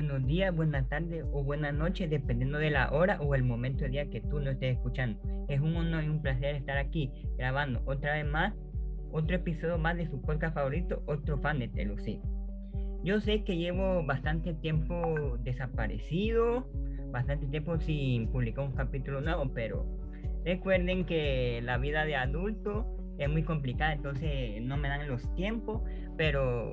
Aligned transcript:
buenos 0.00 0.26
días, 0.26 0.56
buenas 0.56 0.88
tardes 0.88 1.26
o 1.30 1.44
buenas 1.44 1.74
noches, 1.74 2.08
dependiendo 2.08 2.56
de 2.56 2.70
la 2.70 2.90
hora 2.90 3.20
o 3.20 3.34
el 3.34 3.42
momento 3.42 3.82
del 3.82 3.92
día 3.92 4.08
que 4.08 4.22
tú 4.22 4.40
nos 4.40 4.54
estés 4.54 4.76
escuchando. 4.76 5.20
Es 5.46 5.60
un 5.60 5.76
honor 5.76 6.04
y 6.04 6.08
un 6.08 6.22
placer 6.22 6.54
estar 6.54 6.78
aquí 6.78 7.12
grabando 7.36 7.82
otra 7.84 8.14
vez 8.14 8.24
más, 8.24 8.54
otro 9.12 9.36
episodio 9.36 9.76
más 9.76 9.98
de 9.98 10.08
su 10.08 10.18
podcast 10.22 10.54
favorito, 10.54 11.02
otro 11.04 11.36
fan 11.36 11.58
de 11.58 11.68
Telucid. 11.68 12.18
Yo 13.04 13.20
sé 13.20 13.44
que 13.44 13.58
llevo 13.58 14.02
bastante 14.02 14.54
tiempo 14.54 15.36
desaparecido, 15.40 16.66
bastante 17.10 17.46
tiempo 17.48 17.78
sin 17.78 18.26
publicar 18.28 18.64
un 18.64 18.72
capítulo 18.72 19.20
nuevo, 19.20 19.52
pero 19.52 19.84
recuerden 20.46 21.04
que 21.04 21.60
la 21.62 21.76
vida 21.76 22.06
de 22.06 22.16
adulto 22.16 22.86
es 23.18 23.28
muy 23.28 23.42
complicada, 23.42 23.92
entonces 23.92 24.62
no 24.62 24.78
me 24.78 24.88
dan 24.88 25.06
los 25.08 25.34
tiempos, 25.34 25.82
pero 26.16 26.72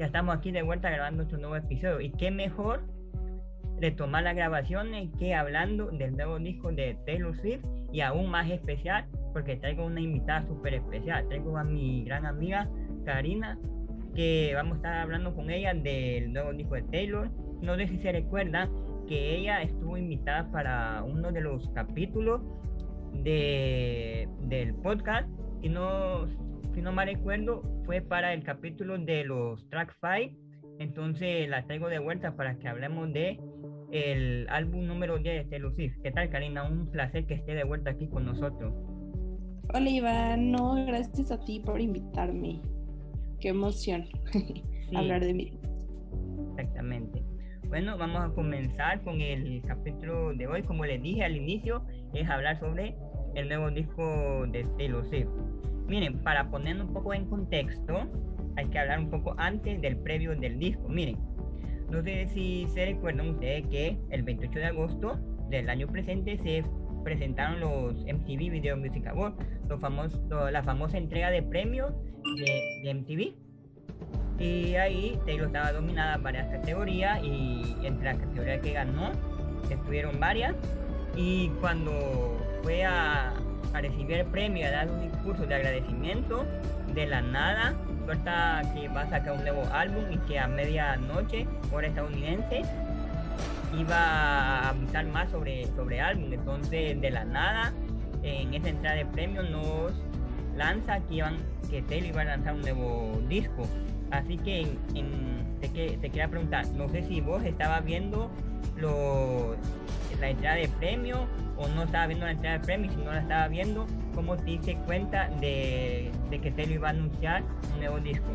ya 0.00 0.06
estamos 0.06 0.34
aquí 0.34 0.50
de 0.50 0.62
vuelta 0.62 0.88
grabando 0.88 1.24
otro 1.24 1.36
nuevo 1.36 1.56
episodio. 1.56 2.00
Y 2.00 2.10
qué 2.12 2.30
mejor 2.30 2.80
retomar 3.78 4.22
las 4.22 4.34
grabaciones 4.34 5.10
que 5.18 5.34
hablando 5.34 5.90
del 5.90 6.16
nuevo 6.16 6.38
disco 6.38 6.72
de 6.72 6.96
Taylor 7.04 7.36
Swift 7.38 7.62
y 7.92 8.00
aún 8.00 8.30
más 8.30 8.50
especial 8.50 9.04
porque 9.34 9.56
traigo 9.56 9.84
una 9.84 10.00
invitada 10.00 10.46
súper 10.46 10.72
especial. 10.72 11.28
Traigo 11.28 11.58
a 11.58 11.64
mi 11.64 12.02
gran 12.04 12.24
amiga 12.24 12.66
Karina 13.04 13.58
que 14.14 14.52
vamos 14.54 14.72
a 14.72 14.76
estar 14.76 14.98
hablando 15.00 15.34
con 15.34 15.50
ella 15.50 15.74
del 15.74 16.32
nuevo 16.32 16.54
disco 16.54 16.76
de 16.76 16.82
Taylor. 16.84 17.30
No 17.60 17.76
sé 17.76 17.86
si 17.88 17.98
se 17.98 18.10
recuerda 18.10 18.70
que 19.06 19.36
ella 19.36 19.60
estuvo 19.60 19.98
invitada 19.98 20.50
para 20.50 21.02
uno 21.02 21.30
de 21.30 21.42
los 21.42 21.68
capítulos 21.74 22.40
de, 23.12 24.26
del 24.44 24.72
podcast 24.76 25.28
y 25.60 25.68
no 25.68 26.26
si 26.74 26.82
no 26.82 26.92
mal 26.92 27.06
recuerdo, 27.08 27.62
fue 27.84 28.00
para 28.00 28.32
el 28.32 28.42
capítulo 28.42 28.98
de 28.98 29.24
los 29.24 29.68
track 29.68 29.96
5. 30.00 30.36
Entonces 30.78 31.48
la 31.48 31.66
traigo 31.66 31.88
de 31.88 31.98
vuelta 31.98 32.36
para 32.36 32.56
que 32.56 32.68
hablemos 32.68 33.12
de 33.12 33.38
el 33.92 34.46
álbum 34.48 34.86
número 34.86 35.18
10 35.18 35.50
de 35.50 35.58
Lucif. 35.58 35.94
¿Qué 36.02 36.10
tal, 36.12 36.30
Karina? 36.30 36.68
Un 36.68 36.90
placer 36.90 37.26
que 37.26 37.34
esté 37.34 37.54
de 37.54 37.64
vuelta 37.64 37.90
aquí 37.90 38.08
con 38.08 38.24
nosotros. 38.24 38.72
Hola, 39.74 39.90
Iván. 39.90 40.52
No, 40.52 40.74
gracias 40.86 41.30
a 41.30 41.44
ti 41.44 41.60
por 41.60 41.80
invitarme. 41.80 42.60
Qué 43.40 43.48
emoción 43.48 44.06
hablar 44.96 45.24
de 45.24 45.34
mí. 45.34 45.52
Exactamente. 46.56 47.22
Bueno, 47.68 47.96
vamos 47.96 48.22
a 48.22 48.34
comenzar 48.34 49.00
con 49.02 49.20
el 49.20 49.62
capítulo 49.62 50.34
de 50.34 50.46
hoy. 50.46 50.62
Como 50.62 50.84
les 50.84 51.00
dije 51.02 51.24
al 51.24 51.36
inicio, 51.36 51.84
es 52.14 52.28
hablar 52.28 52.58
sobre 52.58 52.96
el 53.34 53.48
nuevo 53.48 53.70
disco 53.70 54.46
de 54.48 54.64
Taylor 54.76 55.06
Swift. 55.08 55.28
Miren, 55.90 56.20
para 56.22 56.48
poner 56.52 56.80
un 56.80 56.92
poco 56.92 57.12
en 57.14 57.24
contexto, 57.24 58.06
hay 58.54 58.68
que 58.68 58.78
hablar 58.78 59.00
un 59.00 59.10
poco 59.10 59.34
antes 59.38 59.82
del 59.82 59.96
previo 59.96 60.36
del 60.36 60.56
disco. 60.60 60.88
Miren, 60.88 61.18
no 61.90 62.00
sé 62.00 62.28
si 62.28 62.68
se 62.68 62.86
recuerdan 62.86 63.30
ustedes 63.30 63.66
que 63.66 63.98
el 64.10 64.22
28 64.22 64.56
de 64.56 64.66
agosto 64.66 65.18
del 65.48 65.68
año 65.68 65.88
presente 65.88 66.38
se 66.38 66.62
presentaron 67.02 67.58
los 67.58 68.04
MTV 68.04 68.50
Video 68.52 68.76
Music 68.76 69.04
Awards, 69.08 69.34
la 70.52 70.62
famosa 70.62 70.96
entrega 70.96 71.28
de 71.32 71.42
premios 71.42 71.92
de, 72.84 72.94
MTV. 72.94 73.34
Y 74.38 74.76
ahí 74.76 75.18
Taylor 75.26 75.48
estaba 75.48 75.72
dominada 75.72 76.14
en 76.14 76.22
varias 76.22 76.46
categorías 76.52 77.20
y 77.24 77.74
entre 77.82 78.04
las 78.04 78.18
categorías 78.18 78.60
que 78.60 78.74
ganó 78.74 79.10
estuvieron 79.68 80.20
varias. 80.20 80.54
Y 81.16 81.48
cuando 81.60 82.38
fue 82.62 82.84
a, 82.84 83.34
a 83.72 83.80
recibir 83.80 84.18
el 84.18 84.26
premio, 84.26 84.66
a 84.66 84.70
dar 84.70 84.90
un 84.90 85.10
discurso 85.10 85.46
de 85.46 85.54
agradecimiento, 85.54 86.46
de 86.94 87.06
la 87.06 87.22
nada, 87.22 87.74
suelta 88.04 88.62
que 88.74 88.88
va 88.88 89.02
a 89.02 89.10
sacar 89.10 89.34
un 89.34 89.42
nuevo 89.42 89.62
álbum 89.72 90.04
y 90.10 90.18
que 90.18 90.38
a 90.38 90.48
medianoche, 90.48 91.46
hora 91.72 91.86
estadounidense, 91.86 92.62
iba 93.78 93.96
a 93.96 94.68
avisar 94.70 95.06
más 95.06 95.30
sobre, 95.30 95.66
sobre 95.76 96.00
álbum. 96.00 96.32
Entonces, 96.32 97.00
de 97.00 97.10
la 97.10 97.24
nada, 97.24 97.72
en 98.22 98.52
esa 98.54 98.68
entrada 98.68 98.96
de 98.96 99.06
premio 99.06 99.42
nos 99.42 99.92
lanza 100.56 101.00
que, 101.00 101.14
iban, 101.14 101.36
que 101.70 101.82
Taylor 101.82 102.08
iba 102.08 102.22
a 102.22 102.24
lanzar 102.24 102.54
un 102.54 102.62
nuevo 102.62 103.20
disco. 103.28 103.62
Así 104.10 104.36
que 104.38 104.66
te, 105.60 105.68
te, 105.68 105.98
quería 105.98 106.28
preguntar, 106.28 106.66
no 106.76 106.88
sé 106.88 107.02
si 107.02 107.20
vos 107.20 107.42
estabas 107.44 107.84
viendo 107.84 108.30
lo, 108.76 109.54
la 110.20 110.30
entrada 110.30 110.56
de 110.56 110.68
premio 110.68 111.28
o 111.60 111.68
no 111.68 111.82
estaba 111.82 112.06
viendo 112.06 112.26
la 112.26 112.32
entrada 112.32 112.58
de 112.58 112.64
premio, 112.64 112.90
si 112.90 112.96
no 112.96 113.12
la 113.12 113.20
estaba 113.20 113.48
viendo, 113.48 113.86
¿cómo 114.14 114.36
te 114.36 114.44
diste 114.44 114.76
cuenta 114.86 115.28
de, 115.40 116.10
de 116.30 116.40
que 116.40 116.50
Taylor 116.50 116.74
iba 116.74 116.88
a 116.88 116.90
anunciar 116.90 117.44
un 117.74 117.80
nuevo 117.80 118.00
disco? 118.00 118.26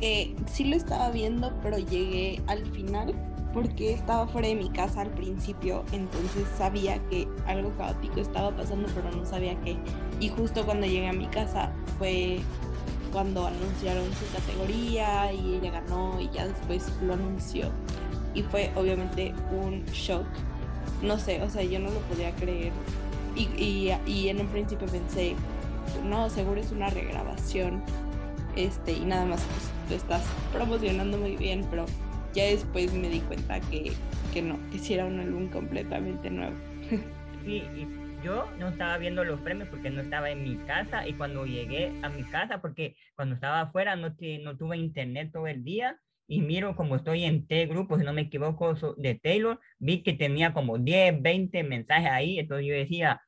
Eh, 0.00 0.34
sí 0.46 0.64
lo 0.64 0.76
estaba 0.76 1.10
viendo, 1.10 1.52
pero 1.62 1.78
llegué 1.78 2.42
al 2.46 2.66
final 2.66 3.14
porque 3.54 3.92
estaba 3.92 4.26
fuera 4.26 4.48
de 4.48 4.56
mi 4.56 4.68
casa 4.68 5.02
al 5.02 5.10
principio, 5.10 5.84
entonces 5.92 6.44
sabía 6.58 6.98
que 7.08 7.28
algo 7.46 7.70
caótico 7.78 8.20
estaba 8.20 8.54
pasando, 8.54 8.88
pero 8.94 9.12
no 9.12 9.24
sabía 9.24 9.54
qué. 9.60 9.76
Y 10.18 10.28
justo 10.28 10.64
cuando 10.64 10.86
llegué 10.86 11.08
a 11.08 11.12
mi 11.12 11.26
casa 11.26 11.70
fue 11.98 12.40
cuando 13.12 13.46
anunciaron 13.46 14.04
su 14.14 14.30
categoría 14.34 15.32
y 15.32 15.54
ella 15.54 15.70
ganó 15.70 16.20
y 16.20 16.28
ya 16.30 16.48
después 16.48 16.92
lo 17.00 17.14
anunció. 17.14 17.70
Y 18.34 18.42
fue 18.42 18.72
obviamente 18.74 19.32
un 19.52 19.84
shock. 19.86 20.26
No 21.02 21.18
sé, 21.18 21.42
o 21.42 21.50
sea, 21.50 21.62
yo 21.62 21.78
no 21.78 21.90
lo 21.90 22.00
podía 22.00 22.34
creer. 22.36 22.72
Y, 23.36 23.90
y, 24.06 24.28
en 24.28 24.40
un 24.40 24.46
principio 24.48 24.86
pensé, 24.86 25.34
no, 26.04 26.30
seguro 26.30 26.60
es 26.60 26.70
una 26.70 26.88
regrabación. 26.88 27.82
Este, 28.56 28.92
y 28.92 29.00
nada 29.00 29.26
más, 29.26 29.42
pues 29.42 29.90
lo 29.90 29.96
estás 29.96 30.24
promocionando 30.52 31.18
muy 31.18 31.36
bien, 31.36 31.66
pero 31.68 31.86
ya 32.32 32.44
después 32.44 32.92
me 32.92 33.08
di 33.08 33.20
cuenta 33.20 33.60
que, 33.60 33.92
que 34.32 34.42
no, 34.42 34.58
que 34.70 34.78
sí 34.78 34.94
era 34.94 35.04
un 35.04 35.18
álbum 35.20 35.48
completamente 35.48 36.30
nuevo. 36.30 36.56
Sí, 37.44 37.62
y 37.76 37.86
yo 38.24 38.50
no 38.58 38.68
estaba 38.68 38.96
viendo 38.96 39.22
los 39.22 39.38
premios 39.40 39.68
porque 39.68 39.90
no 39.90 40.00
estaba 40.00 40.30
en 40.30 40.42
mi 40.44 40.56
casa 40.64 41.06
y 41.06 41.12
cuando 41.12 41.44
llegué 41.44 41.92
a 42.02 42.08
mi 42.08 42.22
casa, 42.24 42.62
porque 42.62 42.96
cuando 43.16 43.34
estaba 43.34 43.60
afuera 43.60 43.96
no, 43.96 44.16
no 44.42 44.56
tuve 44.56 44.78
internet 44.78 45.30
todo 45.30 45.46
el 45.46 45.62
día 45.62 46.00
y 46.26 46.40
miro 46.40 46.76
como 46.76 46.96
estoy 46.96 47.24
en 47.24 47.46
T 47.46 47.66
grupo, 47.66 47.98
si 47.98 48.04
no 48.04 48.12
me 48.12 48.22
equivoco, 48.22 48.74
de 48.96 49.14
Taylor, 49.16 49.60
vi 49.78 50.02
que 50.02 50.14
tenía 50.14 50.52
como 50.54 50.78
10, 50.78 51.20
20 51.22 51.62
mensajes 51.64 52.10
ahí, 52.10 52.38
entonces 52.38 52.66
yo 52.66 52.74
decía, 52.74 53.22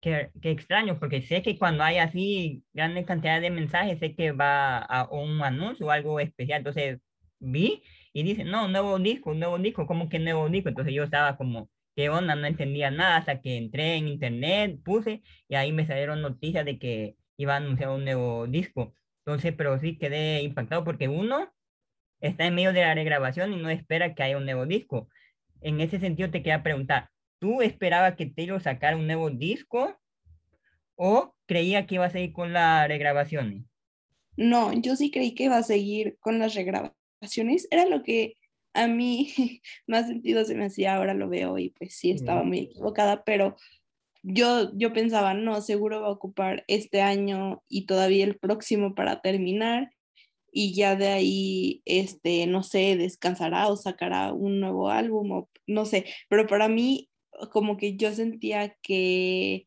qué, 0.00 0.30
qué 0.42 0.50
extraño, 0.50 0.98
porque 0.98 1.22
sé 1.22 1.42
que 1.42 1.58
cuando 1.58 1.84
hay 1.84 1.98
así 1.98 2.64
grandes 2.72 3.06
cantidades 3.06 3.42
de 3.42 3.50
mensajes, 3.50 3.98
sé 3.98 4.14
que 4.14 4.32
va 4.32 4.78
a 4.78 5.08
un 5.10 5.42
anuncio 5.42 5.86
o 5.86 5.90
algo 5.90 6.20
especial, 6.20 6.58
entonces 6.58 7.00
vi 7.38 7.82
y 8.12 8.22
dice, 8.22 8.44
no, 8.44 8.68
nuevo 8.68 8.98
disco, 8.98 9.34
nuevo 9.34 9.58
disco, 9.58 9.86
¿cómo 9.86 10.08
que 10.08 10.18
nuevo 10.18 10.48
disco? 10.48 10.68
Entonces 10.68 10.94
yo 10.94 11.04
estaba 11.04 11.36
como, 11.36 11.70
qué 11.96 12.08
onda, 12.08 12.34
no 12.34 12.46
entendía 12.46 12.90
nada 12.90 13.18
hasta 13.18 13.40
que 13.40 13.56
entré 13.56 13.96
en 13.96 14.08
internet, 14.08 14.78
puse 14.84 15.22
y 15.48 15.54
ahí 15.54 15.72
me 15.72 15.86
salieron 15.86 16.22
noticias 16.22 16.64
de 16.64 16.78
que 16.78 17.16
iba 17.36 17.54
a 17.54 17.56
anunciar 17.58 17.90
un 17.90 18.04
nuevo 18.04 18.46
disco. 18.46 18.94
Entonces, 19.24 19.54
pero 19.56 19.78
sí 19.78 19.98
quedé 19.98 20.42
impactado 20.42 20.84
porque 20.84 21.08
uno 21.08 21.52
está 22.20 22.46
en 22.46 22.54
medio 22.54 22.72
de 22.72 22.82
la 22.82 22.94
regrabación 22.94 23.52
y 23.52 23.56
no 23.56 23.70
espera 23.70 24.14
que 24.14 24.22
haya 24.22 24.36
un 24.36 24.44
nuevo 24.44 24.66
disco. 24.66 25.08
En 25.60 25.80
ese 25.80 25.98
sentido 25.98 26.30
te 26.30 26.42
quería 26.42 26.62
preguntar, 26.62 27.10
¿tú 27.38 27.62
esperabas 27.62 28.16
que 28.16 28.26
Taylor 28.26 28.62
sacara 28.62 28.96
un 28.96 29.06
nuevo 29.06 29.30
disco 29.30 29.98
o 30.96 31.34
creía 31.46 31.86
que 31.86 31.96
iba 31.96 32.06
a 32.06 32.10
seguir 32.10 32.32
con 32.32 32.52
las 32.52 32.88
regrabaciones? 32.88 33.64
No, 34.36 34.72
yo 34.72 34.96
sí 34.96 35.10
creí 35.10 35.34
que 35.34 35.44
iba 35.44 35.56
a 35.56 35.62
seguir 35.62 36.16
con 36.20 36.38
las 36.38 36.54
regrabaciones. 36.54 37.66
Era 37.70 37.86
lo 37.86 38.02
que 38.02 38.36
a 38.74 38.86
mí 38.86 39.32
más 39.86 40.06
sentido 40.06 40.44
se 40.44 40.54
me 40.54 40.66
hacía, 40.66 40.96
ahora 40.96 41.14
lo 41.14 41.28
veo 41.28 41.58
y 41.58 41.70
pues 41.70 41.94
sí 41.94 42.10
estaba 42.10 42.42
muy 42.42 42.60
equivocada, 42.60 43.24
pero 43.24 43.56
yo, 44.22 44.70
yo 44.76 44.92
pensaba, 44.92 45.34
no, 45.34 45.60
seguro 45.62 46.02
va 46.02 46.08
a 46.08 46.12
ocupar 46.12 46.64
este 46.68 47.00
año 47.00 47.62
y 47.68 47.86
todavía 47.86 48.24
el 48.24 48.38
próximo 48.38 48.94
para 48.94 49.22
terminar 49.22 49.90
y 50.52 50.74
ya 50.74 50.96
de 50.96 51.08
ahí, 51.08 51.82
este, 51.84 52.46
no 52.46 52.62
sé, 52.62 52.96
descansará 52.96 53.68
o 53.68 53.76
sacará 53.76 54.32
un 54.32 54.60
nuevo 54.60 54.90
álbum 54.90 55.32
o 55.32 55.50
no 55.66 55.84
sé, 55.84 56.06
pero 56.28 56.46
para 56.46 56.68
mí 56.68 57.10
como 57.52 57.76
que 57.76 57.96
yo 57.96 58.12
sentía 58.12 58.76
que, 58.82 59.66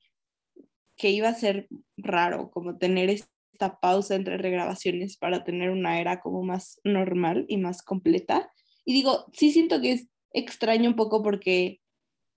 que 0.95 1.09
iba 1.11 1.29
a 1.29 1.33
ser 1.33 1.67
raro, 1.97 2.51
como 2.51 2.77
tener 2.77 3.09
esta 3.09 3.79
pausa 3.79 4.15
entre 4.15 4.37
regrabaciones 4.37 5.17
para 5.17 5.43
tener 5.43 5.69
una 5.71 5.99
era 5.99 6.19
como 6.19 6.43
más 6.43 6.79
normal 6.83 7.45
y 7.47 7.57
más 7.57 7.81
completa. 7.81 8.51
Y 8.85 8.93
digo, 8.93 9.25
sí 9.33 9.51
siento 9.51 9.81
que 9.81 9.93
es 9.93 10.07
extraño 10.33 10.89
un 10.89 10.95
poco 10.95 11.23
porque 11.23 11.79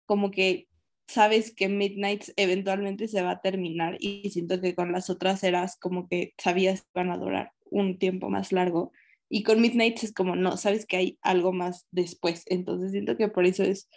como 0.06 0.30
que 0.30 0.68
sabes 1.08 1.54
que 1.54 1.68
Midnight 1.68 2.24
eventualmente 2.36 3.08
se 3.08 3.22
va 3.22 3.32
a 3.32 3.40
terminar 3.40 3.96
y 4.00 4.28
siento 4.30 4.60
que 4.60 4.74
con 4.74 4.92
las 4.92 5.10
otras 5.10 5.42
eras 5.44 5.76
como 5.78 6.08
que 6.08 6.32
sabías 6.38 6.82
que 6.82 6.88
van 6.94 7.10
a 7.10 7.18
durar 7.18 7.52
un 7.70 7.98
tiempo 7.98 8.28
más 8.28 8.52
largo 8.52 8.92
y 9.28 9.42
con 9.42 9.60
Midnight 9.60 10.02
es 10.02 10.12
como 10.12 10.36
no, 10.36 10.56
sabes 10.56 10.86
que 10.86 10.96
hay 10.96 11.18
algo 11.22 11.52
más 11.52 11.86
después, 11.90 12.44
entonces 12.46 12.92
siento 12.92 13.16
que 13.16 13.28
por 13.28 13.44
eso 13.44 13.62
es 13.64 13.88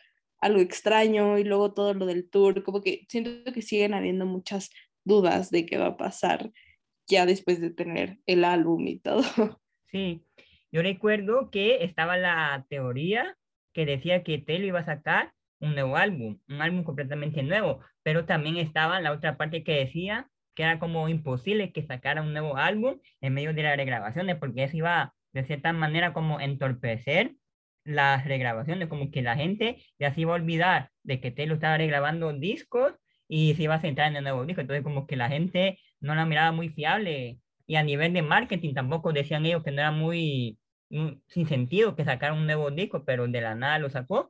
algo 0.42 0.60
extraño 0.60 1.38
y 1.38 1.44
luego 1.44 1.74
todo 1.74 1.94
lo 1.94 2.06
del 2.06 2.30
tour, 2.30 2.64
como 2.64 2.82
que 2.82 3.06
siento 3.10 3.52
que 3.52 3.62
siguen 3.62 3.94
habiendo 3.94 4.26
muchas 4.26 4.70
dudas 5.04 5.52
de 5.52 5.66
qué 5.66 5.78
va 5.78 5.88
a 5.88 5.98
pasar 5.98 6.52
ya 7.08 7.26
después 7.26 7.60
de 7.60 7.72
tener 7.72 8.20
el 8.26 8.44
álbum 8.44 8.88
y 8.88 9.00
todo. 9.00 9.22
Sí, 9.92 10.24
yo 10.72 10.84
recuerdo 10.84 11.50
que 11.50 11.84
estaba 11.84 12.16
la 12.16 12.68
teoría 12.70 13.36
que 13.74 13.88
decía 13.88 14.24
que 14.24 14.38
Taylor 14.38 14.68
iba 14.68 14.80
a 14.82 14.86
sacar 14.86 15.34
un 15.60 15.74
nuevo 15.74 15.98
álbum, 15.98 16.40
un 16.48 16.62
álbum 16.62 16.84
completamente 16.84 17.42
nuevo, 17.42 17.80
pero 18.04 18.26
también 18.26 18.58
estaba 18.58 19.02
la 19.02 19.12
otra 19.12 19.36
parte 19.36 19.64
que 19.64 19.72
decía 19.72 20.30
que 20.60 20.64
era 20.64 20.78
como 20.78 21.08
imposible 21.08 21.72
que 21.72 21.84
sacara 21.84 22.22
un 22.22 22.34
nuevo 22.34 22.58
álbum 22.58 23.00
en 23.22 23.34
medio 23.34 23.54
de 23.54 23.64
las 23.64 23.78
regrabaciones, 23.78 24.36
porque 24.36 24.66
eso 24.66 24.76
iba 24.76 25.14
de 25.32 25.46
cierta 25.46 25.72
manera 25.72 26.12
como 26.12 26.42
entorpecer 26.42 27.36
las 27.86 28.26
regrabaciones, 28.26 28.90
como 28.90 29.10
que 29.10 29.22
la 29.22 29.38
gente 29.38 29.78
ya 29.98 30.14
se 30.14 30.20
iba 30.20 30.34
a 30.34 30.36
olvidar 30.36 30.92
de 31.04 31.22
que 31.22 31.32
Taylor 31.32 31.56
estaba 31.56 31.78
regrabando 31.78 32.34
discos 32.34 32.92
y 33.30 33.56
se 33.56 33.64
iba 33.64 33.76
a 33.76 33.80
centrar 33.80 34.10
en 34.10 34.18
el 34.18 34.24
nuevo 34.24 34.46
disco, 34.46 34.60
entonces 34.60 34.84
como 34.84 35.08
que 35.08 35.16
la 35.16 35.30
gente 35.30 35.80
no 36.02 36.14
la 36.14 36.26
miraba 36.26 36.52
muy 36.52 36.68
fiable 36.68 37.40
y 37.66 37.76
a 37.78 37.84
nivel 37.84 38.12
de 38.12 38.22
marketing 38.22 38.74
tampoco 38.74 39.14
decían 39.14 39.46
ellos 39.46 39.64
que 39.64 39.72
no 39.72 39.80
era 39.80 39.92
muy, 39.92 40.60
sin 40.90 41.48
sentido 41.48 41.96
que 41.96 42.04
sacara 42.04 42.34
un 42.34 42.46
nuevo 42.46 42.70
disco, 42.70 43.06
pero 43.06 43.26
de 43.30 43.40
la 43.40 43.56
nada 43.56 43.80
lo 43.80 43.90
sacó. 43.90 44.30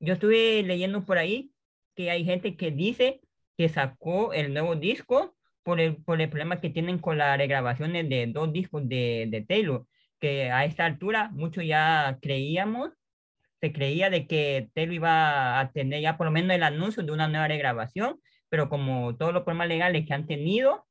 yo 0.00 0.14
estuve 0.14 0.64
leyendo 0.64 1.04
por 1.04 1.16
ahí 1.16 1.52
que 1.94 2.10
hay 2.10 2.24
gente 2.24 2.56
que 2.56 2.72
dice 2.72 3.20
que 3.58 3.68
sacó 3.68 4.32
el 4.32 4.54
nuevo 4.54 4.76
disco 4.76 5.36
por 5.64 5.80
el, 5.80 5.96
por 5.96 6.20
el 6.20 6.30
problema 6.30 6.60
que 6.60 6.70
tienen 6.70 6.98
con 7.00 7.18
las 7.18 7.36
regrabaciones 7.36 8.08
de 8.08 8.28
dos 8.28 8.52
discos 8.52 8.88
de, 8.88 9.26
de 9.30 9.42
Taylor, 9.42 9.84
que 10.20 10.50
a 10.52 10.64
esta 10.64 10.86
altura 10.86 11.30
muchos 11.32 11.64
ya 11.66 12.18
creíamos, 12.22 12.90
se 13.60 13.72
creía 13.72 14.10
de 14.10 14.28
que 14.28 14.70
Taylor 14.74 14.94
iba 14.94 15.60
a 15.60 15.72
tener 15.72 16.00
ya 16.00 16.16
por 16.16 16.26
lo 16.26 16.30
menos 16.30 16.54
el 16.54 16.62
anuncio 16.62 17.02
de 17.02 17.10
una 17.10 17.26
nueva 17.26 17.48
regrabación, 17.48 18.20
pero 18.48 18.68
como 18.68 19.16
todos 19.16 19.34
los 19.34 19.42
problemas 19.42 19.68
legales 19.68 20.06
que 20.06 20.14
han 20.14 20.26
tenido, 20.28 20.86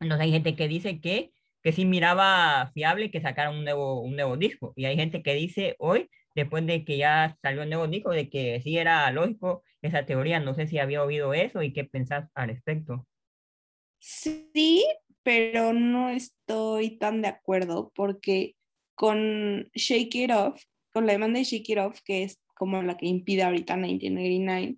entonces 0.00 0.26
hay 0.26 0.30
gente 0.32 0.54
que 0.54 0.68
dice 0.68 1.00
que, 1.00 1.32
que 1.62 1.72
sí 1.72 1.84
miraba 1.84 2.70
fiable 2.72 3.10
que 3.10 3.20
sacara 3.20 3.50
un 3.50 3.64
nuevo, 3.64 4.00
un 4.00 4.14
nuevo 4.14 4.36
disco, 4.36 4.72
y 4.76 4.84
hay 4.84 4.94
gente 4.96 5.24
que 5.24 5.34
dice 5.34 5.74
hoy 5.80 6.08
después 6.38 6.64
de 6.66 6.84
que 6.84 6.98
ya 6.98 7.36
salió 7.42 7.62
el 7.62 7.70
nuevo 7.70 7.88
disco, 7.88 8.10
de 8.10 8.28
que 8.30 8.60
sí 8.62 8.78
era 8.78 9.10
lógico 9.10 9.62
esa 9.82 10.06
teoría. 10.06 10.40
No 10.40 10.54
sé 10.54 10.66
si 10.66 10.78
había 10.78 11.02
oído 11.02 11.34
eso 11.34 11.62
y 11.62 11.72
qué 11.72 11.84
pensás 11.84 12.30
al 12.34 12.48
respecto. 12.48 13.06
Sí, 13.98 14.84
pero 15.22 15.72
no 15.72 16.10
estoy 16.10 16.98
tan 16.98 17.22
de 17.22 17.28
acuerdo 17.28 17.92
porque 17.94 18.54
con 18.94 19.68
Shake 19.74 20.14
It 20.14 20.30
Off, 20.30 20.62
con 20.92 21.06
la 21.06 21.12
demanda 21.12 21.38
de 21.38 21.44
Shake 21.44 21.70
It 21.70 21.78
Off, 21.78 22.00
que 22.04 22.22
es 22.22 22.42
como 22.54 22.82
la 22.82 22.96
que 22.96 23.06
impide 23.06 23.42
ahorita 23.42 23.76
1989, 23.76 24.76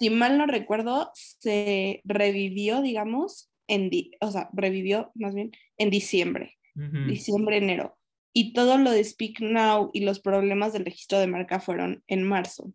si 0.00 0.10
mal 0.10 0.38
no 0.38 0.46
recuerdo, 0.46 1.10
se 1.14 2.02
revivió, 2.04 2.82
digamos, 2.82 3.50
en, 3.66 3.90
o 4.20 4.30
sea, 4.30 4.48
revivió 4.52 5.10
más 5.14 5.34
bien 5.34 5.50
en 5.76 5.90
diciembre, 5.90 6.56
diciembre, 6.74 7.56
enero 7.56 7.97
y 8.38 8.52
todo 8.52 8.78
lo 8.78 8.92
de 8.92 9.02
Speak 9.02 9.40
Now 9.40 9.90
y 9.92 10.02
los 10.02 10.20
problemas 10.20 10.72
del 10.72 10.84
registro 10.84 11.18
de 11.18 11.26
marca 11.26 11.58
fueron 11.58 12.04
en 12.06 12.22
marzo. 12.22 12.72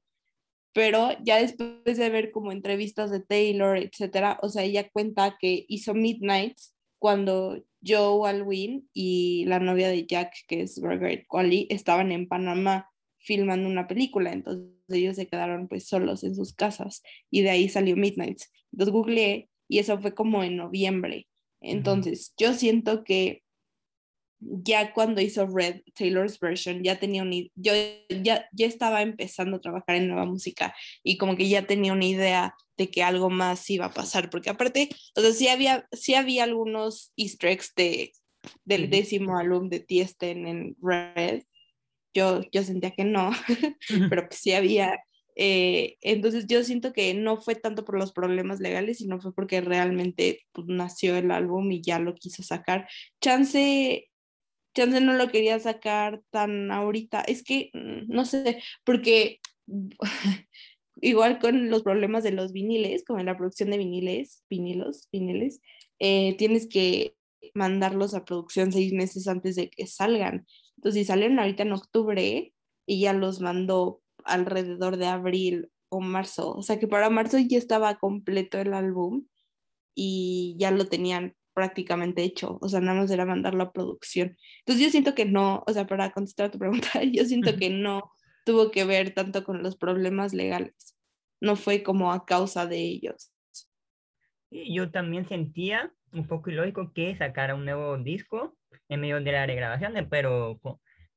Pero 0.74 1.12
ya 1.24 1.38
después 1.38 1.96
de 1.98 2.10
ver 2.10 2.32
como 2.32 2.52
entrevistas 2.52 3.12
de 3.12 3.22
Taylor, 3.22 3.78
etcétera, 3.78 4.40
o 4.42 4.50
sea, 4.50 4.64
ella 4.64 4.90
cuenta 4.90 5.38
que 5.40 5.64
hizo 5.70 5.94
Midnights 5.94 6.76
cuando 7.00 7.64
Joe 7.82 8.30
Alwyn 8.30 8.90
y 8.92 9.46
la 9.46 9.60
novia 9.60 9.88
de 9.88 10.06
Jack, 10.06 10.34
que 10.50 10.64
es 10.64 10.82
Margaret 10.82 11.24
Qualley, 11.30 11.68
estaban 11.70 12.12
en 12.12 12.28
Panamá 12.28 12.90
filmando 13.20 13.70
una 13.70 13.88
película, 13.88 14.34
entonces 14.34 14.68
ellos 14.90 15.16
se 15.16 15.30
quedaron 15.30 15.70
pues 15.70 15.88
solos 15.88 16.26
en 16.26 16.36
sus 16.36 16.54
casas 16.54 17.04
y 17.32 17.42
de 17.42 17.52
ahí 17.52 17.70
salió 17.70 17.96
Midnights. 17.96 18.52
Entonces 18.74 18.92
googleé 18.92 19.48
y 19.70 19.80
eso 19.80 19.98
fue 20.02 20.14
como 20.14 20.44
en 20.44 20.58
noviembre. 20.58 21.30
Entonces, 21.62 22.34
yo 22.38 22.54
siento 22.54 23.06
que 23.06 23.43
ya 24.64 24.94
cuando 24.94 25.22
hizo 25.22 25.48
Red, 25.48 25.82
Taylor's 25.96 26.40
version, 26.40 26.84
ya 26.84 27.00
tenía 27.00 27.24
un, 27.24 27.32
yo 27.56 27.74
ya, 28.10 28.48
ya 28.52 28.68
estaba 28.68 29.02
empezando 29.02 29.58
a 29.58 29.62
trabajar 29.62 29.96
en 29.96 30.08
nueva 30.08 30.26
música 30.26 30.76
y 31.04 31.18
como 31.18 31.36
que 31.36 31.50
ya 31.50 31.66
tenía 31.66 31.94
una 31.94 32.06
idea 32.06 32.56
de 32.78 32.90
que 32.90 33.04
algo 33.04 33.30
más 33.30 33.70
iba 33.70 33.86
a 33.86 33.94
pasar, 33.94 34.30
porque 34.30 34.50
aparte, 34.50 34.90
o 35.16 35.22
sea, 35.22 35.32
sí 35.32 35.48
había, 35.48 35.88
sí 35.92 36.16
había 36.16 36.44
algunos 36.44 37.14
easter 37.18 37.52
eggs 37.52 37.74
de, 37.76 38.12
del 38.66 38.90
décimo 38.90 39.38
álbum 39.38 39.70
de 39.70 39.80
Tiesten 39.80 40.48
en 40.48 40.76
Red, 40.82 41.44
yo, 42.14 42.42
yo 42.52 42.64
sentía 42.64 42.92
que 42.92 43.06
no, 43.06 43.32
pero 44.10 44.28
pues 44.28 44.40
sí 44.40 44.54
había, 44.54 45.00
eh, 45.36 45.98
entonces 46.02 46.46
yo 46.48 46.64
siento 46.64 46.94
que 46.94 47.14
no 47.14 47.38
fue 47.38 47.56
tanto 47.56 47.86
por 47.86 47.98
los 47.98 48.12
problemas 48.12 48.60
legales, 48.60 49.00
sino 49.00 49.20
fue 49.20 49.34
porque 49.34 49.62
realmente 49.62 50.46
pues, 50.52 50.68
nació 50.68 51.16
el 51.16 51.32
álbum 51.32 51.72
y 51.72 51.82
ya 51.82 52.00
lo 52.00 52.16
quiso 52.16 52.44
sacar. 52.44 52.88
Chance 53.22 54.10
chance 54.74 55.00
no 55.02 55.14
lo 55.14 55.30
quería 55.30 55.60
sacar 55.60 56.22
tan 56.32 56.72
ahorita. 56.72 57.22
Es 57.22 57.44
que, 57.44 57.70
mm, 57.74 58.08
no 58.08 58.26
sé, 58.26 58.62
porque 58.84 59.40
igual 61.02 61.40
con 61.40 61.70
los 61.70 61.84
problemas 61.84 62.24
de 62.24 62.32
los 62.32 62.52
viniles, 62.52 63.04
como 63.06 63.20
en 63.20 63.28
la 63.28 63.38
producción 63.38 63.72
de 63.72 63.78
viniles, 63.78 64.44
vinilos, 64.50 65.10
viniles, 65.12 65.62
eh, 66.00 66.36
tienes 66.38 66.68
que 66.68 67.16
mandarlos 67.54 68.14
a 68.16 68.26
producción 68.26 68.72
seis 68.72 68.94
meses 68.94 69.28
antes 69.28 69.56
de 69.56 69.70
que 69.70 69.88
salgan. 69.88 70.46
Entonces, 70.78 71.02
si 71.02 71.06
salen 71.06 71.40
ahorita 71.40 71.64
en 71.64 71.74
octubre 71.74 72.54
y 72.86 73.00
ya 73.00 73.14
los 73.14 73.42
mandó 73.42 74.02
alrededor 74.26 74.98
de 74.98 75.08
abril 75.08 75.72
o 75.90 76.00
marzo, 76.02 76.56
o 76.56 76.64
sea 76.64 76.80
que 76.80 76.88
para 76.88 77.10
marzo 77.10 77.38
ya 77.38 77.58
estaba 77.58 78.00
completo 78.00 78.60
el 78.60 78.74
álbum 78.74 79.26
y 79.96 80.56
ya 80.58 80.72
lo 80.72 80.88
tenían 80.88 81.36
prácticamente 81.54 82.24
hecho, 82.24 82.58
o 82.62 82.70
sea, 82.70 82.82
nada 82.82 83.02
más 83.02 83.12
era 83.12 83.26
mandarlo 83.26 83.64
a 83.64 83.72
producción. 83.72 84.38
Entonces 84.60 84.84
yo 84.84 84.92
siento 84.92 85.16
que 85.16 85.26
no, 85.26 85.64
o 85.68 85.74
sea, 85.74 85.88
para 85.88 86.12
contestar 86.12 86.48
a 86.48 86.52
tu 86.52 86.60
pregunta, 86.60 86.90
yo 87.12 87.26
siento 87.26 87.56
que 87.58 87.70
no 87.70 88.12
tuvo 88.46 88.72
que 88.72 88.86
ver 88.86 89.14
tanto 89.14 89.44
con 89.44 89.64
los 89.64 89.78
problemas 89.78 90.34
legales, 90.34 90.96
no 91.42 91.56
fue 91.56 91.84
como 91.84 92.12
a 92.12 92.26
causa 92.26 92.66
de 92.66 92.78
ellos. 92.78 93.32
Yo 94.52 94.92
también 94.92 95.28
sentía 95.28 95.92
un 96.12 96.28
poco 96.28 96.52
ilógico 96.52 96.94
que 96.94 97.16
sacara 97.16 97.56
un 97.56 97.66
nuevo 97.66 97.98
disco 97.98 98.56
en 98.90 99.02
medio 99.02 99.20
de 99.20 99.32
las 99.32 99.48
regrabaciones, 99.48 100.06
pero, 100.10 100.60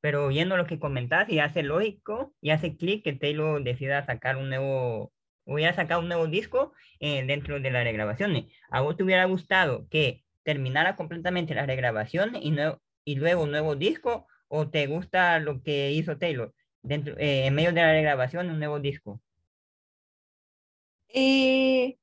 pero 0.00 0.28
viendo 0.28 0.56
lo 0.56 0.66
que 0.66 0.78
comentas, 0.78 1.28
y 1.28 1.38
hace 1.38 1.62
lógico 1.62 2.34
y 2.40 2.50
hace 2.50 2.76
clic 2.76 3.04
que 3.04 3.12
Taylor 3.12 3.62
decida 3.62 4.06
sacar 4.06 4.36
un 4.36 4.48
nuevo 4.48 5.12
hubiera 5.46 5.72
sacado 5.72 6.00
un 6.00 6.08
nuevo 6.08 6.26
disco 6.26 6.72
eh, 7.00 7.24
dentro 7.24 7.60
de 7.60 7.70
las 7.70 7.84
regrabaciones. 7.84 8.46
¿A 8.70 8.80
vos 8.82 8.96
te 8.96 9.04
hubiera 9.04 9.24
gustado 9.24 9.86
que 9.88 10.24
terminara 10.46 10.94
completamente 10.94 11.56
la 11.56 11.66
regrabación 11.66 12.37
y, 12.37 12.54
y 13.04 13.16
luego 13.16 13.43
un 13.43 13.50
nuevo 13.50 13.75
disco 13.75 14.28
o 14.46 14.69
te 14.70 14.87
gusta 14.87 15.40
lo 15.40 15.61
que 15.61 15.90
hizo 15.90 16.18
Taylor 16.18 16.54
dentro, 16.82 17.18
eh, 17.18 17.47
en 17.47 17.54
medio 17.54 17.73
de 17.73 17.80
la 17.80 17.92
regrabación 17.92 18.49
un 18.49 18.61
nuevo 18.61 18.78
disco? 18.78 19.20
Eh, 21.09 21.99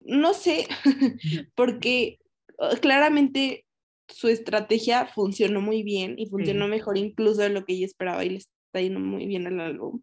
no 0.00 0.34
sé, 0.34 0.68
porque 1.54 2.18
claramente 2.82 3.64
su 4.08 4.28
estrategia 4.28 5.06
funcionó 5.06 5.62
muy 5.62 5.82
bien 5.82 6.16
y 6.18 6.26
funcionó 6.28 6.68
mejor 6.68 6.98
incluso 6.98 7.40
de 7.40 7.48
lo 7.48 7.64
que 7.64 7.80
yo 7.80 7.86
esperaba 7.86 8.26
y 8.26 8.28
le 8.28 8.36
está 8.36 8.80
yendo 8.82 9.00
muy 9.00 9.26
bien 9.26 9.46
el 9.46 9.58
álbum 9.58 10.02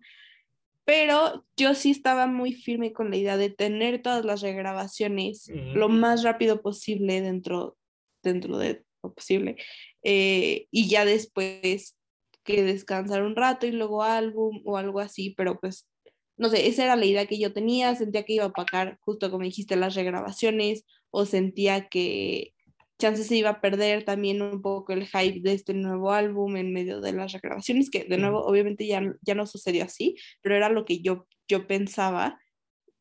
pero 0.92 1.46
yo 1.56 1.74
sí 1.74 1.92
estaba 1.92 2.28
muy 2.28 2.52
firme 2.52 2.92
con 2.92 3.12
la 3.12 3.16
idea 3.16 3.38
de 3.38 3.50
tener 3.50 4.02
todas 4.02 4.26
las 4.26 4.42
regrabaciones 4.42 5.50
lo 5.74 5.88
más 5.88 6.22
rápido 6.22 6.62
posible 6.62 7.22
dentro, 7.22 7.78
dentro 8.22 8.58
de 8.58 8.84
lo 9.02 9.14
posible 9.14 9.56
eh, 10.04 10.68
y 10.70 10.90
ya 10.90 11.06
después 11.06 11.96
que 12.44 12.64
descansar 12.64 13.24
un 13.24 13.38
rato 13.38 13.66
y 13.68 13.72
luego 13.72 14.04
álbum 14.04 14.62
o 14.66 14.76
algo 14.76 15.00
así, 15.00 15.30
pero 15.30 15.62
pues 15.62 15.88
no 16.36 16.50
sé, 16.50 16.68
esa 16.68 16.84
era 16.84 16.98
la 16.98 17.06
idea 17.06 17.26
que 17.26 17.40
yo 17.40 17.54
tenía, 17.54 17.96
sentía 17.96 18.24
que 18.24 18.34
iba 18.34 18.46
a 18.46 18.52
pagar 18.52 19.00
justo 19.00 19.32
como 19.32 19.46
dijiste 19.46 19.78
las 19.78 19.96
regrabaciones 19.96 20.84
o 21.10 21.26
sentía 21.26 21.88
que 21.88 22.54
chances 23.02 23.28
se 23.28 23.36
iba 23.36 23.50
a 23.50 23.62
perder 23.62 24.06
también 24.06 24.42
un 24.42 24.62
poco 24.62 24.94
el 24.94 25.08
hype 25.08 25.42
de 25.42 25.54
este 25.54 25.74
nuevo 25.74 26.12
álbum 26.12 26.56
en 26.56 26.72
medio 26.72 27.02
de 27.02 27.12
las 27.12 27.34
regrabaciones, 27.34 27.90
que 27.90 28.06
de 28.06 28.18
nuevo 28.18 28.46
obviamente 28.46 28.86
ya, 28.86 29.02
ya 29.22 29.36
no 29.36 29.46
sucedió 29.46 29.84
así, 29.84 30.16
pero 30.42 30.56
era 30.56 30.70
lo 30.70 30.86
que 30.86 31.02
yo, 31.02 31.28
yo 31.48 31.68
pensaba 31.68 32.40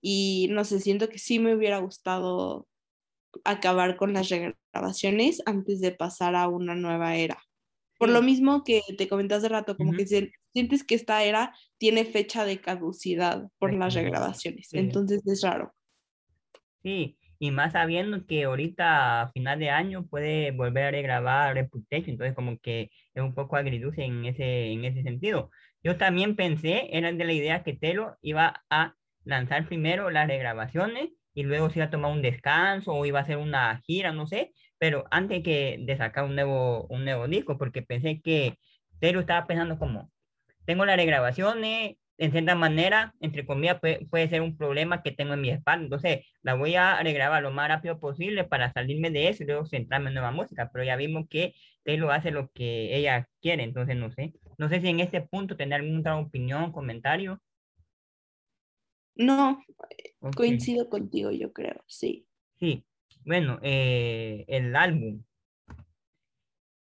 y 0.01 0.49
no 0.51 0.65
sé, 0.65 0.81
siento 0.81 1.09
que 1.09 1.19
sí 1.19 1.39
me 1.39 1.55
hubiera 1.55 1.79
gustado 1.79 2.67
acabar 3.45 3.97
con 3.97 4.13
las 4.13 4.29
regrabaciones 4.29 5.43
antes 5.47 5.81
de 5.81 5.93
pasar 5.93 6.35
a 6.35 6.49
una 6.49 6.75
nueva 6.75 7.17
era. 7.17 7.39
Por 7.99 8.09
lo 8.09 8.23
mismo 8.23 8.65
que 8.65 8.81
te 8.97 9.09
comenté 9.09 9.35
hace 9.35 9.51
rato, 9.51 9.77
como 9.77 9.93
que 9.93 10.07
sientes 10.07 10.85
que 10.85 10.95
esta 10.95 11.23
era 11.23 11.55
tiene 11.77 12.07
fecha 12.07 12.47
de 12.47 12.59
caducidad 12.59 13.51
por 13.59 13.75
las 13.75 13.93
regrabaciones, 13.93 14.73
entonces 14.73 15.21
es 15.27 15.43
raro. 15.43 15.75
Sí, 16.83 17.19
y 17.41 17.51
más 17.53 17.73
sabiendo 17.73 18.27
que 18.27 18.45
ahorita 18.45 19.23
a 19.23 19.33
final 19.33 19.59
de 19.59 19.71
año 19.71 20.07
puede 20.07 20.53
volver 20.53 20.95
a 20.95 21.01
grabar 21.01 21.55
Reputation, 21.55 22.11
entonces 22.11 22.35
como 22.35 22.59
que 22.61 22.91
es 23.15 23.23
un 23.23 23.35
poco 23.35 23.57
agridulce 23.57 24.05
en 24.05 24.27
ese, 24.27 24.73
en 24.73 24.85
ese 24.85 25.03
sentido. 25.03 25.51
Yo 25.83 25.97
también 25.97 26.37
pensé, 26.37 26.89
era 26.97 27.13
de 27.13 27.25
la 27.25 27.33
idea 27.33 27.63
que 27.65 27.73
Telo 27.75 28.19
iba 28.23 28.63
a 28.71 28.95
lanzar 29.25 29.67
primero 29.67 30.11
las 30.11 30.29
regrabaciones 30.29 31.11
y 31.35 31.45
luego 31.45 31.71
se 31.71 31.79
iba 31.79 31.87
a 31.87 31.91
tomar 31.91 32.13
un 32.13 32.23
descanso 32.23 32.93
o 32.93 33.07
iba 33.07 33.21
a 33.21 33.23
hacer 33.23 33.39
una 33.39 33.81
gira, 33.87 34.13
no 34.13 34.27
sé, 34.27 34.53
pero 34.79 35.05
antes 35.11 35.43
que 35.43 35.79
de 35.81 35.97
sacar 35.97 36.25
un 36.25 36.35
nuevo, 36.35 36.87
un 36.89 37.05
nuevo 37.05 37.27
disco, 37.27 37.57
porque 37.59 37.83
pensé 37.83 38.21
que 38.23 38.59
Taylor 39.01 39.23
estaba 39.23 39.47
pensando 39.47 39.79
como, 39.79 40.11
tengo 40.67 40.85
las 40.85 40.97
regrabaciones, 40.97 41.97
en 42.21 42.33
cierta 42.33 42.55
manera, 42.55 43.15
entre 43.21 43.47
comillas, 43.47 43.81
puede, 43.81 44.29
ser 44.29 44.43
un 44.43 44.55
problema 44.55 45.03
que 45.03 45.11
tengo 45.11 45.33
en 45.33 45.41
mi 45.41 45.49
espalda. 45.49 45.85
Entonces, 45.85 46.27
la 46.43 46.53
voy 46.53 46.75
a 46.75 47.03
regrabar 47.03 47.43
lo 47.43 47.51
más 47.51 47.69
rápido 47.69 47.99
posible 47.99 48.45
para 48.45 48.71
salirme 48.75 49.11
de 49.11 49.31
eso 49.31 49.43
y 49.43 49.47
luego 49.47 49.65
centrarme 49.65 50.09
en 50.09 50.15
nueva 50.15 50.31
música. 50.31 50.69
Pero 50.71 50.85
ya 50.85 50.97
vimos 50.97 51.27
que 51.31 51.55
Taylor 51.83 52.13
hace 52.13 52.31
lo 52.31 52.51
que 52.51 52.95
ella 52.95 53.27
quiere, 53.41 53.63
entonces 53.63 53.97
no 53.97 54.13
sé. 54.13 54.35
No 54.59 54.69
sé 54.69 54.83
si 54.83 54.89
en 54.89 55.01
este 55.01 55.23
punto 55.23 55.57
tener 55.57 55.81
alguna 55.81 56.19
opinión, 56.19 56.73
comentario. 56.73 57.41
No, 59.15 59.65
coincido 60.37 60.91
contigo, 60.91 61.31
yo 61.31 61.55
creo, 61.55 61.83
sí. 61.87 62.27
Sí, 62.59 62.85
bueno, 63.25 63.59
eh, 63.63 64.45
el 64.47 64.77
álbum. 64.77 65.23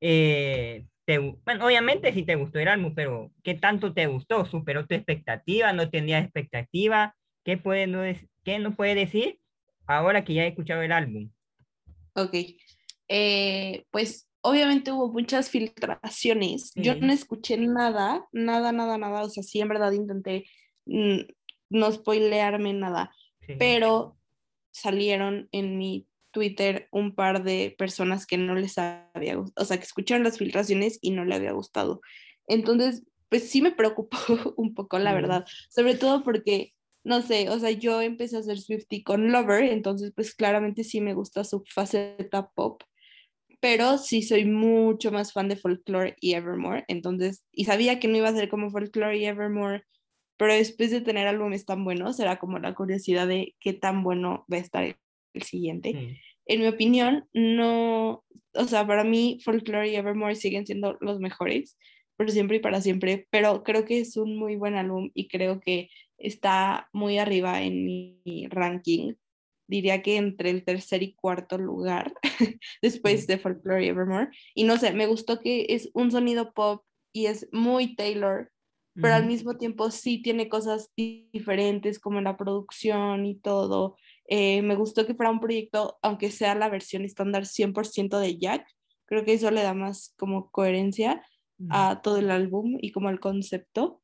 Eh, 0.03 0.85
bueno, 1.07 1.67
obviamente 1.67 2.13
sí 2.13 2.23
te 2.23 2.37
gustó 2.37 2.59
el 2.59 2.69
álbum, 2.69 2.95
pero 2.95 3.31
¿qué 3.43 3.55
tanto 3.55 3.93
te 3.93 4.07
gustó? 4.07 4.47
¿Superó 4.47 4.87
tu 4.87 4.95
expectativa? 4.95 5.73
¿No 5.73 5.91
tenía 5.91 6.19
expectativa? 6.19 7.15
¿Qué, 7.45 7.59
puede, 7.59 7.87
no 7.87 8.03
¿Qué 8.43 8.59
no 8.59 8.75
puede 8.75 8.95
decir 8.95 9.39
ahora 9.87 10.25
que 10.25 10.35
ya 10.35 10.45
he 10.45 10.49
escuchado 10.49 10.83
el 10.83 10.93
álbum? 10.93 11.31
Ok, 12.15 12.35
eh, 13.09 13.85
pues 13.91 14.29
obviamente 14.41 14.93
hubo 14.93 15.13
muchas 15.13 15.51
filtraciones. 15.51 16.73
Yo 16.75 16.95
no 16.97 17.13
escuché 17.13 17.57
nada, 17.57 18.27
nada, 18.33 18.73
nada, 18.73 18.99
nada. 18.99 19.23
O 19.23 19.29
sea, 19.29 19.43
sí, 19.43 19.61
en 19.61 19.69
verdad 19.69 19.93
intenté 19.93 20.47
mm, 20.87 21.21
no 21.71 21.93
spoilearme 21.93 22.73
nada, 22.73 23.15
pero 23.59 24.17
salieron 24.71 25.49
en 25.53 25.77
mi 25.79 26.07
Twitter 26.35 26.89
un 26.91 27.15
par 27.15 27.43
de 27.43 27.75
personas 27.79 28.27
que 28.27 28.37
no 28.37 28.55
les 28.55 28.77
había 28.77 29.37
gustado, 29.37 29.63
o 29.63 29.65
sea, 29.65 29.79
que 29.79 29.85
escucharon 29.85 30.25
las 30.25 30.37
filtraciones 30.37 30.99
y 31.01 31.13
no 31.13 31.25
le 31.25 31.37
había 31.37 31.53
gustado. 31.53 32.03
Entonces, 32.47 33.05
pues 33.31 33.49
sí 33.49 33.63
me 33.63 33.73
preocupó 33.73 34.19
un 34.57 34.75
poco, 34.75 34.99
la 34.99 35.15
verdad, 35.15 35.47
sobre 35.71 35.95
todo 35.95 36.23
porque, 36.23 36.75
no 37.05 37.23
sé, 37.23 37.49
o 37.49 37.59
sea, 37.59 37.71
yo 37.71 38.03
empecé 38.03 38.37
a 38.37 38.41
hacer 38.41 38.59
Swifty 38.59 39.03
con 39.03 39.33
Lover, 39.33 39.65
entonces 39.65 40.13
pues 40.15 40.35
claramente 40.35 40.85
sí 40.85 41.01
me 41.01 41.15
gusta 41.15 41.45
su 41.45 41.65
faceta 41.73 42.51
pop, 42.55 42.83
pero 43.61 43.97
sí 43.97 44.23
soy 44.23 44.45
mucho 44.45 45.11
más 45.11 45.33
fan 45.33 45.49
de 45.49 45.57
Folklore 45.57 46.17
y 46.21 46.35
Evermore, 46.35 46.85
entonces, 46.89 47.45
y 47.53 47.65
sabía 47.65 47.99
que 48.01 48.09
no 48.09 48.19
iba 48.19 48.29
a 48.29 48.35
ser 48.35 48.49
como 48.49 48.71
Folklore 48.71 49.17
y 49.19 49.25
Evermore, 49.27 49.85
pero 50.37 50.53
después 50.53 50.91
de 50.91 51.01
tener 51.01 51.27
álbumes 51.29 51.65
tan 51.65 51.85
buenos, 51.85 52.19
era 52.19 52.39
como 52.39 52.59
la 52.59 52.75
curiosidad 52.75 53.29
de 53.29 53.55
qué 53.61 53.73
tan 53.73 54.03
bueno 54.03 54.45
va 54.53 54.57
a 54.57 54.61
estar 54.61 54.97
el 55.35 55.43
siguiente. 55.43 56.19
En 56.47 56.61
mi 56.61 56.67
opinión, 56.67 57.29
no, 57.33 58.25
o 58.55 58.65
sea, 58.67 58.87
para 58.87 59.05
mí 59.05 59.39
Folklore 59.45 59.91
y 59.91 59.97
Evermore 59.97 60.35
siguen 60.35 60.67
siendo 60.67 60.97
los 61.01 61.21
mejores, 61.21 61.77
por 62.17 62.31
siempre 62.31 62.59
y 62.59 62.61
para 62.61 62.81
siempre, 62.81 63.27
pero 63.31 63.63
creo 63.63 63.85
que 63.85 63.99
es 63.99 64.17
un 64.17 64.37
muy 64.37 64.57
buen 64.57 64.75
álbum 64.75 65.11
y 65.15 65.29
creo 65.29 65.61
que 65.61 65.91
está 66.19 66.89
muy 66.93 67.19
arriba 67.19 67.63
en 67.63 67.85
mi 67.85 68.47
ranking. 68.51 69.15
Diría 69.67 70.03
que 70.03 70.17
entre 70.17 70.51
el 70.51 70.65
tercer 70.65 71.03
y 71.03 71.15
cuarto 71.15 71.59
lugar 71.59 72.15
después 72.83 73.27
de 73.27 73.39
Folklore 73.39 73.85
y 73.85 73.89
Evermore. 73.89 74.29
Y 74.55 74.65
no 74.65 74.77
sé, 74.77 74.93
me 74.93 75.07
gustó 75.07 75.41
que 75.41 75.67
es 75.71 75.91
un 75.95 76.11
sonido 76.11 76.53
pop 76.53 76.85
y 77.13 77.27
es 77.27 77.49
muy 77.53 77.97
Taylor, 77.97 78.51
pero 78.95 79.15
al 79.15 79.27
mismo 79.27 79.57
tiempo 79.57 79.91
sí 79.91 80.23
tiene 80.23 80.49
cosas 80.49 80.93
diferentes 80.97 81.99
como 81.99 82.21
la 82.21 82.37
producción 82.37 83.27
y 83.27 83.35
todo. 83.37 83.97
Eh, 84.27 84.63
me 84.63 84.75
gustó 84.75 85.07
que 85.07 85.15
fuera 85.15 85.31
un 85.31 85.41
proyecto, 85.41 85.99
aunque 86.03 86.31
sea 86.31 86.55
la 86.55 86.69
versión 86.69 87.05
estándar 87.05 87.47
100% 87.47 88.19
de 88.19 88.39
Jack, 88.39 88.67
creo 89.07 89.25
que 89.25 89.35
eso 89.35 89.51
le 89.51 89.63
da 89.63 89.75
más 89.75 90.15
como 90.17 90.51
coherencia 90.51 91.23
a 91.71 92.01
todo 92.03 92.19
el 92.19 92.31
álbum 92.31 92.79
y 92.81 92.91
como 92.91 93.11
el 93.11 93.21
concepto. 93.21 94.03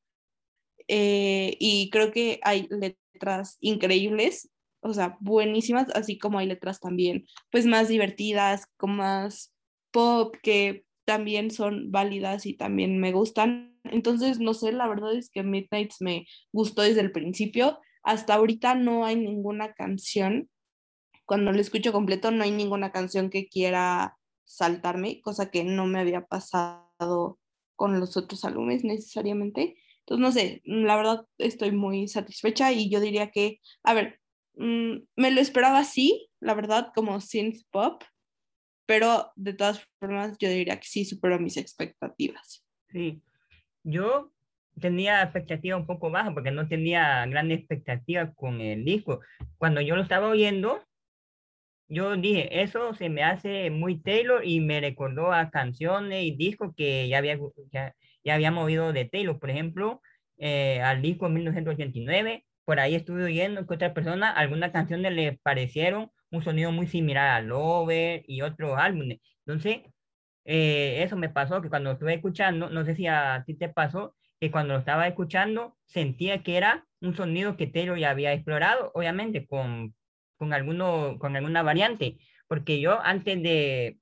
Eh, 0.88 1.56
y 1.58 1.90
creo 1.90 2.12
que 2.12 2.40
hay 2.42 2.68
letras 2.70 3.56
increíbles, 3.60 4.50
o 4.80 4.92
sea, 4.92 5.16
buenísimas, 5.20 5.88
así 5.94 6.18
como 6.18 6.38
hay 6.38 6.46
letras 6.46 6.80
también, 6.80 7.26
pues 7.50 7.66
más 7.66 7.88
divertidas, 7.88 8.66
con 8.76 8.96
más 8.96 9.54
pop, 9.92 10.34
que 10.42 10.84
también 11.04 11.50
son 11.50 11.90
válidas 11.90 12.46
y 12.46 12.54
también 12.54 12.98
me 12.98 13.12
gustan. 13.12 13.78
Entonces, 13.84 14.38
no 14.38 14.54
sé, 14.54 14.72
la 14.72 14.88
verdad 14.88 15.14
es 15.14 15.30
que 15.30 15.42
Midnights 15.42 15.96
me 16.00 16.26
gustó 16.52 16.82
desde 16.82 17.00
el 17.00 17.12
principio 17.12 17.78
hasta 18.02 18.34
ahorita 18.34 18.74
no 18.74 19.04
hay 19.04 19.16
ninguna 19.16 19.72
canción, 19.74 20.50
cuando 21.26 21.52
lo 21.52 21.60
escucho 21.60 21.92
completo, 21.92 22.30
no 22.30 22.42
hay 22.42 22.50
ninguna 22.50 22.90
canción 22.90 23.30
que 23.30 23.48
quiera 23.48 24.16
saltarme, 24.44 25.20
cosa 25.20 25.50
que 25.50 25.62
no 25.62 25.86
me 25.86 26.00
había 26.00 26.26
pasado 26.26 27.38
con 27.76 28.00
los 28.00 28.16
otros 28.16 28.44
álbumes 28.44 28.82
necesariamente. 28.82 29.76
Entonces, 30.00 30.20
no 30.20 30.32
sé, 30.32 30.60
la 30.64 30.96
verdad 30.96 31.26
estoy 31.38 31.70
muy 31.70 32.08
satisfecha 32.08 32.72
y 32.72 32.90
yo 32.90 32.98
diría 32.98 33.30
que, 33.30 33.60
a 33.84 33.94
ver, 33.94 34.20
mm, 34.54 34.96
me 35.16 35.30
lo 35.30 35.40
esperaba 35.40 35.78
así, 35.78 36.28
la 36.40 36.54
verdad, 36.54 36.88
como 36.94 37.20
synth 37.20 37.62
pop, 37.70 38.02
pero 38.86 39.30
de 39.36 39.52
todas 39.52 39.86
formas 40.00 40.36
yo 40.40 40.48
diría 40.48 40.80
que 40.80 40.88
sí 40.88 41.04
superó 41.04 41.38
mis 41.38 41.56
expectativas. 41.56 42.64
Sí, 42.88 43.22
yo 43.84 44.32
tenía 44.80 45.22
expectativa 45.22 45.76
un 45.76 45.86
poco 45.86 46.10
baja 46.10 46.32
porque 46.34 46.50
no 46.50 46.68
tenía 46.68 47.26
gran 47.26 47.50
expectativa 47.52 48.32
con 48.34 48.60
el 48.60 48.84
disco. 48.84 49.20
Cuando 49.58 49.80
yo 49.80 49.96
lo 49.96 50.02
estaba 50.02 50.28
oyendo, 50.28 50.82
yo 51.88 52.16
dije, 52.16 52.62
eso 52.62 52.94
se 52.94 53.08
me 53.08 53.22
hace 53.24 53.70
muy 53.70 54.00
Taylor 54.00 54.44
y 54.46 54.60
me 54.60 54.80
recordó 54.80 55.32
a 55.32 55.50
canciones 55.50 56.24
y 56.24 56.36
discos 56.36 56.72
que 56.76 57.08
ya 57.08 57.18
había, 57.18 57.36
ya, 57.72 57.94
ya 58.24 58.34
había 58.34 58.50
movido 58.52 58.92
de 58.92 59.06
Taylor. 59.06 59.38
Por 59.40 59.50
ejemplo, 59.50 60.00
eh, 60.38 60.80
al 60.82 61.02
disco 61.02 61.28
1989, 61.28 62.44
por 62.64 62.80
ahí 62.80 62.94
estuve 62.94 63.24
oyendo 63.24 63.66
que 63.66 63.74
otras 63.74 63.92
personas, 63.92 64.34
algunas 64.36 64.70
canciones 64.72 65.12
le 65.12 65.38
parecieron 65.42 66.10
un 66.30 66.42
sonido 66.42 66.72
muy 66.72 66.86
similar 66.86 67.28
a 67.30 67.40
Lover 67.42 68.22
y 68.26 68.42
otros 68.42 68.78
álbumes. 68.78 69.18
Entonces, 69.44 69.80
eh, 70.44 71.02
eso 71.02 71.16
me 71.16 71.28
pasó 71.28 71.60
que 71.62 71.68
cuando 71.68 71.92
estuve 71.92 72.14
escuchando, 72.14 72.70
no 72.70 72.84
sé 72.84 72.94
si 72.96 73.06
a 73.06 73.42
ti 73.46 73.54
te 73.54 73.68
pasó, 73.68 74.14
que 74.40 74.50
cuando 74.50 74.74
lo 74.74 74.80
estaba 74.80 75.06
escuchando 75.06 75.76
sentía 75.86 76.42
que 76.42 76.56
era 76.56 76.86
un 77.00 77.14
sonido 77.14 77.56
que 77.56 77.66
Taylor 77.66 77.98
ya 77.98 78.10
había 78.10 78.32
explorado, 78.32 78.90
obviamente 78.94 79.46
con, 79.46 79.94
con, 80.36 80.52
alguno, 80.52 81.18
con 81.18 81.36
alguna 81.36 81.62
variante, 81.62 82.18
porque 82.48 82.80
yo 82.80 83.00
antes 83.02 83.42
de, 83.42 83.98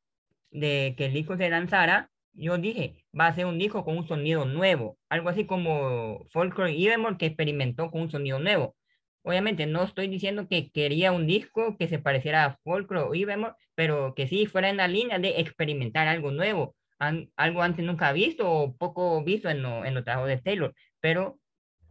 de 0.50 0.94
que 0.96 1.06
el 1.06 1.12
disco 1.12 1.36
se 1.36 1.50
lanzara, 1.50 2.10
yo 2.32 2.56
dije, 2.56 3.04
va 3.18 3.26
a 3.26 3.34
ser 3.34 3.46
un 3.46 3.58
disco 3.58 3.84
con 3.84 3.98
un 3.98 4.06
sonido 4.06 4.44
nuevo, 4.44 4.96
algo 5.08 5.28
así 5.28 5.44
como 5.44 6.26
Folklore 6.30 6.72
Evermore 6.80 7.18
que 7.18 7.26
experimentó 7.26 7.90
con 7.90 8.02
un 8.02 8.10
sonido 8.10 8.38
nuevo. 8.38 8.76
Obviamente 9.22 9.66
no 9.66 9.82
estoy 9.82 10.08
diciendo 10.08 10.48
que 10.48 10.70
quería 10.70 11.12
un 11.12 11.26
disco 11.26 11.76
que 11.76 11.88
se 11.88 11.98
pareciera 11.98 12.44
a 12.44 12.56
Folklore 12.62 13.08
o 13.08 13.14
Evermore, 13.14 13.54
pero 13.74 14.14
que 14.14 14.28
sí 14.28 14.46
fuera 14.46 14.70
en 14.70 14.76
la 14.78 14.88
línea 14.88 15.18
de 15.18 15.40
experimentar 15.40 16.06
algo 16.08 16.30
nuevo, 16.30 16.76
algo 16.98 17.62
antes 17.62 17.84
nunca 17.84 18.12
visto 18.12 18.50
o 18.50 18.76
poco 18.76 19.22
visto 19.22 19.48
en, 19.48 19.62
lo, 19.62 19.84
en 19.84 19.94
los 19.94 20.04
trabajos 20.04 20.28
de 20.28 20.38
Taylor, 20.38 20.74
pero 21.00 21.38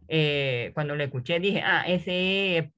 eh, 0.08 0.70
cuando 0.74 0.96
lo 0.96 1.04
escuché 1.04 1.40
dije, 1.40 1.62
ah, 1.62 1.84
ese, 1.86 2.72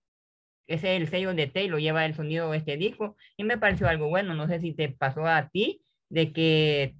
ese 0.67 0.97
es 0.97 1.01
el 1.03 1.09
sello 1.09 1.35
de 1.35 1.47
Taylor, 1.47 1.81
lleva 1.81 2.07
el 2.07 2.15
sonido 2.15 2.51
de 2.51 2.59
este 2.59 2.77
disco 2.77 3.17
y 3.37 3.45
me 3.45 3.59
pareció 3.59 3.89
algo 3.89 4.09
bueno, 4.09 4.35
no 4.35 4.47
sé 4.47 4.61
si 4.61 4.73
te 4.73 4.89
pasó 4.89 5.27
a 5.27 5.49
ti 5.49 5.83
de 6.09 6.33
que 6.33 6.95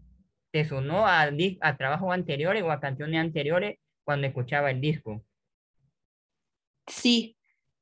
te 0.53 0.65
sonó 0.65 1.07
a, 1.07 1.31
a 1.61 1.77
trabajos 1.77 2.13
anteriores 2.13 2.63
o 2.63 2.71
a 2.71 2.81
canciones 2.81 3.21
anteriores 3.21 3.79
cuando 4.05 4.27
escuchaba 4.27 4.71
el 4.71 4.81
disco. 4.81 5.25
Sí, 6.87 7.37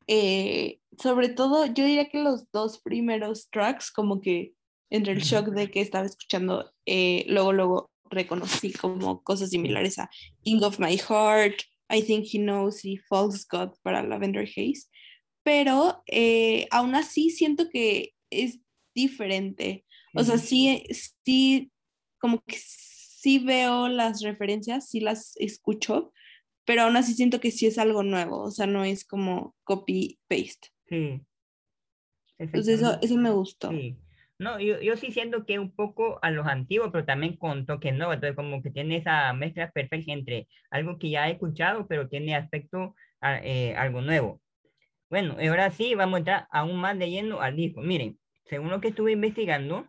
eh, 0.06 0.80
sobre 0.98 1.28
todo 1.30 1.66
yo 1.66 1.84
diría 1.84 2.08
que 2.08 2.22
los 2.22 2.50
dos 2.50 2.80
primeros 2.80 3.48
tracks 3.50 3.90
como 3.90 4.20
que 4.20 4.52
entre 4.90 5.12
el 5.12 5.20
shock 5.20 5.48
de 5.48 5.70
que 5.70 5.80
estaba 5.80 6.06
escuchando, 6.06 6.72
eh, 6.86 7.24
luego, 7.28 7.52
luego 7.52 7.90
reconocí 8.10 8.72
como 8.72 9.22
cosas 9.22 9.50
similares 9.50 9.98
a 9.98 10.10
King 10.42 10.62
of 10.62 10.78
My 10.78 10.96
Heart, 10.96 11.60
I 11.90 12.02
Think 12.02 12.26
He 12.32 12.38
Knows 12.38 12.84
y 12.84 12.96
False 12.96 13.46
God 13.50 13.70
para 13.82 14.02
Lavender 14.02 14.44
Haze, 14.44 14.88
pero 15.42 16.02
eh, 16.06 16.66
aún 16.70 16.94
así 16.94 17.30
siento 17.30 17.68
que 17.70 18.14
es 18.30 18.60
diferente. 18.94 19.84
O 20.14 20.24
sea, 20.24 20.38
sí, 20.38 20.84
sí, 21.24 21.70
como 22.18 22.40
que 22.40 22.56
sí 22.58 23.38
veo 23.38 23.88
las 23.88 24.22
referencias, 24.22 24.88
sí 24.88 25.00
las 25.00 25.36
escucho, 25.36 26.12
pero 26.64 26.82
aún 26.82 26.96
así 26.96 27.14
siento 27.14 27.40
que 27.40 27.50
sí 27.50 27.66
es 27.66 27.78
algo 27.78 28.02
nuevo, 28.02 28.42
o 28.42 28.50
sea, 28.50 28.66
no 28.66 28.84
es 28.84 29.04
como 29.04 29.54
copy-paste. 29.64 30.68
Sí. 30.88 31.20
Entonces 32.38 32.80
eso, 32.80 32.98
eso 33.00 33.16
me 33.16 33.30
gustó. 33.30 33.70
Sí. 33.70 33.96
No, 34.38 34.60
yo, 34.60 34.80
yo 34.80 34.96
sí 34.96 35.10
siento 35.10 35.44
que 35.44 35.58
un 35.58 35.72
poco 35.74 36.20
a 36.22 36.30
los 36.30 36.46
antiguos, 36.46 36.90
pero 36.92 37.04
también 37.04 37.36
con 37.36 37.66
toques 37.66 37.92
nuevos. 37.94 38.14
Entonces, 38.14 38.36
como 38.36 38.62
que 38.62 38.70
tiene 38.70 38.96
esa 38.96 39.32
mezcla 39.32 39.70
perfecta 39.72 40.12
entre 40.12 40.48
algo 40.70 40.98
que 40.98 41.10
ya 41.10 41.28
he 41.28 41.32
escuchado, 41.32 41.88
pero 41.88 42.08
tiene 42.08 42.36
aspecto 42.36 42.94
a, 43.20 43.38
eh, 43.38 43.74
algo 43.76 44.00
nuevo. 44.00 44.40
Bueno, 45.10 45.36
ahora 45.40 45.70
sí 45.70 45.94
vamos 45.94 46.16
a 46.16 46.18
entrar 46.18 46.48
aún 46.50 46.76
más 46.80 46.96
lleno 46.98 47.40
al 47.40 47.56
disco. 47.56 47.80
Miren, 47.80 48.18
según 48.44 48.70
lo 48.70 48.80
que 48.80 48.88
estuve 48.88 49.12
investigando, 49.12 49.88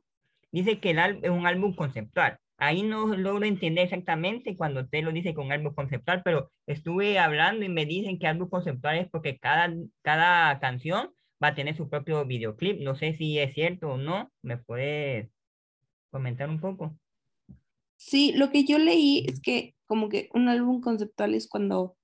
dice 0.51 0.79
que 0.79 0.91
el 0.91 1.19
es 1.21 1.29
un 1.29 1.45
álbum 1.45 1.75
conceptual. 1.75 2.39
Ahí 2.57 2.81
no 2.83 3.15
logro 3.15 3.45
entender 3.45 3.85
exactamente 3.85 4.57
cuando 4.57 4.81
usted 4.81 5.03
lo 5.03 5.11
dice 5.11 5.33
con 5.33 5.51
álbum 5.51 5.73
conceptual, 5.73 6.21
pero 6.23 6.51
estuve 6.67 7.19
hablando 7.19 7.65
y 7.65 7.69
me 7.69 7.85
dicen 7.85 8.19
que 8.19 8.27
álbum 8.27 8.49
conceptual 8.49 8.97
es 8.97 9.09
porque 9.09 9.37
cada, 9.39 9.73
cada 10.01 10.59
canción 10.59 11.11
va 11.43 11.49
a 11.49 11.55
tener 11.55 11.75
su 11.75 11.89
propio 11.89 12.25
videoclip. 12.25 12.81
No 12.81 12.95
sé 12.95 13.13
si 13.15 13.39
es 13.39 13.53
cierto 13.53 13.89
o 13.91 13.97
no. 13.97 14.31
¿Me 14.41 14.57
puede 14.57 15.31
comentar 16.11 16.49
un 16.49 16.59
poco? 16.59 16.97
Sí, 17.97 18.31
lo 18.33 18.49
que 18.49 18.63
yo 18.63 18.77
leí 18.77 19.25
es 19.27 19.41
que 19.41 19.75
como 19.85 20.09
que 20.09 20.29
un 20.33 20.47
álbum 20.47 20.81
conceptual 20.81 21.33
es 21.33 21.47
cuando 21.47 21.97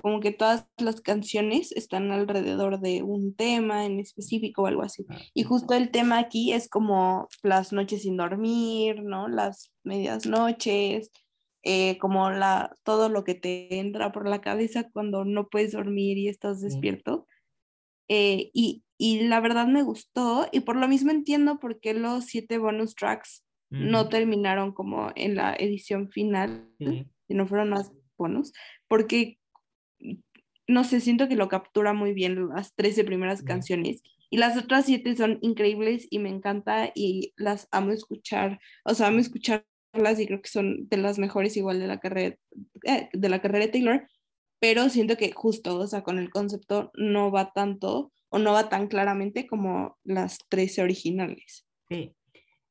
como 0.00 0.20
que 0.20 0.32
todas 0.32 0.66
las 0.78 1.02
canciones 1.02 1.72
están 1.72 2.10
alrededor 2.10 2.80
de 2.80 3.02
un 3.02 3.34
tema 3.34 3.84
en 3.84 4.00
específico 4.00 4.62
o 4.62 4.66
algo 4.66 4.82
así. 4.82 5.04
Ah, 5.10 5.18
y 5.34 5.42
justo 5.42 5.74
el 5.74 5.90
tema 5.90 6.18
aquí 6.18 6.52
es 6.52 6.68
como 6.68 7.28
las 7.42 7.72
noches 7.72 8.02
sin 8.02 8.16
dormir, 8.16 9.02
¿no? 9.02 9.28
Las 9.28 9.70
medias 9.84 10.24
noches, 10.24 11.10
eh, 11.62 11.98
como 11.98 12.30
la, 12.30 12.74
todo 12.82 13.10
lo 13.10 13.24
que 13.24 13.34
te 13.34 13.78
entra 13.78 14.10
por 14.10 14.26
la 14.26 14.40
cabeza 14.40 14.88
cuando 14.90 15.26
no 15.26 15.48
puedes 15.48 15.72
dormir 15.72 16.16
y 16.16 16.28
estás 16.28 16.62
despierto. 16.62 17.26
Eh, 18.12 18.50
y, 18.52 18.82
y, 18.98 19.20
la 19.20 19.40
verdad 19.40 19.68
me 19.68 19.84
gustó 19.84 20.48
y 20.50 20.60
por 20.60 20.74
lo 20.74 20.88
mismo 20.88 21.12
entiendo 21.12 21.60
por 21.60 21.78
qué 21.78 21.94
los 21.94 22.24
siete 22.24 22.58
bonus 22.58 22.96
tracks 22.96 23.44
no 23.70 24.08
terminaron 24.08 24.72
como 24.72 25.12
en 25.14 25.36
la 25.36 25.54
edición 25.54 26.10
final, 26.10 26.68
y 26.80 27.34
no 27.34 27.46
fueron 27.46 27.70
más 27.70 27.92
bonus, 28.18 28.52
porque 28.88 29.38
no 30.66 30.82
sé, 30.82 31.00
siento 31.00 31.28
que 31.28 31.36
lo 31.36 31.48
captura 31.48 31.92
muy 31.92 32.12
bien 32.12 32.48
las 32.48 32.74
13 32.74 33.04
primeras 33.04 33.42
canciones 33.42 34.02
y 34.30 34.38
las 34.38 34.56
otras 34.56 34.86
siete 34.86 35.16
son 35.16 35.38
increíbles 35.40 36.06
y 36.10 36.20
me 36.20 36.28
encanta 36.30 36.92
y 36.94 37.32
las 37.36 37.68
amo 37.72 37.92
escuchar, 37.92 38.60
o 38.84 38.94
sea, 38.94 39.08
amo 39.08 39.18
escucharlas 39.18 39.64
y 40.18 40.26
creo 40.26 40.40
que 40.40 40.48
son 40.48 40.88
de 40.88 40.96
las 40.96 41.18
mejores 41.18 41.56
igual 41.56 41.80
de 41.80 41.86
la 41.88 41.98
carrera, 41.98 42.36
eh, 42.86 43.08
de 43.12 43.28
la 43.28 43.42
carrera 43.42 43.66
de 43.66 43.72
Taylor, 43.72 44.08
pero 44.60 44.88
siento 44.88 45.16
que 45.16 45.32
justo, 45.32 45.76
o 45.76 45.86
sea, 45.86 46.02
con 46.02 46.18
el 46.18 46.30
concepto 46.30 46.92
no 46.94 47.32
va 47.32 47.52
tanto 47.52 48.12
o 48.28 48.38
no 48.38 48.52
va 48.52 48.68
tan 48.68 48.86
claramente 48.86 49.46
como 49.46 49.98
las 50.04 50.38
13 50.48 50.82
originales. 50.82 51.66
Sí, 51.88 52.14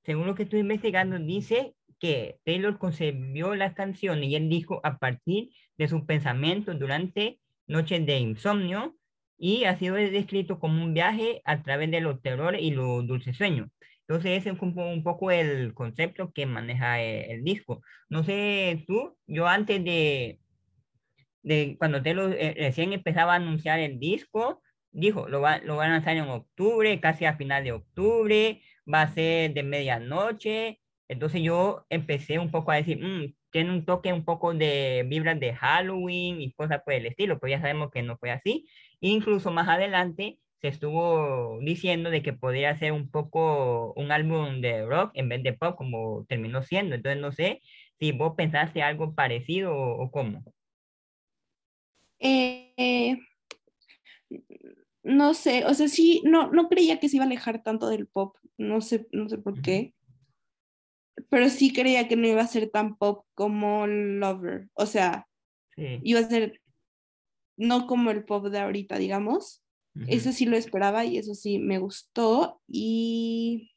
según 0.05 0.27
lo 0.27 0.35
que 0.35 0.43
estoy 0.43 0.61
investigando, 0.61 1.19
dice 1.19 1.75
que 1.99 2.37
Taylor 2.45 2.77
concebió 2.77 3.55
las 3.55 3.73
canciones 3.73 4.29
y 4.29 4.35
él 4.35 4.47
dijo 4.47 4.79
a 4.83 4.97
partir 4.97 5.49
de 5.77 5.87
sus 5.87 6.03
pensamientos 6.03 6.79
durante 6.79 7.39
noches 7.67 8.05
de 8.05 8.19
insomnio 8.19 8.95
y 9.37 9.65
ha 9.65 9.77
sido 9.77 9.95
descrito 9.95 10.59
como 10.59 10.83
un 10.83 10.93
viaje 10.93 11.41
a 11.45 11.61
través 11.63 11.91
de 11.91 12.01
los 12.01 12.21
terrores 12.21 12.61
y 12.61 12.71
los 12.71 13.05
dulces 13.05 13.35
sueños. 13.35 13.69
Entonces 14.01 14.39
ese 14.39 14.49
es 14.49 14.61
un, 14.61 15.03
poco 15.03 15.29
el 15.29 15.73
concepto 15.73 16.31
que 16.33 16.45
maneja 16.45 17.01
eh, 17.01 17.31
el, 17.31 17.43
disco. 17.43 17.81
No 18.09 18.23
sé 18.23 18.83
tú, 18.87 19.15
yo 19.27 19.47
antes 19.47 19.83
de, 19.83 20.39
de 21.43 21.75
cuando 21.77 22.01
te 22.01 22.13
lo, 22.13 22.29
eh, 22.29 22.55
recién 22.57 22.93
empezaba 22.93 23.33
a 23.33 23.35
anunciar 23.37 23.79
el 23.79 23.99
disco, 23.99 24.61
dijo, 24.91 25.27
lo, 25.27 25.41
va, 25.41 25.59
lo 25.59 25.77
van 25.77 25.91
a 25.91 25.93
lanzar 25.95 26.17
en 26.17 26.29
octubre, 26.29 26.99
casi 26.99 27.25
a 27.25 27.37
final 27.37 27.63
de 27.63 27.73
octubre, 27.73 28.61
va 28.91 29.03
a 29.03 29.13
ser 29.13 29.53
de 29.53 29.63
medianoche. 29.63 30.79
Entonces 31.07 31.41
yo 31.41 31.85
empecé 31.89 32.39
un 32.39 32.51
poco 32.51 32.71
a 32.71 32.75
decir, 32.75 32.99
mm, 33.03 33.33
tiene 33.51 33.71
un 33.71 33.85
toque 33.85 34.13
un 34.13 34.25
poco 34.25 34.53
de 34.53 35.05
vibras 35.07 35.39
de 35.39 35.53
Halloween 35.55 36.41
y 36.41 36.53
cosas 36.53 36.81
por 36.83 36.93
el 36.93 37.05
estilo, 37.05 37.39
pero 37.39 37.51
ya 37.51 37.61
sabemos 37.61 37.89
que 37.91 38.03
no 38.03 38.17
fue 38.17 38.31
así. 38.31 38.67
Incluso 38.99 39.51
más 39.51 39.67
adelante 39.67 40.39
se 40.61 40.67
estuvo 40.67 41.59
diciendo 41.61 42.09
de 42.09 42.21
que 42.21 42.33
podría 42.33 42.77
ser 42.77 42.91
un 42.91 43.09
poco 43.09 43.93
un 43.93 44.11
álbum 44.11 44.61
de 44.61 44.85
rock 44.85 45.11
en 45.13 45.29
vez 45.29 45.41
de 45.43 45.53
pop 45.53 45.75
como 45.77 46.25
terminó 46.27 46.61
siendo. 46.63 46.95
Entonces 46.95 47.21
no 47.21 47.31
sé 47.31 47.61
si 47.99 48.11
vos 48.11 48.33
pensaste 48.35 48.81
algo 48.83 49.15
parecido 49.15 49.73
o, 49.75 50.11
cómo. 50.11 50.43
Eh, 52.19 53.17
no 55.03 55.33
sé, 55.33 55.65
o 55.65 55.73
sea, 55.73 55.87
sí, 55.87 56.21
no, 56.25 56.51
no 56.51 56.69
creía 56.69 56.99
que 56.99 57.09
se 57.09 57.17
iba 57.17 57.23
a 57.23 57.27
alejar 57.27 57.63
tanto 57.63 57.87
del 57.87 58.07
pop, 58.07 58.37
no 58.57 58.81
sé, 58.81 59.07
no 59.11 59.29
sé 59.29 59.37
por 59.37 59.61
qué 59.61 59.93
pero 61.29 61.49
sí 61.49 61.73
creía 61.73 62.07
que 62.07 62.15
no 62.15 62.27
iba 62.27 62.41
a 62.41 62.47
ser 62.47 62.69
tan 62.69 62.95
pop 62.97 63.25
como 63.33 63.87
Lover. 63.87 64.69
O 64.73 64.85
sea, 64.85 65.27
iba 65.75 66.19
a 66.19 66.29
ser 66.29 66.61
no 67.57 67.87
como 67.87 68.11
el 68.11 68.23
pop 68.23 68.47
de 68.47 68.59
ahorita, 68.59 68.97
digamos. 68.97 69.63
Eso 70.07 70.31
sí 70.31 70.45
lo 70.45 70.55
esperaba 70.55 71.03
y 71.03 71.17
eso 71.17 71.35
sí 71.35 71.59
me 71.59 71.77
gustó. 71.77 72.61
Y 72.67 73.71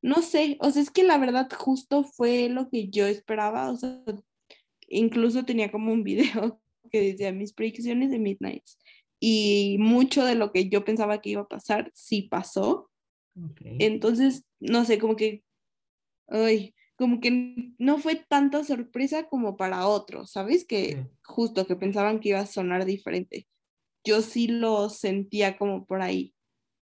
no 0.00 0.22
sé, 0.22 0.56
o 0.60 0.70
sea, 0.70 0.80
es 0.80 0.90
que 0.90 1.04
la 1.04 1.18
verdad 1.18 1.50
justo 1.54 2.02
fue 2.02 2.48
lo 2.48 2.70
que 2.70 2.88
yo 2.88 3.06
esperaba. 3.06 3.70
O 3.70 3.76
sea, 3.76 4.00
incluso 4.88 5.44
tenía 5.44 5.70
como 5.70 5.92
un 5.92 6.02
video 6.04 6.61
que 6.92 7.00
decía 7.00 7.32
mis 7.32 7.52
predicciones 7.52 8.10
de 8.10 8.18
Midnights. 8.18 8.78
Y 9.20 9.76
mucho 9.78 10.24
de 10.24 10.34
lo 10.34 10.52
que 10.52 10.68
yo 10.68 10.84
pensaba 10.84 11.20
que 11.20 11.30
iba 11.30 11.42
a 11.42 11.48
pasar, 11.48 11.90
sí 11.94 12.22
pasó. 12.22 12.90
Entonces, 13.78 14.44
no 14.60 14.84
sé, 14.84 14.98
como 14.98 15.16
que 15.16 15.42
ay, 16.32 16.74
como 16.96 17.20
que 17.20 17.72
no 17.78 17.98
fue 17.98 18.16
tanta 18.16 18.64
sorpresa 18.64 19.28
como 19.28 19.56
para 19.56 19.86
otros, 19.86 20.32
¿sabes? 20.32 20.66
Que 20.66 21.06
justo 21.24 21.66
que 21.66 21.76
pensaban 21.76 22.20
que 22.20 22.30
iba 22.30 22.40
a 22.40 22.46
sonar 22.46 22.84
diferente. 22.84 23.46
Yo 24.04 24.20
sí 24.20 24.48
lo 24.48 24.88
sentía 24.88 25.56
como 25.56 25.86
por 25.86 26.02
ahí, 26.02 26.34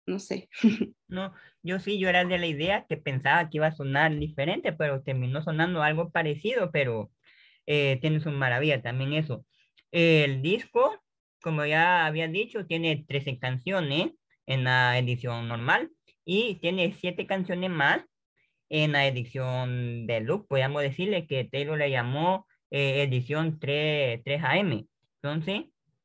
no 0.07 0.19
sé. 0.19 0.49
No, 1.09 1.33
yo 1.63 1.79
sí, 1.79 2.01
yo 2.01 2.09
era 2.09 2.25
de 2.25 2.37
la 2.37 2.49
idea 2.49 2.85
que 2.89 2.97
pensaba 2.97 3.49
que 3.49 3.59
iba 3.59 3.69
a 3.69 3.77
sonar 3.77 4.19
diferente, 4.19 4.73
pero 4.73 5.05
terminó 5.05 5.41
sonando 5.41 5.81
algo 5.81 6.11
parecido, 6.11 6.73
pero 6.73 7.13
eh, 7.65 7.99
tiene 8.01 8.19
su 8.19 8.33
maravilla 8.33 8.83
también 8.83 9.13
eso. 9.13 9.47
El 9.99 10.43
disco, 10.43 11.03
como 11.41 11.65
ya 11.65 12.05
había 12.05 12.29
dicho, 12.29 12.67
tiene 12.67 13.07
13 13.09 13.39
canciones 13.39 14.13
en 14.45 14.65
la 14.65 14.99
edición 14.99 15.49
normal 15.49 15.91
y 16.27 16.57
tiene 16.57 16.93
7 16.93 17.27
canciones 17.27 17.71
más 17.71 18.05
en 18.69 18.93
la 18.93 19.07
edición 19.07 20.07
de 20.07 20.21
Look, 20.21 20.49
podríamos 20.49 20.83
decirle 20.83 21.27
que 21.27 21.45
Taylor 21.45 21.79
le 21.79 21.91
llamó 21.91 22.47
eh, 22.71 23.05
edición 23.05 23.59
3, 23.59 24.23
3AM. 24.23 24.87
Entonces, 25.23 25.63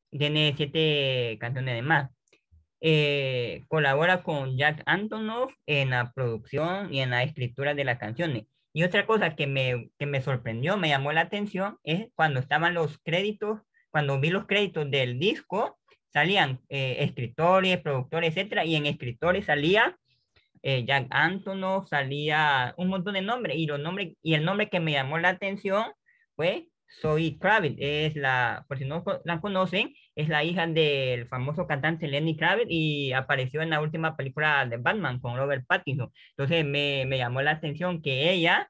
tiene 0.09 0.53
siete 0.55 1.37
canciones 1.41 1.75
de 1.75 1.81
más. 1.81 2.11
Eh, 2.79 3.65
colabora 3.67 4.23
con 4.23 4.57
Jack 4.57 4.83
Antonoff 4.85 5.53
en 5.65 5.89
la 5.89 6.13
producción 6.13 6.93
y 6.93 7.01
en 7.01 7.09
la 7.09 7.23
escritura 7.23 7.73
de 7.75 7.83
las 7.83 7.99
canciones. 7.99 8.45
Y 8.71 8.83
otra 8.83 9.05
cosa 9.05 9.35
que 9.35 9.47
me, 9.47 9.91
que 9.99 10.05
me 10.05 10.21
sorprendió, 10.21 10.77
me 10.77 10.87
llamó 10.87 11.11
la 11.11 11.21
atención, 11.21 11.77
es 11.83 12.07
cuando 12.15 12.39
estaban 12.39 12.73
los 12.73 12.99
créditos, 12.99 13.59
cuando 13.91 14.19
vi 14.19 14.29
los 14.29 14.47
créditos 14.47 14.89
del 14.89 15.19
disco, 15.19 15.79
salían 16.11 16.59
eh, 16.69 16.97
escritores, 16.99 17.79
productores, 17.81 18.31
etcétera, 18.31 18.65
y 18.65 18.75
en 18.75 18.85
escritores 18.85 19.45
salía 19.45 19.97
eh, 20.63 20.85
Jack 20.85 21.07
Antonoff, 21.09 21.89
salía 21.89 22.73
un 22.77 22.89
montón 22.89 23.15
de 23.15 23.21
nombres 23.21 23.57
y 23.57 23.65
los 23.65 23.79
nombres 23.79 24.13
y 24.21 24.35
el 24.35 24.45
nombre 24.45 24.69
que 24.69 24.79
me 24.79 24.91
llamó 24.91 25.17
la 25.17 25.29
atención 25.29 25.85
fue 26.35 26.67
Zoe 27.01 27.37
Kravitz, 27.39 27.77
es 27.79 28.15
la, 28.15 28.65
por 28.67 28.77
si 28.77 28.85
no 28.85 29.03
la 29.25 29.41
conocen, 29.41 29.93
es 30.15 30.29
la 30.29 30.43
hija 30.43 30.67
del 30.67 31.27
famoso 31.27 31.65
cantante 31.67 32.07
Lenny 32.07 32.35
Kravitz 32.37 32.67
y 32.69 33.13
apareció 33.13 33.61
en 33.61 33.69
la 33.71 33.81
última 33.81 34.15
película 34.17 34.65
de 34.65 34.77
Batman 34.77 35.19
con 35.19 35.37
Robert 35.37 35.65
Pattinson. 35.67 36.11
Entonces 36.31 36.65
me, 36.65 37.05
me 37.07 37.17
llamó 37.17 37.41
la 37.41 37.51
atención 37.51 38.01
que 38.01 38.31
ella 38.31 38.69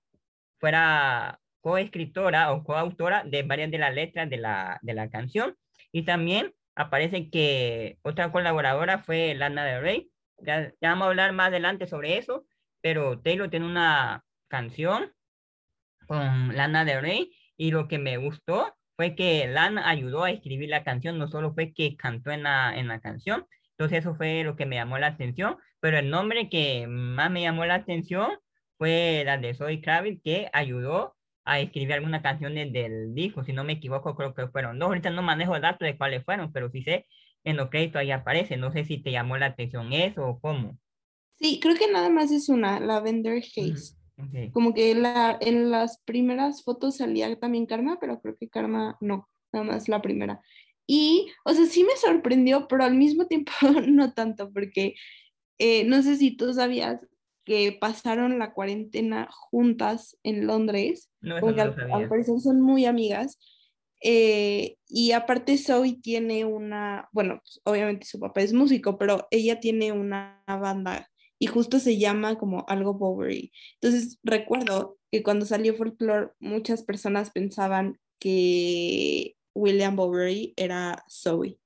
fuera 0.59 1.40
coescritora 1.61 2.51
o 2.51 2.63
coautora 2.63 3.23
de 3.23 3.43
varias 3.43 3.71
de 3.71 3.77
las 3.77 3.93
letras 3.93 4.29
de 4.29 4.37
la, 4.37 4.79
de 4.81 4.93
la 4.93 5.09
canción. 5.09 5.55
Y 5.91 6.03
también 6.03 6.53
aparece 6.75 7.29
que 7.29 7.97
otra 8.01 8.31
colaboradora 8.31 8.99
fue 8.99 9.33
Lana 9.35 9.65
Del 9.65 9.81
Rey. 9.81 10.11
Ya, 10.39 10.73
vamos 10.81 11.05
a 11.05 11.09
hablar 11.09 11.33
más 11.33 11.47
adelante 11.47 11.87
sobre 11.87 12.17
eso, 12.17 12.45
pero 12.81 13.19
Taylor 13.19 13.49
tiene 13.49 13.65
una 13.65 14.23
canción 14.47 15.13
con 16.07 16.55
Lana 16.55 16.83
Del 16.83 17.01
Rey 17.01 17.31
y 17.57 17.71
lo 17.71 17.87
que 17.87 17.99
me 17.99 18.17
gustó 18.17 18.75
fue 18.95 19.15
que 19.15 19.47
Lana 19.47 19.87
ayudó 19.89 20.23
a 20.23 20.31
escribir 20.31 20.69
la 20.69 20.83
canción, 20.83 21.17
no 21.17 21.27
solo 21.27 21.53
fue 21.53 21.73
que 21.73 21.95
cantó 21.95 22.31
en 22.31 22.43
la, 22.43 22.75
en 22.75 22.87
la 22.87 22.99
canción, 22.99 23.45
entonces 23.71 23.99
eso 23.99 24.15
fue 24.15 24.43
lo 24.43 24.55
que 24.55 24.65
me 24.65 24.75
llamó 24.75 24.97
la 24.97 25.07
atención, 25.07 25.57
pero 25.79 25.97
el 25.97 26.09
nombre 26.09 26.49
que 26.49 26.87
más 26.87 27.31
me 27.31 27.41
llamó 27.41 27.65
la 27.65 27.75
atención 27.75 28.31
fue 28.77 29.23
la 29.25 29.37
de 29.37 29.53
Zoe 29.53 29.81
Kravitz, 29.81 30.21
que 30.23 30.49
ayudó 30.53 31.15
a 31.43 31.59
escribir 31.59 31.93
algunas 31.93 32.21
canciones 32.21 32.71
del 32.71 33.13
disco, 33.13 33.43
si 33.43 33.53
no 33.53 33.63
me 33.63 33.73
equivoco, 33.73 34.15
creo 34.15 34.33
que 34.33 34.47
fueron 34.47 34.79
dos, 34.79 34.87
ahorita 34.87 35.09
no 35.09 35.21
manejo 35.21 35.59
datos 35.59 35.85
de 35.85 35.97
cuáles 35.97 36.23
fueron, 36.23 36.51
pero 36.51 36.69
sí 36.69 36.83
sé 36.83 37.07
en 37.43 37.57
los 37.57 37.69
créditos 37.69 37.99
ahí 37.99 38.11
aparece. 38.11 38.57
No 38.57 38.71
sé 38.71 38.85
si 38.85 38.97
te 38.97 39.11
llamó 39.11 39.37
la 39.37 39.47
atención 39.47 39.93
eso 39.93 40.27
o 40.27 40.39
cómo. 40.39 40.77
Sí, 41.33 41.59
creo 41.61 41.75
que 41.75 41.91
nada 41.91 42.09
más 42.09 42.31
es 42.31 42.49
una, 42.49 42.79
Lavender 42.79 43.39
Haze. 43.39 43.95
Como 44.51 44.73
que 44.75 44.93
la, 44.93 45.37
en 45.41 45.71
las 45.71 45.99
primeras 46.05 46.63
fotos 46.63 46.97
salía 46.97 47.39
también 47.39 47.65
Karma, 47.65 47.97
pero 47.99 48.21
creo 48.21 48.37
que 48.39 48.49
Karma 48.49 48.95
no, 49.01 49.27
nada 49.51 49.65
más 49.65 49.89
la 49.89 50.01
primera. 50.01 50.41
Y, 50.85 51.31
o 51.43 51.53
sea, 51.53 51.65
sí 51.65 51.83
me 51.83 51.95
sorprendió, 51.95 52.67
pero 52.67 52.83
al 52.83 52.93
mismo 52.93 53.25
tiempo 53.25 53.51
no 53.87 54.13
tanto, 54.13 54.51
porque 54.51 54.93
eh, 55.57 55.85
no 55.85 56.03
sé 56.03 56.17
si 56.17 56.37
tú 56.37 56.53
sabías 56.53 57.07
que 57.45 57.77
pasaron 57.79 58.39
la 58.39 58.53
cuarentena 58.53 59.27
juntas 59.31 60.17
en 60.23 60.47
Londres. 60.47 61.09
No, 61.21 61.37
eso 61.37 61.45
Como 61.45 61.55
que 61.55 61.65
no 61.65 61.95
al, 61.95 62.03
al 62.03 62.09
parecer 62.09 62.39
son 62.39 62.61
muy 62.61 62.85
amigas. 62.85 63.39
Eh, 64.03 64.77
y 64.87 65.11
aparte 65.11 65.57
Zoe 65.57 65.93
tiene 66.01 66.43
una, 66.45 67.07
bueno, 67.11 67.39
pues, 67.43 67.61
obviamente 67.65 68.05
su 68.05 68.19
papá 68.19 68.41
es 68.41 68.51
músico, 68.51 68.97
pero 68.97 69.27
ella 69.29 69.59
tiene 69.59 69.91
una 69.91 70.43
banda 70.47 71.07
y 71.37 71.47
justo 71.47 71.79
se 71.79 71.97
llama 71.97 72.37
como 72.37 72.65
algo 72.67 72.95
Bowery. 72.95 73.51
Entonces 73.79 74.19
recuerdo 74.23 74.97
que 75.11 75.23
cuando 75.23 75.45
salió 75.45 75.75
Folklore 75.75 76.31
muchas 76.39 76.83
personas 76.83 77.31
pensaban 77.31 77.99
que 78.19 79.35
William 79.55 79.95
Bowery 79.95 80.53
era 80.55 81.03
Zoe 81.09 81.59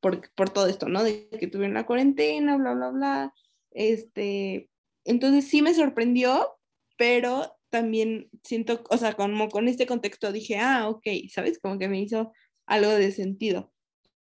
por, 0.00 0.32
por 0.34 0.50
todo 0.50 0.66
esto, 0.66 0.88
¿no? 0.88 1.04
De 1.04 1.28
que 1.28 1.46
tuvieron 1.46 1.74
la 1.74 1.86
cuarentena, 1.86 2.56
bla, 2.56 2.74
bla, 2.74 2.90
bla. 2.90 3.34
Este, 3.72 4.69
entonces 5.04 5.48
sí 5.48 5.62
me 5.62 5.74
sorprendió, 5.74 6.48
pero 6.96 7.56
también 7.70 8.28
siento, 8.42 8.82
o 8.90 8.96
sea, 8.96 9.14
como 9.14 9.48
con 9.48 9.68
este 9.68 9.86
contexto 9.86 10.32
dije, 10.32 10.58
ah, 10.58 10.88
ok, 10.88 11.06
¿sabes? 11.32 11.58
Como 11.58 11.78
que 11.78 11.88
me 11.88 12.00
hizo 12.00 12.32
algo 12.66 12.90
de 12.90 13.12
sentido. 13.12 13.72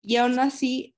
Y 0.01 0.17
aún 0.17 0.39
así, 0.39 0.95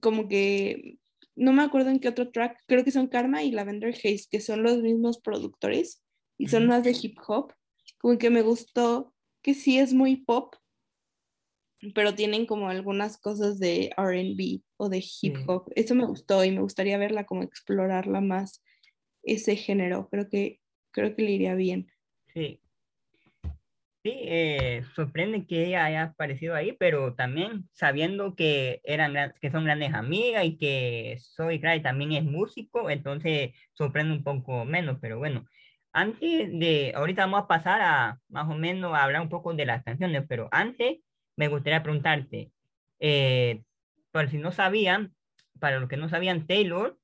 como 0.00 0.28
que 0.28 0.98
no 1.36 1.52
me 1.52 1.62
acuerdo 1.62 1.90
en 1.90 2.00
qué 2.00 2.08
otro 2.08 2.30
track, 2.30 2.58
creo 2.66 2.84
que 2.84 2.90
son 2.90 3.08
Karma 3.08 3.42
y 3.42 3.50
Lavender 3.50 3.94
Haze, 3.94 4.26
que 4.30 4.40
son 4.40 4.62
los 4.62 4.78
mismos 4.78 5.20
productores 5.20 6.02
y 6.38 6.48
son 6.48 6.66
más 6.66 6.84
de 6.84 6.96
hip 7.00 7.18
hop. 7.26 7.52
Como 7.98 8.18
que 8.18 8.30
me 8.30 8.42
gustó 8.42 9.14
que 9.42 9.54
sí 9.54 9.78
es 9.78 9.92
muy 9.94 10.16
pop, 10.16 10.54
pero 11.94 12.14
tienen 12.14 12.46
como 12.46 12.68
algunas 12.68 13.18
cosas 13.18 13.58
de 13.58 13.90
RB 13.96 14.62
o 14.76 14.88
de 14.88 14.98
hip 14.98 15.36
Sí. 15.36 15.44
hop. 15.46 15.70
Eso 15.74 15.94
me 15.94 16.06
gustó 16.06 16.44
y 16.44 16.50
me 16.50 16.60
gustaría 16.60 16.98
verla 16.98 17.24
como 17.24 17.42
explorarla 17.42 18.20
más 18.20 18.62
ese 19.22 19.56
género. 19.56 20.08
Creo 20.10 20.28
que 20.28 20.60
creo 20.90 21.14
que 21.14 21.22
le 21.22 21.32
iría 21.32 21.54
bien. 21.54 21.90
Sí. 22.32 22.60
Sí, 24.02 24.14
eh, 24.14 24.82
sorprende 24.94 25.46
que 25.46 25.66
ella 25.66 25.84
haya 25.84 26.02
aparecido 26.04 26.54
ahí, 26.54 26.72
pero 26.72 27.14
también 27.14 27.68
sabiendo 27.74 28.34
que 28.34 28.80
eran 28.82 29.34
que 29.42 29.50
son 29.50 29.64
grandes 29.66 29.92
amigas 29.92 30.46
y 30.46 30.56
que 30.56 31.18
Zoe 31.20 31.60
Kravitz 31.60 31.82
también 31.82 32.12
es 32.12 32.24
músico, 32.24 32.88
entonces 32.88 33.50
sorprende 33.74 34.14
un 34.14 34.24
poco 34.24 34.64
menos, 34.64 34.98
pero 35.02 35.18
bueno. 35.18 35.44
Antes 35.92 36.50
de, 36.52 36.92
ahorita 36.94 37.22
vamos 37.26 37.42
a 37.42 37.48
pasar 37.48 37.80
a 37.82 38.20
más 38.28 38.48
o 38.48 38.54
menos 38.54 38.94
a 38.94 39.02
hablar 39.02 39.22
un 39.22 39.28
poco 39.28 39.52
de 39.54 39.66
las 39.66 39.82
canciones, 39.82 40.24
pero 40.28 40.48
antes 40.52 41.00
me 41.36 41.48
gustaría 41.48 41.82
preguntarte, 41.82 42.52
eh, 43.00 43.64
por 44.12 44.30
si 44.30 44.38
no 44.38 44.52
sabían, 44.52 45.14
para 45.58 45.78
los 45.78 45.88
que 45.90 45.96
no 45.96 46.08
sabían, 46.08 46.46
Taylor, 46.46 46.99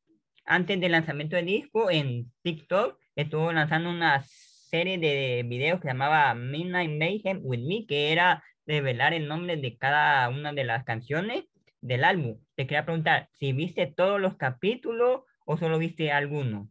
antes 0.46 0.80
del 0.80 0.92
lanzamiento 0.92 1.37
del 1.37 1.46
disco 1.46 1.90
en 1.90 2.32
TikTok, 2.42 2.98
estuvo 3.16 3.52
lanzando 3.52 3.90
una 3.90 4.22
serie 4.22 4.98
de 4.98 5.44
videos 5.46 5.80
que 5.80 5.88
llamaba 5.88 6.35
Midnight 6.35 6.90
Mayhem 6.90 7.40
with 7.42 7.61
Me, 7.61 7.87
que 7.87 8.12
era 8.12 8.42
revelar 8.66 9.14
el 9.14 9.28
nombre 9.28 9.56
de 9.56 9.76
cada 9.76 10.28
una 10.28 10.52
de 10.52 10.64
las 10.64 10.85
canciones 10.85 11.44
del 11.80 12.04
álbum. 12.04 12.38
Te 12.54 12.66
quería 12.66 12.85
preguntar 12.85 13.28
si 13.32 13.52
viste 13.52 13.87
todos 13.87 14.20
los 14.20 14.37
capítulos 14.37 15.22
o 15.44 15.56
solo 15.56 15.78
viste 15.78 16.11
alguno. 16.11 16.68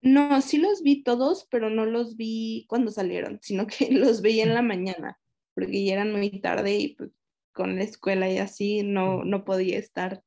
No, 0.00 0.40
sí 0.42 0.58
los 0.58 0.82
vi 0.82 1.02
todos, 1.02 1.46
pero 1.50 1.70
no 1.70 1.84
los 1.84 2.16
vi 2.16 2.64
cuando 2.68 2.90
salieron, 2.90 3.38
sino 3.42 3.66
que 3.66 3.88
los 3.92 4.22
veía 4.22 4.44
en 4.44 4.54
la 4.54 4.62
mañana, 4.62 5.18
porque 5.54 5.84
ya 5.84 5.94
eran 5.94 6.12
muy 6.12 6.40
tarde 6.40 6.76
y 6.76 6.94
pues, 6.94 7.10
con 7.52 7.76
la 7.76 7.82
escuela 7.82 8.30
y 8.30 8.38
así 8.38 8.82
no, 8.82 9.24
no 9.24 9.44
podía 9.44 9.78
estar 9.78 10.22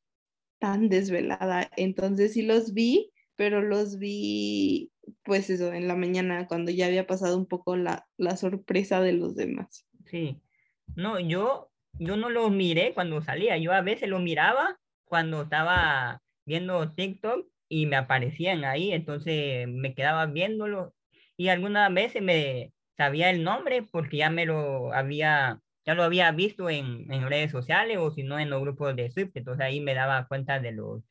tan 0.62 0.88
desvelada. 0.88 1.69
Entonces 1.76 2.34
sí 2.34 2.43
los 2.43 2.74
vi, 2.74 3.12
pero 3.36 3.62
los 3.62 3.97
vi 3.97 4.91
pues 5.24 5.50
eso, 5.50 5.74
en 5.74 5.88
la 5.88 5.95
mañana, 5.95 6.47
cuando 6.47 6.71
ya 6.71 6.86
había 6.86 7.08
pasado 7.08 7.38
un 7.38 7.47
poco 7.47 7.76
la, 7.76 8.08
la 8.17 8.38
sorpresa 8.38 9.02
de 9.02 9.13
los 9.13 9.36
demás. 9.36 9.86
Sí. 10.06 10.39
No, 10.95 11.19
yo, 11.19 11.71
yo 11.93 12.15
no 12.15 12.30
lo 12.30 12.50
miré 12.50 12.93
cuando 12.93 13.21
salía. 13.21 13.58
Yo 13.58 13.74
a 13.74 13.82
veces 13.82 14.08
lo 14.08 14.19
miraba 14.19 14.80
cuando 15.06 15.41
estaba 15.41 16.21
viendo 16.45 16.93
TikTok 16.93 17.47
y 17.67 17.86
me 17.88 17.95
aparecían 17.95 18.63
ahí, 18.65 18.91
entonces 18.91 19.67
me 19.67 19.95
quedaba 19.95 20.26
viéndolo 20.26 20.93
y 21.38 21.47
algunas 21.47 21.93
veces 21.93 22.21
me 22.21 22.74
sabía 22.97 23.30
el 23.30 23.43
nombre 23.43 23.84
porque 23.84 24.17
ya 24.17 24.30
me 24.30 24.45
lo 24.45 24.93
había, 24.93 25.62
ya 25.86 25.96
lo 25.96 26.04
había 26.04 26.32
visto 26.32 26.70
en, 26.70 27.12
en 27.12 27.28
redes 27.30 27.52
sociales 27.52 27.98
o 28.00 28.12
si 28.12 28.24
no 28.24 28.39
en 28.39 28.50
los 28.50 28.62
grupos 28.62 28.96
de 28.96 29.12
Swift, 29.12 29.32
entonces 29.36 29.65
ahí 29.65 29.80
me 29.80 29.94
daba 29.94 30.28
cuenta 30.28 30.60
de 30.60 30.72
los, 30.72 31.04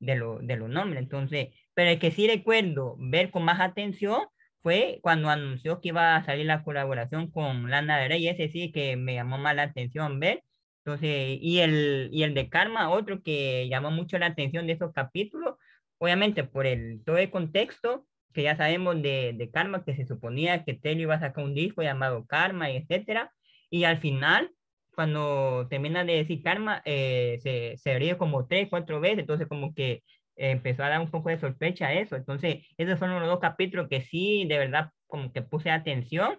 de, 0.00 0.16
lo, 0.16 0.38
de 0.40 0.56
los 0.56 0.68
nombres. 0.68 1.02
Entonces, 1.02 1.48
pero 1.74 1.90
el 1.90 1.98
que 1.98 2.10
sí 2.10 2.26
recuerdo 2.26 2.96
ver 2.98 3.30
con 3.30 3.44
más 3.44 3.60
atención 3.60 4.22
fue 4.62 4.98
cuando 5.02 5.30
anunció 5.30 5.80
que 5.80 5.88
iba 5.88 6.16
a 6.16 6.24
salir 6.24 6.46
la 6.46 6.62
colaboración 6.64 7.30
con 7.30 7.70
Lana 7.70 7.98
del 7.98 8.10
Rey, 8.10 8.28
ese 8.28 8.48
sí 8.48 8.72
que 8.72 8.96
me 8.96 9.14
llamó 9.14 9.38
más 9.38 9.54
la 9.56 9.62
atención 9.64 10.20
ver. 10.20 10.42
Entonces, 10.84 11.38
y 11.40 11.60
el, 11.60 12.08
y 12.12 12.22
el 12.22 12.34
de 12.34 12.48
Karma, 12.48 12.90
otro 12.90 13.22
que 13.22 13.68
llamó 13.68 13.90
mucho 13.90 14.18
la 14.18 14.26
atención 14.26 14.66
de 14.66 14.72
esos 14.74 14.92
capítulos, 14.92 15.56
obviamente 15.98 16.44
por 16.44 16.66
el, 16.66 17.02
todo 17.04 17.18
el 17.18 17.30
contexto 17.30 18.06
que 18.32 18.42
ya 18.42 18.56
sabemos 18.56 19.00
de, 19.02 19.34
de 19.36 19.50
Karma, 19.50 19.84
que 19.84 19.94
se 19.94 20.06
suponía 20.06 20.64
que 20.64 20.74
Telly 20.74 21.02
iba 21.02 21.14
a 21.16 21.20
sacar 21.20 21.44
un 21.44 21.54
disco 21.54 21.82
llamado 21.82 22.26
Karma, 22.26 22.70
y 22.70 22.76
etcétera, 22.76 23.32
y 23.70 23.84
al 23.84 23.98
final, 24.00 24.50
cuando 24.94 25.66
termina 25.68 26.04
de 26.04 26.14
decir 26.16 26.42
Karma, 26.42 26.82
eh, 26.84 27.38
se, 27.42 27.76
se 27.76 27.98
ríe 27.98 28.18
como 28.18 28.46
tres, 28.46 28.68
cuatro 28.70 29.00
veces, 29.00 29.20
entonces 29.20 29.46
como 29.48 29.74
que 29.74 30.02
empezó 30.36 30.84
a 30.84 30.88
dar 30.88 31.00
un 31.00 31.10
poco 31.10 31.28
de 31.30 31.38
sospecha 31.38 31.88
a 31.88 31.94
eso. 31.94 32.16
Entonces, 32.16 32.64
esos 32.76 32.98
fueron 32.98 33.20
los 33.20 33.28
dos 33.28 33.40
capítulos 33.40 33.88
que 33.88 34.02
sí, 34.02 34.46
de 34.48 34.58
verdad, 34.58 34.92
como 35.06 35.32
que 35.32 35.42
puse 35.42 35.70
atención, 35.70 36.38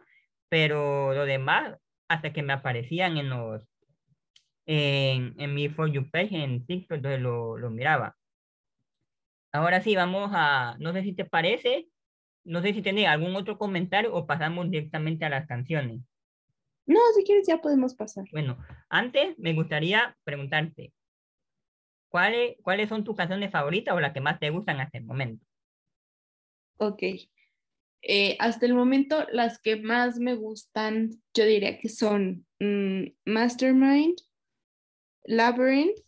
pero 0.50 1.14
lo 1.14 1.26
demás, 1.26 1.76
hasta 2.08 2.34
que 2.34 2.44
me 2.44 2.54
aparecían 2.54 3.18
en 3.18 3.30
los, 3.30 3.68
en, 4.66 5.36
en 5.38 5.54
mi 5.54 5.70
For 5.70 5.92
You 5.92 6.10
page 6.10 6.36
en 6.44 6.66
TikTok, 6.66 6.98
entonces 6.98 7.22
lo, 7.22 7.58
lo 7.58 7.70
miraba. 7.70 8.16
Ahora 9.52 9.82
sí, 9.82 9.96
vamos 9.96 10.30
a, 10.34 10.76
no 10.80 10.94
sé 10.94 11.04
si 11.04 11.14
te 11.14 11.26
parece, 11.26 11.88
no 12.44 12.62
sé 12.62 12.74
si 12.74 12.82
tenés 12.82 13.08
algún 13.08 13.36
otro 13.36 13.58
comentario 13.58 14.14
o 14.14 14.28
pasamos 14.28 14.70
directamente 14.70 15.26
a 15.26 15.30
las 15.30 15.48
canciones. 15.48 16.02
No, 16.90 17.00
si 17.16 17.24
quieres 17.24 17.48
ya 17.48 17.62
podemos 17.62 17.94
pasar. 17.94 18.26
Bueno, 18.32 18.58
antes 18.90 19.38
me 19.38 19.54
gustaría 19.54 20.18
preguntarte, 20.24 20.92
¿cuáles, 22.10 22.58
¿cuáles 22.64 22.90
son 22.90 23.04
tus 23.04 23.16
canciones 23.16 23.52
favoritas 23.52 23.94
o 23.94 24.00
las 24.00 24.12
que 24.12 24.22
más 24.22 24.40
te 24.40 24.50
gustan 24.50 24.82
hasta 24.82 24.98
el 24.98 25.06
momento? 25.06 25.46
Ok. 26.78 27.04
Eh, 28.02 28.38
hasta 28.40 28.66
el 28.66 28.74
momento, 28.74 29.28
las 29.32 29.62
que 29.62 29.76
más 29.76 30.18
me 30.18 30.34
gustan, 30.34 31.12
yo 31.36 31.46
diría 31.46 31.78
que 31.78 31.90
son 31.90 32.48
mm, 32.60 33.04
Mastermind, 33.26 34.18
Labyrinth 35.26 36.00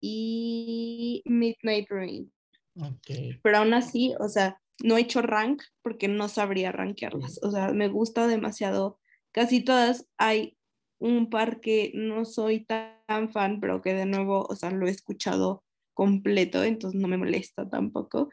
y 0.00 1.22
Midnight 1.24 1.86
Rain. 1.88 2.32
Ok. 2.80 3.38
Pero 3.44 3.58
aún 3.58 3.74
así, 3.74 4.12
o 4.18 4.28
sea, 4.28 4.60
no 4.82 4.96
he 4.96 5.02
hecho 5.02 5.22
rank 5.22 5.62
porque 5.82 6.08
no 6.08 6.28
sabría 6.28 6.72
rankearlas. 6.72 7.38
O 7.44 7.52
sea, 7.52 7.72
me 7.72 7.86
gusta 7.86 8.26
demasiado. 8.26 8.98
Casi 9.34 9.62
todas 9.64 10.08
hay 10.16 10.56
un 11.00 11.28
par 11.28 11.60
que 11.60 11.90
no 11.94 12.24
soy 12.24 12.64
tan 12.64 13.32
fan, 13.32 13.60
pero 13.60 13.82
que 13.82 13.92
de 13.94 14.06
nuevo, 14.06 14.46
o 14.48 14.54
sea, 14.56 14.70
lo 14.70 14.86
he 14.86 14.90
escuchado 14.90 15.64
completo, 15.92 16.62
entonces 16.64 17.00
no 17.00 17.08
me 17.08 17.18
molesta 17.18 17.68
tampoco. 17.68 18.30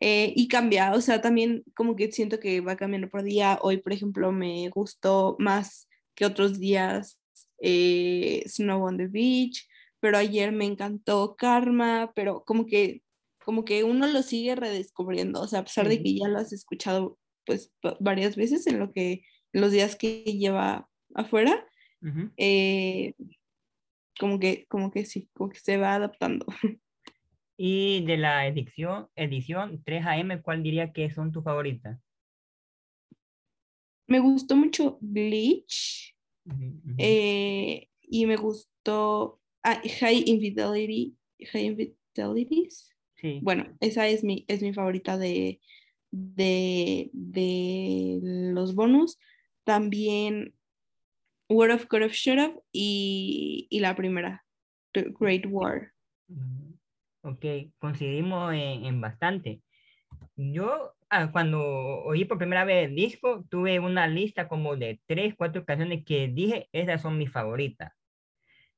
Eh, 0.00 0.32
y 0.34 0.48
cambia, 0.48 0.92
o 0.94 1.00
sea, 1.00 1.20
también 1.20 1.62
como 1.76 1.94
que 1.94 2.10
siento 2.10 2.40
que 2.40 2.60
va 2.60 2.76
cambiando 2.76 3.08
por 3.08 3.22
día. 3.22 3.58
Hoy, 3.62 3.78
por 3.78 3.92
ejemplo, 3.92 4.32
me 4.32 4.68
gustó 4.70 5.36
más 5.38 5.88
que 6.16 6.26
otros 6.26 6.58
días 6.58 7.22
eh, 7.62 8.42
Snow 8.46 8.82
on 8.84 8.96
the 8.96 9.06
Beach, 9.06 9.68
pero 10.00 10.18
ayer 10.18 10.52
me 10.52 10.64
encantó 10.64 11.36
Karma, 11.36 12.12
pero 12.14 12.42
como 12.44 12.66
que, 12.66 13.02
como 13.44 13.64
que 13.64 13.84
uno 13.84 14.06
lo 14.08 14.22
sigue 14.22 14.56
redescubriendo, 14.56 15.40
o 15.42 15.46
sea, 15.48 15.60
a 15.60 15.64
pesar 15.64 15.88
de 15.88 16.02
que 16.02 16.14
ya 16.18 16.28
lo 16.28 16.38
has 16.38 16.52
escuchado 16.52 17.18
pues 17.46 17.72
va- 17.86 17.96
varias 18.00 18.36
veces 18.36 18.66
en 18.66 18.78
lo 18.80 18.92
que, 18.92 19.22
los 19.52 19.72
días 19.72 19.96
que 19.96 20.22
lleva 20.24 20.88
afuera, 21.14 21.66
eh, 22.36 23.14
como 24.18 24.38
que, 24.38 24.66
como 24.68 24.90
que 24.90 25.04
sí, 25.04 25.28
como 25.32 25.50
que 25.50 25.58
se 25.58 25.76
va 25.76 25.94
adaptando. 25.94 26.46
Y 27.62 28.06
de 28.06 28.16
la 28.16 28.46
edición, 28.46 29.10
edición 29.14 29.82
3 29.84 30.06
AM, 30.06 30.40
¿cuál 30.40 30.62
diría 30.62 30.94
que 30.94 31.10
son 31.10 31.30
tus 31.30 31.44
favoritas? 31.44 32.00
Me 34.06 34.18
gustó 34.18 34.56
mucho 34.56 34.96
Bleach. 35.02 36.16
Eh, 36.96 37.86
y 38.00 38.24
me 38.24 38.36
gustó 38.36 39.42
ah, 39.62 39.78
High 40.00 40.24
Infidelity, 40.26 41.14
High 41.52 41.66
Infidelities. 41.66 42.96
sí. 43.16 43.40
Bueno, 43.42 43.76
esa 43.80 44.08
es 44.08 44.24
mi, 44.24 44.46
es 44.48 44.62
mi 44.62 44.72
favorita 44.72 45.18
de, 45.18 45.60
de, 46.10 47.10
de 47.12 48.20
los 48.54 48.74
bonus. 48.74 49.18
También 49.70 50.52
Word 51.48 51.70
of 51.70 51.86
God 51.88 52.02
of 52.02 52.12
y, 52.72 53.68
y 53.70 53.78
la 53.78 53.94
primera, 53.94 54.44
The 54.92 55.12
Great 55.16 55.46
War. 55.46 55.92
Ok, 57.22 57.44
coincidimos 57.78 58.52
en, 58.52 59.00
bastante. 59.00 59.60
Yo, 60.34 60.96
ah, 61.08 61.30
cuando 61.30 61.62
oí 62.02 62.24
por 62.24 62.38
primera 62.38 62.64
vez 62.64 62.88
el 62.88 62.96
disco, 62.96 63.44
tuve 63.48 63.78
una 63.78 64.08
lista 64.08 64.48
como 64.48 64.74
de 64.74 65.00
tres, 65.06 65.36
cuatro 65.36 65.64
canciones 65.64 66.04
que 66.04 66.26
dije, 66.26 66.68
esas 66.72 67.00
son 67.00 67.16
mis 67.16 67.30
favoritas. 67.30 67.92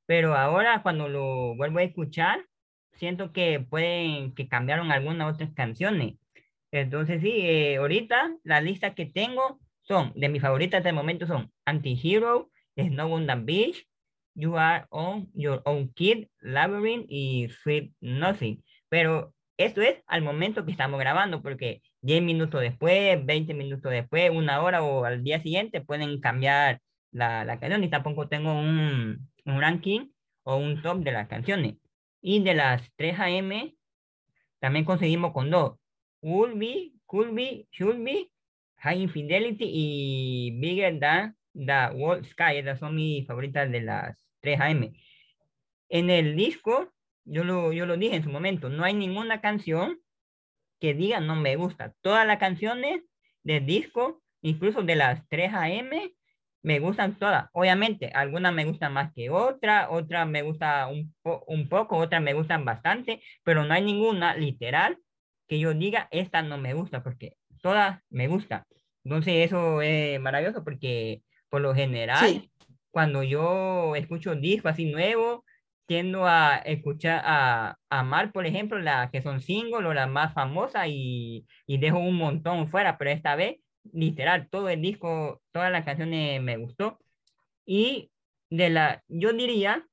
Pero 0.05 0.35
ahora, 0.35 0.83
cuando 0.83 1.09
lo 1.09 1.55
vuelvo 1.55 1.79
a 1.79 1.83
escuchar, 1.83 2.45
siento 2.91 3.33
que 3.33 3.61
pueden, 3.61 4.35
que 4.35 4.47
cambiaron 4.47 4.91
algunas 4.91 5.33
otras 5.33 5.51
canciones. 5.55 6.19
Entonces, 6.69 7.19
sí, 7.19 7.31
eh, 7.31 7.77
ahorita 7.77 8.37
la 8.43 8.61
lista 8.61 8.93
que 8.93 9.07
tengo 9.07 9.59
son, 9.83 10.13
de 10.15 10.29
mis 10.29 10.41
favoritas 10.41 10.83
de 10.83 10.93
momento 10.93 11.27
son 11.27 11.51
Anti-Hero, 11.65 12.49
Snow 12.75 13.13
on 13.13 13.27
the 13.27 13.35
Beach, 13.35 13.87
You 14.35 14.57
Are 14.57 14.85
On 14.89 15.29
Your 15.33 15.61
Own 15.65 15.93
Kid, 15.93 16.27
Labyrinth 16.39 17.05
y 17.09 17.49
Sweet 17.49 17.93
Nothing. 18.01 18.63
Pero 18.89 19.33
esto 19.57 19.81
es 19.81 20.03
al 20.07 20.21
momento 20.21 20.65
que 20.65 20.71
estamos 20.71 20.99
grabando, 20.99 21.41
porque 21.41 21.81
10 22.01 22.23
minutos 22.23 22.61
después, 22.61 23.23
20 23.25 23.53
minutos 23.53 23.91
después, 23.91 24.31
una 24.31 24.61
hora 24.61 24.83
o 24.83 25.05
al 25.05 25.23
día 25.23 25.41
siguiente 25.41 25.81
pueden 25.81 26.19
cambiar 26.19 26.81
la, 27.11 27.45
la 27.45 27.59
canción 27.59 27.83
y 27.83 27.89
tampoco 27.89 28.27
tengo 28.27 28.53
un, 28.53 29.29
un 29.45 29.61
ranking 29.61 30.09
o 30.43 30.57
un 30.57 30.81
top 30.81 30.99
de 30.99 31.11
las 31.11 31.27
canciones. 31.27 31.75
Y 32.21 32.41
de 32.43 32.55
las 32.55 32.81
3 32.95 33.19
AM, 33.19 33.73
también 34.59 34.85
conseguimos 34.85 35.33
con 35.33 35.51
dos. 35.51 35.77
Will 36.21 36.55
be, 36.55 36.93
could 37.05 37.33
be, 37.33 37.67
should 37.71 38.03
be, 38.03 38.31
High 38.83 39.01
Infidelity 39.03 39.65
y 39.65 40.51
Bigger 40.59 40.99
Than 40.99 41.37
The 41.53 41.95
World 41.95 42.25
Sky. 42.25 42.57
Esas 42.57 42.79
son 42.79 42.95
mis 42.95 43.25
favoritas 43.25 43.71
de 43.71 43.81
las 43.81 44.17
3 44.41 44.59
AM. 44.59 44.93
En 45.89 46.09
el 46.09 46.35
disco, 46.35 46.91
yo 47.23 47.45
lo, 47.45 47.71
yo 47.71 47.85
lo 47.85 47.95
dije 47.95 48.17
en 48.17 48.23
su 48.23 48.29
momento, 48.29 48.67
no 48.69 48.83
hay 48.83 48.93
ninguna 48.93 49.39
canción 49.39 49.99
que 50.81 50.93
diga 50.93 51.21
no 51.21 51.37
me 51.37 51.55
gusta. 51.55 51.93
Todas 52.01 52.27
las 52.27 52.39
canciones 52.39 53.01
del 53.43 53.65
disco, 53.65 54.21
incluso 54.41 54.81
de 54.81 54.95
las 54.95 55.25
3 55.29 55.53
AM, 55.53 55.91
me 56.61 56.79
gustan 56.79 57.17
todas. 57.17 57.49
Obviamente, 57.53 58.09
algunas 58.13 58.53
me 58.53 58.65
gustan 58.65 58.91
más 58.91 59.13
que 59.13 59.29
otras, 59.29 59.87
otras 59.91 60.27
me 60.27 60.41
gustan 60.41 60.89
un, 60.91 61.15
un 61.47 61.69
poco, 61.69 61.97
otras 61.97 62.21
me 62.21 62.33
gustan 62.33 62.65
bastante, 62.65 63.21
pero 63.43 63.63
no 63.63 63.73
hay 63.73 63.81
ninguna 63.81 64.35
literal 64.35 64.97
que 65.47 65.59
yo 65.59 65.73
diga 65.73 66.09
esta 66.11 66.41
no 66.41 66.57
me 66.57 66.73
gusta, 66.73 67.01
porque 67.01 67.37
todas 67.63 68.01
me 68.09 68.27
gustan. 68.27 68.63
Entonces 69.03 69.47
eso 69.47 69.81
es 69.81 70.19
maravilloso 70.19 70.63
porque 70.63 71.23
por 71.49 71.61
lo 71.61 71.73
general, 71.73 72.49
cuando 72.91 73.23
yo 73.23 73.95
escucho 73.95 74.31
un 74.31 74.41
disco 74.41 74.69
así 74.69 74.85
nuevo, 74.85 75.45
tiendo 75.85 76.25
a 76.25 76.57
escuchar, 76.57 77.21
a, 77.25 77.77
amar, 77.89 78.31
por 78.31 78.45
ejemplo, 78.45 78.79
las 78.79 79.11
que 79.11 79.21
son 79.21 79.41
singles 79.41 79.85
o 79.85 79.93
las 79.93 80.09
más 80.09 80.33
famosas 80.33 80.87
y, 80.87 81.45
y 81.67 81.77
dejo 81.77 81.99
un 81.99 82.15
montón 82.15 82.69
fuera, 82.69 82.97
pero 82.97 83.11
esta 83.11 83.35
vez, 83.35 83.57
literal, 83.91 84.49
todo 84.49 84.69
el 84.69 84.81
disco, 84.81 85.41
todas 85.51 85.71
las 85.71 85.85
canciones 85.85 86.41
me 86.41 86.57
gustó. 86.57 86.99
Y 87.65 88.11
de 88.49 88.69
la, 88.69 89.03
yo 89.07 89.33
diría 89.33 89.85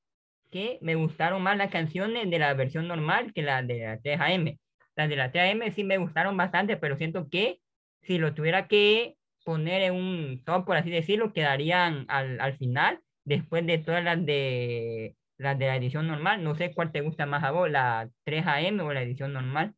que 0.50 0.78
me 0.82 0.94
gustaron 0.94 1.42
más 1.42 1.56
las 1.56 1.70
canciones 1.70 2.28
de 2.30 2.38
la 2.38 2.54
versión 2.54 2.88
normal 2.88 3.32
que 3.32 3.42
las 3.42 3.66
de 3.66 3.80
la 3.80 3.98
3AM. 4.00 4.58
Las 5.00 5.08
de 5.08 5.16
la 5.16 5.32
3AM 5.32 5.72
sí 5.74 5.82
me 5.82 5.96
gustaron 5.96 6.36
bastante, 6.36 6.76
pero 6.76 6.94
siento 6.98 7.30
que 7.30 7.62
si 8.02 8.18
lo 8.18 8.34
tuviera 8.34 8.68
que 8.68 9.16
poner 9.46 9.80
en 9.80 9.94
un 9.94 10.44
top, 10.44 10.66
por 10.66 10.76
así 10.76 10.90
decirlo, 10.90 11.32
quedarían 11.32 12.04
al, 12.08 12.38
al 12.38 12.58
final, 12.58 13.00
después 13.24 13.66
de 13.66 13.78
todas 13.78 14.04
las 14.04 14.26
de, 14.26 15.16
las 15.38 15.58
de 15.58 15.68
la 15.68 15.76
edición 15.76 16.06
normal. 16.06 16.44
No 16.44 16.54
sé 16.54 16.74
cuál 16.74 16.92
te 16.92 17.00
gusta 17.00 17.24
más 17.24 17.42
a 17.44 17.50
vos, 17.50 17.70
la 17.70 18.10
3AM 18.26 18.78
o 18.84 18.92
la 18.92 19.00
edición 19.00 19.32
normal. 19.32 19.74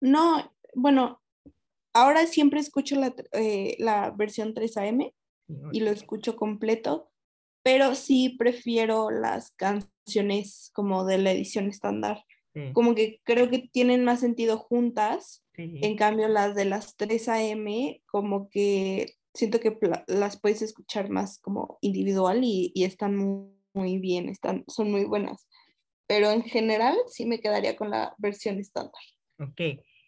No, 0.00 0.52
bueno, 0.74 1.22
ahora 1.92 2.26
siempre 2.26 2.58
escucho 2.58 2.96
la, 2.96 3.14
eh, 3.30 3.76
la 3.78 4.10
versión 4.10 4.54
3AM 4.54 5.14
y 5.70 5.80
lo 5.80 5.90
escucho 5.92 6.34
completo, 6.34 7.12
pero 7.62 7.94
sí 7.94 8.34
prefiero 8.36 9.12
las 9.12 9.52
canciones 9.52 10.72
como 10.74 11.04
de 11.04 11.18
la 11.18 11.30
edición 11.30 11.68
estándar. 11.68 12.24
Como 12.72 12.94
que 12.94 13.20
creo 13.24 13.50
que 13.50 13.68
tienen 13.72 14.04
más 14.04 14.20
sentido 14.20 14.58
juntas 14.58 15.44
en 15.56 15.96
cambio, 15.96 16.28
las 16.28 16.54
de 16.54 16.64
las 16.64 16.96
3 16.96 17.28
AM, 17.28 18.00
como 18.06 18.48
que 18.48 19.14
siento 19.32 19.60
que 19.60 19.76
las 20.08 20.40
puedes 20.40 20.62
escuchar 20.62 21.10
más 21.10 21.38
como 21.38 21.78
individual 21.80 22.40
y, 22.42 22.72
están 22.76 23.16
muy, 23.72 23.98
bien, 23.98 24.28
están, 24.28 24.64
son 24.66 24.90
muy 24.90 25.04
buenas. 25.04 25.48
Pero 26.06 26.30
en 26.30 26.42
general 26.42 26.96
sí 27.06 27.24
me 27.24 27.40
quedaría 27.40 27.76
con 27.76 27.90
la 27.90 28.14
versión 28.18 28.58
estándar. 28.58 29.00
Ok, 29.38 29.60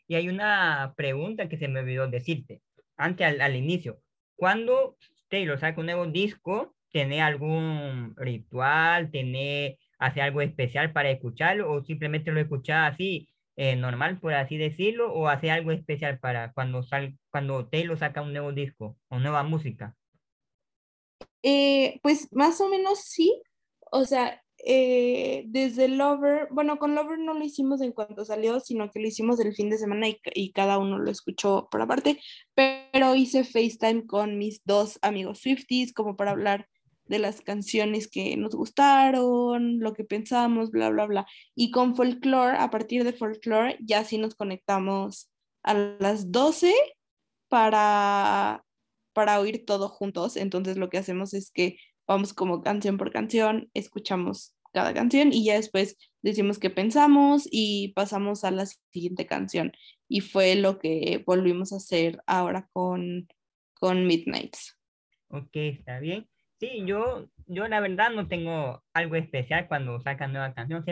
y 0.08 0.14
hay 0.14 0.28
una 0.28 0.94
pregunta 0.96 1.48
que 1.48 1.58
se 1.58 1.68
me 1.68 1.80
olvidó 1.80 2.08
decirte 2.08 2.60
antes 2.96 3.26
al, 3.26 3.40
al 3.40 3.56
inicio. 3.56 4.00
¿Cuándo 4.34 4.96
Taylor 5.28 5.58
saca 5.58 5.80
un 5.80 5.86
nuevo 5.86 6.06
disco, 6.06 6.74
tiene 6.90 7.22
algún 7.22 8.14
ritual, 8.16 9.10
tiene, 9.10 9.78
hace 9.98 10.20
algo 10.20 10.40
especial 10.40 10.92
para 10.92 11.10
escucharlo 11.10 11.70
o 11.70 11.84
simplemente 11.84 12.32
lo 12.32 12.40
escucha 12.40 12.86
así 12.86 13.28
eh, 13.56 13.74
normal, 13.74 14.20
por 14.20 14.34
así 14.34 14.58
decirlo, 14.58 15.12
o 15.12 15.28
hace 15.28 15.50
algo 15.50 15.72
especial 15.72 16.18
para 16.18 16.52
cuando, 16.52 16.82
sal, 16.82 17.18
cuando 17.30 17.68
Taylor 17.68 17.98
saca 17.98 18.20
un 18.20 18.32
nuevo 18.32 18.52
disco 18.52 18.98
o 19.08 19.18
nueva 19.18 19.42
música? 19.42 19.96
Eh, 21.42 21.98
pues 22.02 22.28
más 22.32 22.60
o 22.60 22.68
menos 22.68 23.00
sí, 23.00 23.42
o 23.90 24.04
sea, 24.04 24.42
eh, 24.58 25.44
desde 25.46 25.88
Lover, 25.88 26.48
bueno, 26.50 26.78
con 26.78 26.94
Lover 26.94 27.18
no 27.18 27.34
lo 27.34 27.44
hicimos 27.44 27.80
en 27.80 27.92
cuanto 27.92 28.24
salió, 28.24 28.60
sino 28.60 28.90
que 28.90 29.00
lo 29.00 29.06
hicimos 29.06 29.38
el 29.40 29.54
fin 29.54 29.70
de 29.70 29.78
semana 29.78 30.08
y, 30.08 30.52
cada 30.52 30.78
uno 30.78 30.98
lo 30.98 31.10
escuchó 31.10 31.68
por 31.70 31.80
aparte, 31.82 32.20
pero 32.54 33.14
hice 33.14 33.44
FaceTime 33.44 34.06
con 34.06 34.38
mis 34.38 34.62
dos 34.64 34.98
amigos 35.02 35.40
Swifties 35.40 35.92
como 35.92 36.16
para 36.16 36.32
hablar 36.32 36.68
de 37.08 37.18
las 37.18 37.40
canciones 37.40 38.08
que 38.08 38.36
nos 38.36 38.54
gustaron, 38.54 39.78
lo 39.80 39.92
que 39.92 40.04
pensamos, 40.04 40.70
bla, 40.70 40.90
bla, 40.90 41.06
bla. 41.06 41.26
Y 41.54 41.70
con 41.70 41.96
folklore, 41.96 42.56
a 42.58 42.70
partir 42.70 43.04
de 43.04 43.12
folklore, 43.12 43.78
ya 43.80 44.04
sí 44.04 44.18
nos 44.18 44.34
conectamos 44.34 45.30
a 45.62 45.74
las 45.74 46.32
12 46.32 46.74
para, 47.48 48.64
para 49.12 49.40
oír 49.40 49.64
todo 49.64 49.88
juntos. 49.88 50.36
Entonces 50.36 50.76
lo 50.76 50.88
que 50.88 50.98
hacemos 50.98 51.34
es 51.34 51.50
que 51.50 51.78
vamos 52.06 52.34
como 52.34 52.62
canción 52.62 52.98
por 52.98 53.12
canción, 53.12 53.70
escuchamos 53.74 54.54
cada 54.72 54.92
canción 54.92 55.32
y 55.32 55.44
ya 55.44 55.54
después 55.54 55.96
decimos 56.22 56.58
qué 56.58 56.70
pensamos 56.70 57.48
y 57.50 57.92
pasamos 57.94 58.44
a 58.44 58.50
la 58.50 58.66
siguiente 58.92 59.26
canción. 59.26 59.72
Y 60.08 60.20
fue 60.20 60.54
lo 60.54 60.78
que 60.78 61.22
volvimos 61.26 61.72
a 61.72 61.76
hacer 61.76 62.20
ahora 62.26 62.68
con, 62.72 63.26
con 63.74 64.06
Midnights. 64.06 64.76
Ok, 65.28 65.50
está 65.54 65.98
bien. 65.98 66.28
Sí, 66.58 66.84
yo, 66.86 67.28
yo 67.46 67.68
la 67.68 67.80
verdad 67.80 68.10
no 68.10 68.28
tengo 68.28 68.82
algo 68.94 69.16
especial 69.16 69.68
cuando 69.68 70.00
sacan 70.00 70.32
nueva 70.32 70.54
canción. 70.54 70.84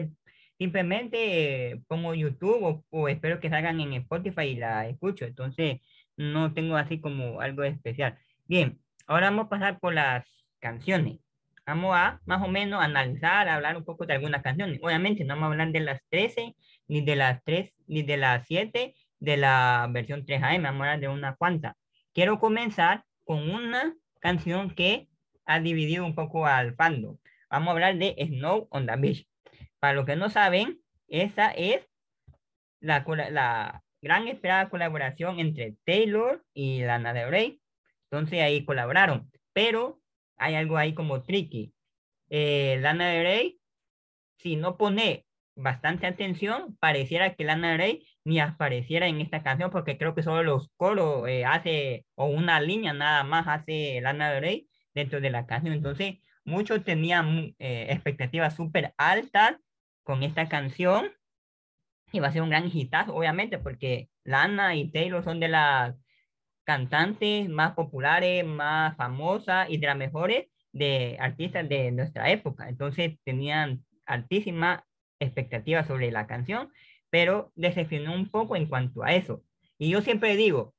Simplemente 0.58 1.82
pongo 1.88 2.14
YouTube 2.14 2.84
o, 2.90 3.08
espero 3.08 3.40
que 3.40 3.50
salgan 3.50 3.80
en 3.80 3.94
Spotify 3.94 4.42
y 4.42 4.56
la 4.56 4.86
escucho. 4.88 5.24
Entonces, 5.24 5.80
no 6.16 6.52
tengo 6.54 6.76
así 6.76 7.00
como 7.00 7.40
algo 7.40 7.64
especial. 7.64 8.18
Bien, 8.46 8.78
ahora 9.06 9.30
vamos 9.30 9.46
a 9.46 9.48
pasar 9.48 9.80
por 9.80 9.94
las 9.94 10.26
canciones. 10.60 11.18
Vamos 11.66 11.96
a 11.96 12.20
más 12.26 12.42
o 12.42 12.48
menos 12.48 12.82
analizar, 12.82 13.48
hablar 13.48 13.76
un 13.76 13.84
poco 13.84 14.04
de 14.06 14.14
algunas 14.14 14.42
canciones. 14.42 14.80
Obviamente 14.82 15.24
no 15.24 15.34
vamos 15.34 15.44
a 15.44 15.52
hablar 15.52 15.72
de 15.72 15.80
las 15.80 16.00
13, 16.10 16.54
ni 16.88 17.00
de 17.00 17.16
las 17.16 17.42
3, 17.44 17.72
ni 17.86 18.02
de 18.02 18.16
las 18.18 18.46
7 18.46 18.94
de 19.18 19.36
la 19.38 19.88
versión 19.90 20.26
3AM. 20.26 20.62
Vamos 20.62 20.82
a 20.82 20.92
hablar 20.92 21.00
de 21.00 21.08
una 21.08 21.36
cuanta. 21.36 21.76
Quiero 22.12 22.38
comenzar 22.38 23.04
con 23.24 23.50
una 23.50 23.94
canción 24.20 24.70
que 24.74 25.08
ha 25.46 25.60
dividido 25.60 26.04
un 26.04 26.14
poco 26.14 26.46
al 26.46 26.74
fandom. 26.74 27.18
Vamos 27.50 27.68
a 27.68 27.72
hablar 27.72 27.96
de 27.98 28.16
Snow 28.18 28.68
on 28.70 28.86
the 28.86 28.96
Beach. 28.96 29.26
Para 29.78 29.94
los 29.94 30.06
que 30.06 30.16
no 30.16 30.30
saben, 30.30 30.80
esa 31.08 31.50
es 31.50 31.86
la, 32.80 33.04
la 33.30 33.82
gran 34.02 34.28
esperada 34.28 34.68
colaboración 34.68 35.40
entre 35.40 35.76
Taylor 35.84 36.44
y 36.52 36.82
Lana 36.82 37.12
Del 37.12 37.30
Rey. 37.30 37.60
Entonces 38.10 38.40
ahí 38.42 38.64
colaboraron. 38.64 39.30
Pero 39.52 40.00
hay 40.36 40.54
algo 40.54 40.76
ahí 40.76 40.94
como 40.94 41.22
tricky. 41.22 41.72
Eh, 42.30 42.78
Lana 42.80 43.08
Del 43.08 43.24
Rey, 43.24 43.60
si 44.38 44.56
no 44.56 44.76
pone 44.76 45.26
bastante 45.56 46.06
atención, 46.06 46.76
pareciera 46.78 47.34
que 47.34 47.44
Lana 47.44 47.70
Del 47.70 47.78
Rey 47.78 48.06
ni 48.24 48.40
apareciera 48.40 49.06
en 49.06 49.20
esta 49.20 49.42
canción 49.42 49.70
porque 49.70 49.98
creo 49.98 50.14
que 50.14 50.22
solo 50.22 50.42
los 50.42 50.68
coros 50.76 51.28
eh, 51.28 51.44
hace 51.44 52.06
o 52.14 52.26
una 52.26 52.60
línea 52.60 52.92
nada 52.92 53.22
más 53.24 53.46
hace 53.46 54.00
Lana 54.00 54.32
Del 54.32 54.42
Rey 54.42 54.68
dentro 54.94 55.20
de 55.20 55.30
la 55.30 55.46
canción. 55.46 55.74
Entonces, 55.74 56.16
muchos 56.44 56.84
tenían 56.84 57.54
eh, 57.58 57.86
expectativas 57.90 58.54
súper 58.54 58.94
altas 58.96 59.56
con 60.02 60.22
esta 60.22 60.48
canción. 60.48 61.10
Y 62.12 62.20
va 62.20 62.28
a 62.28 62.32
ser 62.32 62.42
un 62.42 62.50
gran 62.50 62.70
hitazo, 62.72 63.14
obviamente, 63.14 63.58
porque 63.58 64.08
Lana 64.22 64.76
y 64.76 64.90
Taylor 64.90 65.24
son 65.24 65.40
de 65.40 65.48
las 65.48 65.96
cantantes 66.64 67.48
más 67.48 67.72
populares, 67.72 68.44
más 68.44 68.96
famosas 68.96 69.68
y 69.68 69.78
de 69.78 69.86
las 69.86 69.96
mejores 69.96 70.46
de 70.72 71.16
artistas 71.20 71.68
de 71.68 71.90
nuestra 71.90 72.30
época. 72.30 72.68
Entonces, 72.68 73.18
tenían 73.24 73.84
altísimas 74.06 74.82
expectativas 75.18 75.86
sobre 75.86 76.10
la 76.10 76.26
canción, 76.26 76.70
pero 77.10 77.52
decepcionó 77.56 78.14
un 78.14 78.30
poco 78.30 78.56
en 78.56 78.66
cuanto 78.66 79.02
a 79.02 79.12
eso. 79.14 79.42
Y 79.78 79.90
yo 79.90 80.00
siempre 80.02 80.36
digo, 80.36 80.74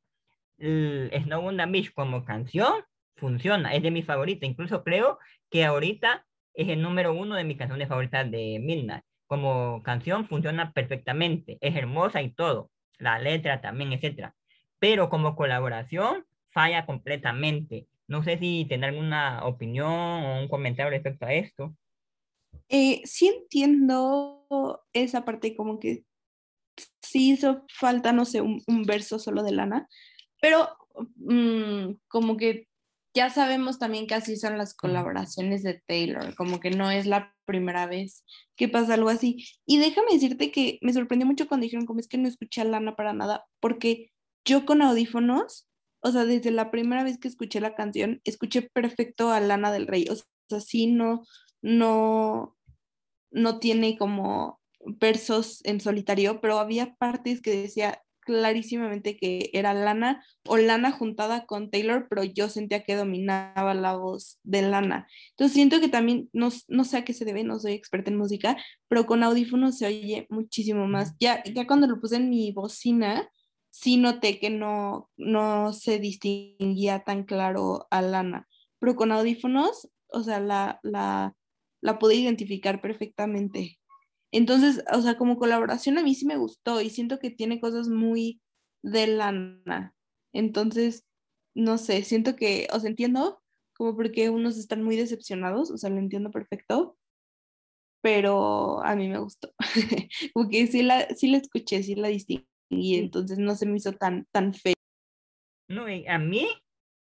Snow 0.58 1.48
on 1.48 1.58
the 1.58 1.66
Beach 1.66 1.94
como 1.94 2.24
canción 2.24 2.74
funciona, 3.16 3.74
es 3.74 3.84
de 3.84 3.92
mi 3.92 4.04
favorita. 4.04 4.46
Incluso 4.46 4.84
creo 4.84 5.20
que 5.50 5.66
ahorita 5.66 6.26
es 6.54 6.70
el 6.70 6.82
número 6.82 7.14
uno 7.14 7.36
de 7.36 7.44
mis 7.44 7.58
canciones 7.58 7.88
favoritas 7.88 8.30
de 8.30 8.60
Midnight. 8.62 9.04
Como 9.28 9.82
canción 9.84 10.28
funciona 10.28 10.72
perfectamente, 10.72 11.58
es 11.62 11.76
hermosa 11.76 12.22
y 12.22 12.32
todo, 12.32 12.70
la 13.00 13.20
letra 13.20 13.62
también, 13.62 13.94
etcétera. 13.94 14.36
Pero 14.80 15.10
como 15.10 15.36
colaboración 15.36 16.26
falla 16.50 16.86
completamente. 16.86 17.88
No 18.08 18.24
sé 18.24 18.38
si 18.38 18.66
tendrá 18.70 18.90
alguna 18.90 19.46
opinión 19.46 19.92
o 19.92 20.40
un 20.40 20.48
comentario 20.48 20.92
respecto 20.92 21.26
a 21.26 21.34
esto. 21.34 21.76
Eh, 22.70 23.02
sí 23.04 23.28
entiendo 23.28 24.84
esa 24.94 25.26
parte 25.26 25.56
como 25.56 25.80
que 25.80 26.04
sí 27.02 27.32
hizo 27.32 27.66
falta, 27.70 28.14
no 28.14 28.26
sé, 28.26 28.42
un, 28.42 28.62
verso 28.86 29.20
solo 29.20 29.44
de 29.44 29.52
Lana, 29.52 29.88
pero 30.42 30.70
mm, 31.18 31.94
como 32.08 32.38
que 32.38 32.68
ya 33.16 33.30
sabemos 33.30 33.80
también 33.80 34.08
que 34.08 34.14
así 34.14 34.36
son 34.36 34.58
las 34.58 34.76
colaboraciones 34.76 35.64
de 35.64 35.82
Taylor, 35.88 36.36
como 36.36 36.60
que 36.60 36.70
no 36.70 36.92
es 36.92 37.06
la 37.06 37.34
primera 37.46 37.88
vez 37.88 38.26
que 38.58 38.68
pasa 38.68 38.96
algo 38.96 39.10
así. 39.10 39.48
Y 39.66 39.78
déjame 39.78 40.12
decirte 40.12 40.52
que 40.52 40.78
me 40.82 40.92
sorprendió 40.92 41.26
mucho 41.26 41.48
cuando 41.48 41.64
dijeron 41.64 41.86
como 41.86 42.02
es 42.02 42.10
que 42.10 42.18
no 42.18 42.28
escuché 42.28 42.62
a 42.62 42.66
Lana 42.66 42.98
para 42.98 43.14
nada, 43.14 43.46
porque 43.62 44.12
yo 44.44 44.66
con 44.66 44.82
audífonos, 44.82 45.68
o 46.02 46.12
sea, 46.12 46.26
desde 46.26 46.52
la 46.52 46.72
primera 46.72 47.04
vez 47.04 47.18
que 47.18 47.30
escuché 47.30 47.62
la 47.62 47.74
canción, 47.74 48.20
escuché 48.26 48.64
perfecto 48.64 49.32
a 49.32 49.40
Lana 49.40 49.72
del 49.72 49.88
Rey, 49.88 50.08
o 50.10 50.16
sea, 50.50 50.60
sí 50.60 50.88
no, 50.88 51.24
no, 51.62 52.58
no 53.32 53.60
tiene 53.60 53.98
como 53.98 54.60
versos 54.86 55.62
en 55.64 55.80
solitario, 55.80 56.42
pero 56.42 56.60
había 56.60 56.96
partes 56.96 57.42
que 57.42 57.56
decía 57.56 58.02
clarísimamente 58.26 59.16
que 59.18 59.50
era 59.54 59.74
Lana 59.74 60.26
o 60.46 60.58
Lana 60.58 60.92
juntada 60.92 61.46
con 61.46 61.70
Taylor, 61.72 62.08
pero 62.10 62.24
yo 62.24 62.50
sentía 62.50 62.84
que 62.84 62.96
dominaba 62.96 63.74
la 63.74 63.96
voz 63.96 64.40
de 64.44 64.64
Lana. 64.64 65.08
Entonces 65.32 65.54
siento 65.54 65.80
que 65.80 65.88
también, 65.88 66.30
no, 66.34 66.50
no 66.68 66.84
sé 66.84 66.98
a 66.98 67.06
qué 67.06 67.14
se 67.14 67.24
debe, 67.24 67.44
no 67.44 67.60
soy 67.60 67.74
experta 67.74 68.12
en 68.12 68.18
música, 68.18 68.58
pero 68.90 69.06
con 69.06 69.24
audífonos 69.24 69.78
se 69.78 69.88
oye 69.88 70.28
muchísimo 70.30 70.88
más. 70.88 71.16
Ya, 71.20 71.44
ya 71.44 71.66
cuando 71.68 71.88
lo 71.88 72.02
puse 72.02 72.18
en 72.18 72.30
mi 72.30 72.52
bocina, 72.52 73.30
sí 73.70 73.98
noté 73.98 74.40
que 74.40 74.50
no, 74.50 75.10
no 75.18 75.72
se 75.72 76.00
distinguía 76.00 77.04
tan 77.04 77.24
claro 77.24 77.88
a 77.92 78.02
Lana, 78.02 78.48
pero 78.80 78.96
con 78.96 79.12
audífonos, 79.12 79.90
o 80.08 80.24
sea, 80.24 80.40
la, 80.40 80.80
la, 80.84 81.36
la 81.82 82.00
pude 82.00 82.16
identificar 82.16 82.82
perfectamente. 82.82 83.80
Entonces, 84.32 84.84
o 84.94 85.02
sea, 85.02 85.18
como 85.18 85.38
colaboración 85.38 85.98
a 85.98 86.04
mí 86.04 86.16
sí 86.16 86.26
me 86.26 86.38
gustó 86.38 86.82
y 86.82 86.90
siento 86.90 87.20
que 87.20 87.30
tiene 87.30 87.60
cosas 87.60 87.88
muy 87.88 88.42
de 88.84 89.08
lana. 89.08 89.94
Entonces, 90.34 91.08
no 91.56 91.78
sé, 91.78 92.04
siento 92.04 92.36
que, 92.36 92.68
o 92.74 92.80
sea, 92.80 92.90
entiendo 92.90 93.42
como 93.76 93.96
porque 93.96 94.30
unos 94.30 94.58
están 94.58 94.84
muy 94.84 94.96
decepcionados, 94.96 95.72
o 95.72 95.78
sea, 95.78 95.90
lo 95.90 95.98
entiendo 95.98 96.32
perfecto, 96.32 96.98
pero 98.02 98.84
a 98.84 98.96
mí 98.96 99.08
me 99.08 99.20
gustó. 99.20 99.54
porque 100.34 100.68
sí 100.68 100.84
la, 100.84 101.08
sí 101.16 101.28
la 101.28 101.38
escuché, 101.38 101.84
sí 101.84 101.96
la 101.96 102.10
distinguí, 102.10 102.46
entonces 102.70 103.38
no 103.38 103.56
se 103.56 103.66
me 103.66 103.78
hizo 103.78 103.94
tan, 103.94 104.26
tan 104.32 104.54
feo. 104.54 104.76
No, 105.68 105.86
a 105.86 106.18
mí, 106.20 106.48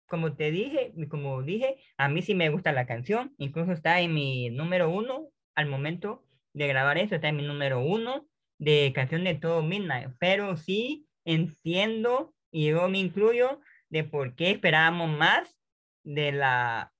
como 0.07 0.35
te 0.35 0.51
dije, 0.51 0.93
como 1.09 1.43
dije, 1.43 1.77
a 1.97 2.07
mí 2.09 2.21
sí 2.21 2.35
me 2.35 2.49
gusta 2.49 2.71
la 2.71 2.87
canción, 2.87 3.33
incluso 3.37 3.71
está 3.71 3.99
en 3.99 4.13
mi 4.13 4.49
número 4.49 4.89
uno 4.89 5.29
al 5.55 5.67
momento 5.67 6.23
de 6.53 6.67
grabar 6.67 6.97
eso, 6.97 7.15
está 7.15 7.29
en 7.29 7.37
mi 7.37 7.43
número 7.43 7.81
uno 7.81 8.27
de 8.59 8.91
canción 8.93 9.23
de 9.23 9.35
todo 9.35 9.63
Midnight, 9.63 10.09
pero 10.19 10.55
sí 10.55 11.07
entiendo 11.25 12.33
y 12.51 12.67
yo 12.67 12.87
me 12.89 12.99
incluyo 12.99 13.59
de 13.89 14.03
por 14.03 14.35
qué 14.35 14.51
esperábamos 14.51 15.09
más 15.09 15.57
de 16.03 16.31
la 16.31 16.91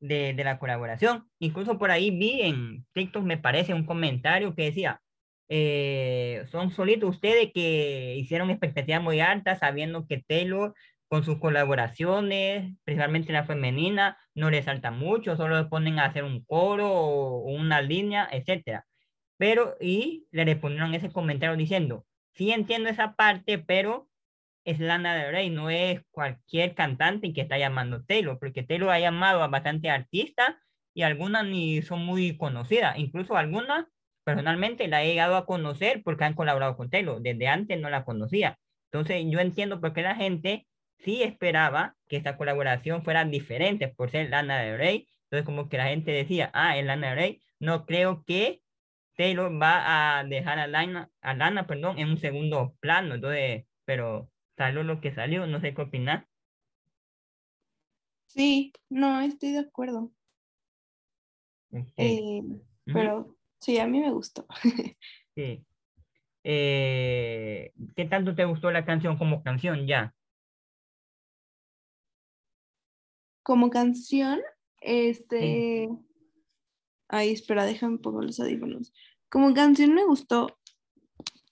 de, 0.00 0.32
de, 0.32 0.44
la 0.44 0.58
colaboración. 0.58 1.28
Incluso 1.38 1.78
por 1.78 1.90
ahí 1.90 2.10
vi 2.10 2.42
en 2.42 2.86
TikTok, 2.94 3.22
me 3.22 3.36
parece, 3.36 3.74
un 3.74 3.84
comentario 3.84 4.54
que 4.54 4.64
decía, 4.64 5.02
eh, 5.52 6.44
son 6.50 6.70
solitos 6.70 7.10
ustedes 7.10 7.52
que 7.52 8.14
hicieron 8.16 8.50
expectativas 8.50 9.02
muy 9.02 9.18
altas 9.18 9.58
sabiendo 9.58 10.06
que 10.06 10.22
Taylor 10.26 10.74
con 11.10 11.24
sus 11.24 11.40
colaboraciones, 11.40 12.72
principalmente 12.84 13.32
la 13.32 13.44
femenina, 13.44 14.16
no 14.34 14.48
le 14.48 14.62
salta 14.62 14.92
mucho, 14.92 15.36
solo 15.36 15.58
le 15.58 15.64
ponen 15.68 15.98
a 15.98 16.04
hacer 16.04 16.22
un 16.22 16.44
coro 16.44 16.88
o 16.88 17.50
una 17.50 17.82
línea, 17.82 18.28
etcétera. 18.30 18.86
Pero, 19.36 19.76
y 19.80 20.28
le 20.30 20.44
respondieron 20.44 20.94
ese 20.94 21.10
comentario 21.10 21.56
diciendo, 21.56 22.06
sí 22.34 22.52
entiendo 22.52 22.88
esa 22.88 23.16
parte, 23.16 23.58
pero 23.58 24.08
es 24.64 24.78
Lana 24.78 25.16
del 25.16 25.32
Rey, 25.32 25.50
no 25.50 25.68
es 25.68 26.00
cualquier 26.12 26.76
cantante 26.76 27.32
que 27.32 27.40
está 27.40 27.58
llamando 27.58 28.04
Taylor, 28.04 28.38
porque 28.38 28.62
Taylor 28.62 28.90
ha 28.90 29.00
llamado 29.00 29.42
a 29.42 29.48
bastante 29.48 29.90
artistas 29.90 30.54
y 30.94 31.02
algunas 31.02 31.44
ni 31.44 31.82
son 31.82 32.04
muy 32.06 32.36
conocidas, 32.36 32.96
incluso 32.98 33.36
algunas 33.36 33.86
personalmente 34.22 34.86
la 34.86 35.02
he 35.02 35.08
llegado 35.08 35.34
a 35.36 35.46
conocer 35.46 36.02
porque 36.04 36.22
han 36.22 36.34
colaborado 36.34 36.76
con 36.76 36.88
Taylor, 36.88 37.20
desde 37.20 37.48
antes 37.48 37.80
no 37.80 37.90
la 37.90 38.04
conocía. 38.04 38.60
Entonces 38.92 39.24
yo 39.28 39.40
entiendo 39.40 39.80
por 39.80 39.92
qué 39.92 40.02
la 40.02 40.14
gente 40.14 40.68
sí 41.02 41.22
esperaba 41.22 41.96
que 42.08 42.16
esta 42.16 42.36
colaboración 42.36 43.02
fuera 43.02 43.24
diferente 43.24 43.88
por 43.88 44.10
ser 44.10 44.30
Lana 44.30 44.60
del 44.60 44.78
Rey. 44.78 45.08
Entonces, 45.24 45.46
como 45.46 45.68
que 45.68 45.76
la 45.76 45.86
gente 45.86 46.10
decía, 46.10 46.50
ah, 46.54 46.76
es 46.76 46.84
Lana 46.84 47.08
del 47.08 47.16
Rey, 47.16 47.42
no 47.58 47.86
creo 47.86 48.24
que 48.24 48.62
Taylor 49.16 49.50
va 49.60 50.18
a 50.18 50.24
dejar 50.24 50.58
a 50.58 50.66
Lana, 50.66 51.10
a 51.20 51.34
Lana 51.34 51.66
perdón, 51.66 51.98
en 51.98 52.08
un 52.08 52.18
segundo 52.18 52.74
plano. 52.80 53.14
Entonces, 53.14 53.66
pero 53.84 54.30
salió 54.56 54.82
lo 54.82 55.00
que 55.00 55.14
salió, 55.14 55.46
no 55.46 55.60
sé 55.60 55.74
qué 55.74 55.82
opinar. 55.82 56.26
Sí, 58.26 58.72
no, 58.88 59.20
estoy 59.20 59.52
de 59.52 59.58
acuerdo. 59.58 60.12
Eh, 61.96 62.42
pero 62.86 63.36
sí, 63.58 63.78
a 63.78 63.86
mí 63.86 64.00
me 64.00 64.10
gustó. 64.10 64.46
sí. 65.34 65.64
Eh, 66.42 67.72
¿Qué 67.94 68.04
tanto 68.06 68.34
te 68.34 68.44
gustó 68.44 68.70
la 68.70 68.84
canción 68.84 69.18
como 69.18 69.42
canción 69.42 69.86
ya? 69.86 70.14
Como 73.50 73.68
canción, 73.68 74.38
este... 74.80 75.88
Ay, 77.08 77.32
espera, 77.32 77.64
déjame 77.66 77.98
poner 77.98 78.22
los 78.22 78.38
audífonos. 78.38 78.92
Como 79.28 79.52
canción 79.54 79.92
me 79.92 80.04
gustó 80.04 80.56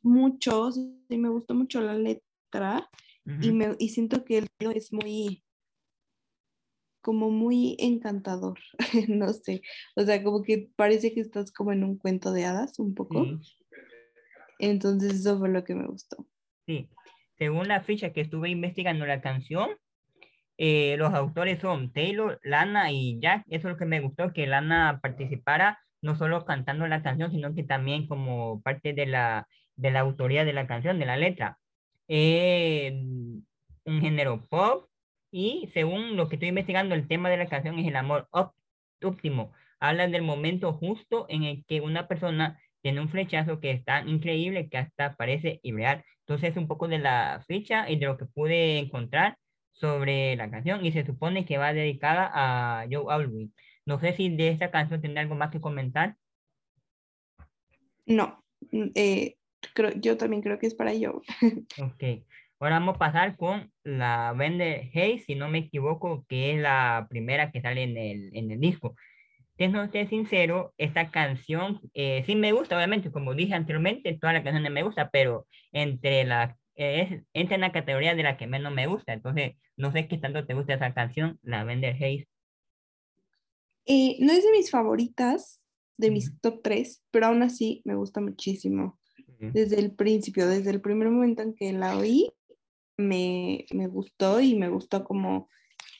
mucho, 0.01 0.71
sí, 0.71 1.03
me 1.11 1.29
gustó 1.29 1.55
mucho 1.55 1.81
la 1.81 1.95
letra 1.95 2.89
y, 3.43 3.51
me, 3.51 3.75
y 3.81 3.89
siento 3.89 4.25
que 4.25 4.39
el 4.39 4.49
es 4.77 4.93
muy, 4.93 5.43
como 7.01 7.31
muy 7.31 7.75
encantador, 7.81 8.61
no 9.09 9.33
sé, 9.33 9.63
o 9.97 10.03
sea, 10.03 10.23
como 10.23 10.45
que 10.45 10.71
parece 10.77 11.13
que 11.13 11.21
estás 11.21 11.51
como 11.51 11.73
en 11.73 11.83
un 11.83 11.99
cuento 11.99 12.31
de 12.31 12.45
hadas 12.45 12.79
un 12.79 12.95
poco. 12.95 13.27
Entonces 14.61 15.15
eso 15.15 15.37
fue 15.37 15.49
lo 15.49 15.65
que 15.65 15.75
me 15.75 15.89
gustó. 15.89 16.29
Sí, 16.65 16.89
según 17.39 17.67
la 17.67 17.83
ficha 17.83 18.13
que 18.13 18.21
estuve 18.21 18.51
investigando 18.51 19.05
la 19.05 19.21
canción, 19.21 19.71
eh, 20.59 20.97
los 20.99 21.15
autores 21.15 21.61
son 21.61 21.93
Taylor, 21.93 22.41
Lana 22.43 22.91
y 22.91 23.19
Jack. 23.21 23.45
Eso 23.49 23.69
es 23.69 23.73
lo 23.75 23.77
que 23.79 23.87
me 23.87 24.01
gustó, 24.01 24.33
que 24.33 24.47
Lana 24.47 24.99
participara 25.01 25.79
no 26.03 26.17
solo 26.17 26.45
cantando 26.45 26.87
la 26.87 27.03
canción, 27.03 27.31
sino 27.31 27.55
que 27.55 27.63
también 27.65 28.07
como 28.07 28.61
parte 28.63 28.93
de 28.93 29.07
la, 29.07 29.49
de 29.77 29.91
la 29.93 30.01
autoría 30.01 30.45
de 30.45 30.53
la 30.53 30.67
canción, 30.67 30.99
de 30.99 31.07
la 31.07 31.17
letra. 31.17 31.59
Eh, 32.09 32.93
un 33.85 34.01
género 34.01 34.47
pop 34.49 34.89
y 35.31 35.71
según 35.75 36.17
lo 36.17 36.29
que 36.29 36.37
estoy 36.37 36.49
investigando, 36.49 36.95
el 36.95 37.09
tema 37.09 37.31
de 37.31 37.37
la 37.37 37.49
canción 37.49 37.79
es 37.79 37.87
el 37.87 37.97
amor 37.97 38.29
óptimo. 39.03 39.53
Habla 39.81 40.09
del 40.09 40.23
momento 40.23 40.73
justo 40.73 41.27
en 41.29 41.45
el 41.45 41.65
que 41.67 41.81
una 41.81 42.09
persona 42.09 42.59
tiene 42.83 43.01
un 43.01 43.09
flechazo 43.11 43.61
que 43.61 43.71
es 43.73 43.85
tan 43.85 44.09
increíble 44.09 44.69
que 44.69 44.79
hasta 44.79 45.15
parece 45.17 45.61
irreal. 45.63 46.05
Entonces, 46.21 46.57
un 46.57 46.69
poco 46.69 46.89
de 46.89 46.99
la 46.99 47.45
ficha 47.47 47.89
y 47.91 47.97
de 47.99 48.07
lo 48.07 48.17
que 48.19 48.27
pude 48.27 48.79
encontrar 48.79 49.37
sobre 49.79 50.37
la 50.37 50.51
canción 50.51 50.85
y 50.85 50.93
se 50.93 51.05
supone 51.05 51.45
que 51.45 51.59
va 51.59 51.73
dedicada 51.73 52.31
a 52.33 52.87
Joe 52.91 53.13
Alwyn. 53.13 53.53
No 53.87 54.01
sé 54.01 54.13
si 54.13 54.29
de 54.29 54.49
esta 54.49 54.71
canción 54.71 55.01
tendrá 55.01 55.23
algo 55.23 55.35
más 55.35 55.51
que 55.51 55.61
comentar. 55.61 56.17
No, 58.07 58.43
mm, 58.73 58.91
eh, 58.95 59.37
creo, 59.75 59.93
yo 59.93 60.17
también 60.17 60.43
creo 60.43 60.59
que 60.59 60.67
es 60.67 60.75
para 60.75 60.93
Joe. 60.93 61.21
ok, 61.81 62.25
ahora 62.59 62.79
vamos 62.79 62.97
a 62.97 62.99
pasar 62.99 63.37
con 63.37 63.73
la 63.85 64.35
Vende 64.37 64.91
Hey, 64.93 65.21
si 65.21 65.35
no 65.35 65.49
me 65.49 65.59
equivoco, 65.59 66.25
que 66.29 66.55
es 66.55 66.61
la 66.61 67.07
primera 67.09 67.51
que 67.51 67.61
sale 67.61 67.83
en 67.83 67.97
el, 67.97 68.31
en 68.37 68.51
el 68.51 68.61
disco. 68.61 68.97
Siendo 69.57 69.87
ser 69.89 70.09
sincero, 70.09 70.73
esta 70.79 71.11
canción 71.11 71.81
eh, 71.93 72.23
sí 72.27 72.37
me 72.37 72.53
gusta, 72.53 72.77
obviamente, 72.77 73.11
como 73.11 73.35
dije 73.35 73.55
anteriormente, 73.55 74.17
todas 74.21 74.35
las 74.35 74.45
canciones 74.45 74.71
me 74.71 74.85
gusta, 74.85 75.11
pero 75.11 75.47
entre 75.73 76.25
las 76.25 76.55
es, 76.79 77.23
entra 77.33 77.57
en 77.57 77.61
la 77.61 77.73
categoría 77.73 78.15
de 78.15 78.23
la 78.23 78.37
que 78.37 78.47
menos 78.47 78.73
me 78.73 78.87
gusta. 78.87 79.13
Entonces, 79.13 79.57
no 79.77 79.93
sé 79.93 80.09
qué 80.09 80.17
tanto 80.17 80.47
te 80.47 80.55
gusta 80.55 80.75
esa 80.75 80.95
canción, 80.95 81.39
la 81.43 81.65
Vender 81.65 81.95
Hayes. 82.03 82.27
Eh, 83.87 84.17
no 84.21 84.33
es 84.33 84.45
de 84.45 84.53
mis 84.53 84.71
favoritas, 84.71 85.63
de 85.97 86.11
mis 86.11 86.41
top 86.41 86.61
3, 86.63 87.03
pero 87.11 87.27
aún 87.27 87.43
así 87.43 87.83
me 87.85 87.95
gusta 87.95 88.21
muchísimo. 88.21 88.99
Desde 89.41 89.79
el 89.79 89.93
principio, 89.93 90.49
desde 90.49 90.71
el 90.71 90.81
primer 90.81 91.11
momento 91.11 91.43
en 91.43 91.55
que 91.55 91.73
la 91.73 91.97
oí, 91.97 92.33
me, 92.97 93.67
me 93.73 93.87
gustó 93.87 94.41
y 94.41 94.57
me 94.57 94.69
gustó 94.69 95.05
cómo 95.05 95.49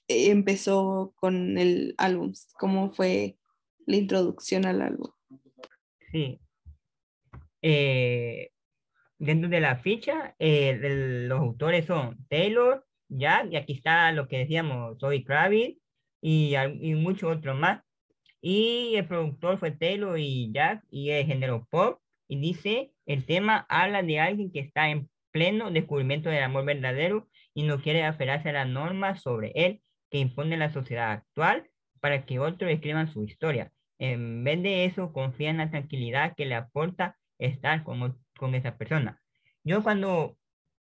empezó 0.09 1.13
con 1.17 1.59
el 1.59 1.95
álbum, 1.99 2.33
cómo 2.59 2.91
fue 2.91 3.37
la 3.87 3.97
introducción 3.97 4.67
al 4.67 4.83
álbum. 4.83 5.11
Sí. 6.11 6.41
Eh, 7.63 8.51
dentro 9.19 9.49
de 9.49 9.61
la 9.61 9.77
ficha, 9.77 10.35
eh, 10.39 10.79
los 11.29 11.41
autores 11.41 11.87
son 11.87 12.27
Taylor, 12.29 12.87
Jack, 13.09 13.49
y 13.53 13.57
aquí 13.57 13.73
está 13.75 14.13
lo 14.13 14.29
que 14.29 14.39
decíamos, 14.39 14.99
Zoe 15.01 15.25
Kravitz 15.25 15.79
y, 16.21 16.55
y 16.57 16.95
muchos 16.95 17.37
otros 17.37 17.59
más. 17.59 17.83
Y 18.41 18.95
el 18.97 19.07
productor 19.07 19.59
fue 19.59 19.73
Taylor 19.73 20.19
y 20.19 20.53
Jack, 20.53 20.85
y 20.91 21.11
el 21.11 21.27
género 21.27 21.67
pop. 21.71 22.01
Y 22.29 22.39
dice, 22.41 22.93
el 23.07 23.25
tema 23.25 23.67
habla 23.69 24.03
de 24.03 24.21
alguien 24.21 24.53
que 24.53 24.61
está 24.61 24.91
en 24.91 25.09
pleno 25.31 25.71
descubrimiento 25.71 26.29
del 26.31 26.43
amor 26.43 26.65
verdadero 26.65 27.29
y 27.55 27.63
no 27.65 27.81
quiere 27.81 28.05
aferrarse 28.05 28.51
a 28.51 28.53
las 28.53 28.69
normas 28.69 29.23
sobre 29.23 29.53
él 29.55 29.81
que 30.11 30.19
impone 30.19 30.57
la 30.57 30.73
sociedad 30.73 31.13
actual 31.13 31.69
para 32.01 32.25
que 32.25 32.39
otros 32.39 32.71
escriban 32.71 33.13
su 33.13 33.25
historia. 33.25 33.73
En 33.99 34.45
vez 34.45 34.63
de 34.63 34.85
eso, 34.85 35.13
confía 35.13 35.51
en 35.51 35.59
la 35.59 35.71
tranquilidad 35.71 36.35
que 36.37 36.47
le 36.47 36.55
aporta 36.55 37.19
estar 37.39 37.83
con, 37.83 38.19
con 38.39 38.55
esa 38.55 38.79
persona. 38.79 39.21
Yo 39.65 39.83
cuando 39.83 40.39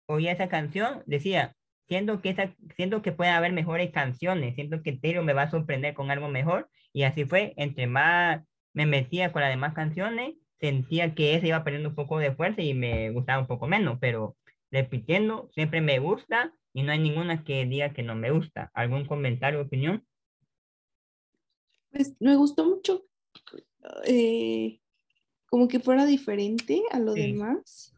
oía 0.08 0.32
esa 0.32 0.50
canción 0.50 1.04
decía, 1.06 1.56
siento 1.88 2.22
que, 2.22 2.30
esa, 2.30 2.56
siento 2.76 3.04
que 3.04 3.12
puede 3.12 3.30
haber 3.30 3.54
mejores 3.54 3.92
canciones, 3.92 4.56
siento 4.56 4.82
que 4.82 4.94
Taylor 4.94 5.24
me 5.24 5.34
va 5.34 5.44
a 5.44 5.52
sorprender 5.52 5.94
con 5.94 6.10
algo 6.10 6.30
mejor 6.30 6.70
y 6.94 7.04
así 7.04 7.26
fue, 7.26 7.54
entre 7.58 7.86
más 7.86 8.42
me 8.74 8.88
metía 8.88 9.32
con 9.32 9.42
las 9.42 9.52
demás 9.52 9.74
canciones, 9.74 10.36
sentía 10.60 11.14
que 11.14 11.36
esa 11.36 11.48
iba 11.48 11.64
perdiendo 11.64 11.90
un 11.90 11.96
poco 11.96 12.18
de 12.20 12.34
fuerza 12.34 12.62
y 12.62 12.74
me 12.74 13.12
gustaba 13.12 13.42
un 13.42 13.48
poco 13.48 13.68
menos, 13.68 13.98
pero 14.00 14.38
repitiendo, 14.72 15.50
siempre 15.54 15.82
me 15.82 16.00
gusta 16.00 16.54
y 16.74 16.84
no 16.84 16.92
hay 16.92 17.00
ninguna 17.00 17.44
que 17.44 17.66
diga 17.66 17.94
que 17.94 18.04
no 18.04 18.16
me 18.16 18.32
gusta. 18.32 18.72
¿Algún 18.74 19.06
comentario 19.06 19.62
opinión? 19.62 20.06
Pues 21.92 22.16
me 22.22 22.36
gustó 22.38 22.66
mucho 22.66 23.04
eh, 24.06 24.80
como 25.52 25.68
que 25.68 25.82
fuera 25.82 26.06
diferente 26.06 26.82
a 26.92 27.00
lo 27.00 27.14
demás. 27.14 27.94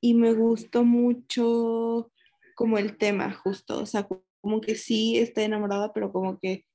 Y 0.00 0.14
me 0.14 0.32
gustó 0.32 0.84
mucho 0.84 2.12
como 2.54 2.78
el 2.78 2.96
tema 2.96 3.32
justo, 3.32 3.82
o 3.82 3.86
sea, 3.86 4.06
como 4.40 4.60
que 4.60 4.76
sí 4.76 5.18
está 5.18 5.42
enamorada, 5.42 5.92
pero 5.92 6.12
como 6.12 6.38
que, 6.38 6.66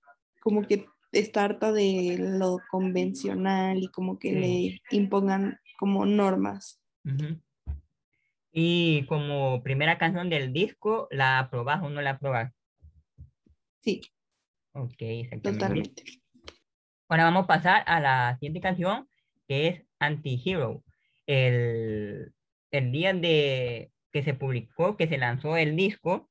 como 0.41 0.67
que 0.67 0.87
está 1.13 1.45
harta 1.45 1.71
de 1.71 2.17
lo 2.19 2.57
convencional 2.69 3.77
y 3.81 3.87
como 3.87 4.19
que 4.19 4.33
le 4.33 4.81
impongan 4.91 5.57
como 5.77 6.05
normas. 6.05 6.81
Y 8.51 9.05
como 9.05 9.63
primera 9.63 9.97
canción 9.97 10.29
del 10.29 10.51
disco, 10.51 11.07
¿la 11.11 11.39
aprobas 11.39 11.81
o 11.81 11.89
no 11.89 12.01
la 12.01 12.11
aprobas? 12.11 12.51
Sí. 13.79 14.01
Ok, 14.73 14.95
exactamente. 14.99 15.59
Totalmente. 15.65 16.03
Ahora 17.07 17.23
vamos 17.23 17.45
a 17.45 17.47
pasar 17.47 17.83
a 17.85 18.01
la 18.01 18.33
siguiente 18.35 18.59
canción, 18.59 19.07
que 19.49 19.67
es 19.67 19.81
Anti-Hero. 19.99 20.83
El, 21.25 22.31
el 22.71 22.91
día 22.91 23.13
de 23.13 23.91
que 24.11 24.23
se 24.23 24.33
publicó, 24.35 24.95
que 24.95 25.07
se 25.07 25.17
lanzó 25.17 25.57
el 25.57 25.75
disco, 25.75 26.29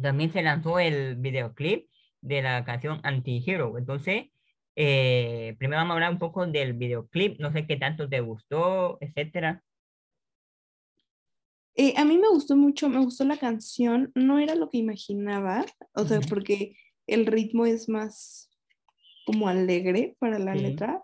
también 0.00 0.32
se 0.32 0.42
lanzó 0.42 0.78
el 0.78 1.16
videoclip 1.16 1.88
de 2.20 2.42
la 2.42 2.64
canción 2.64 3.00
Anti-Hero. 3.02 3.78
Entonces, 3.78 4.26
eh, 4.76 5.54
primero 5.58 5.80
vamos 5.80 5.92
a 5.92 5.94
hablar 5.94 6.12
un 6.12 6.18
poco 6.18 6.46
del 6.46 6.74
videoclip, 6.74 7.40
no 7.40 7.52
sé 7.52 7.66
qué 7.66 7.76
tanto 7.76 8.08
te 8.08 8.20
gustó, 8.20 8.98
etcétera. 9.00 9.62
Eh, 11.76 11.94
a 11.96 12.04
mí 12.04 12.18
me 12.18 12.28
gustó 12.28 12.54
mucho, 12.54 12.88
me 12.88 13.00
gustó 13.00 13.24
la 13.24 13.36
canción, 13.36 14.12
no 14.14 14.38
era 14.38 14.54
lo 14.54 14.68
que 14.70 14.78
imaginaba, 14.78 15.64
o 15.94 16.04
sea, 16.04 16.20
porque 16.20 16.76
el 17.06 17.26
ritmo 17.26 17.66
es 17.66 17.88
más 17.88 18.50
como 19.26 19.48
alegre 19.48 20.16
para 20.20 20.38
la 20.38 20.54
letra, 20.54 21.02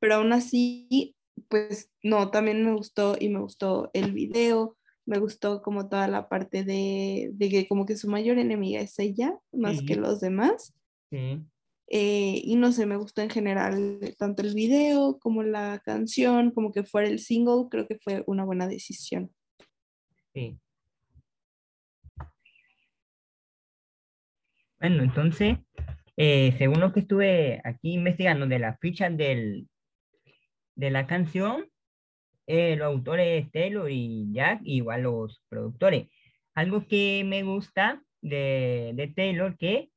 pero 0.00 0.16
aún 0.16 0.32
así, 0.32 1.14
pues 1.48 1.92
no, 2.02 2.30
también 2.30 2.64
me 2.64 2.72
gustó 2.72 3.16
y 3.20 3.28
me 3.28 3.40
gustó 3.40 3.90
el 3.92 4.12
video, 4.12 4.76
me 5.06 5.18
gustó 5.18 5.62
como 5.62 5.88
toda 5.88 6.08
la 6.08 6.28
parte 6.28 6.64
de, 6.64 7.32
que 7.38 7.68
como 7.68 7.86
que 7.86 7.96
su 7.96 8.08
mayor 8.08 8.38
enemiga 8.38 8.80
es 8.80 8.98
ella, 8.98 9.38
más 9.52 9.82
que 9.82 9.96
los 9.96 10.20
demás. 10.20 10.74
Eh, 11.12 12.40
y 12.44 12.56
no 12.56 12.72
sé, 12.72 12.86
me 12.86 12.96
gustó 12.96 13.20
en 13.20 13.30
general 13.30 13.98
tanto 14.16 14.42
el 14.42 14.54
video 14.54 15.18
como 15.18 15.42
la 15.42 15.80
canción, 15.84 16.52
como 16.52 16.72
que 16.72 16.84
fuera 16.84 17.08
el 17.08 17.18
single, 17.18 17.66
creo 17.70 17.86
que 17.86 17.98
fue 17.98 18.22
una 18.26 18.44
buena 18.44 18.68
decisión. 18.68 19.30
Sí. 20.32 20.56
Bueno, 24.78 25.02
entonces, 25.02 25.58
eh, 26.16 26.54
según 26.56 26.80
lo 26.80 26.92
que 26.92 27.00
estuve 27.00 27.60
aquí 27.64 27.92
investigando 27.92 28.46
de 28.46 28.60
las 28.60 28.78
fichas 28.78 29.14
del, 29.14 29.68
de 30.80 30.90
la 30.90 31.06
canción, 31.06 31.66
eh, 32.46 32.74
los 32.76 32.86
autores 32.86 33.50
Taylor 33.52 33.90
y 33.90 34.32
Jack, 34.32 34.60
igual 34.64 35.02
los 35.02 35.42
productores. 35.50 36.08
Algo 36.54 36.86
que 36.88 37.22
me 37.26 37.42
gusta 37.42 38.02
de, 38.22 38.92
de 38.94 39.08
Taylor, 39.08 39.56
que 39.58 39.90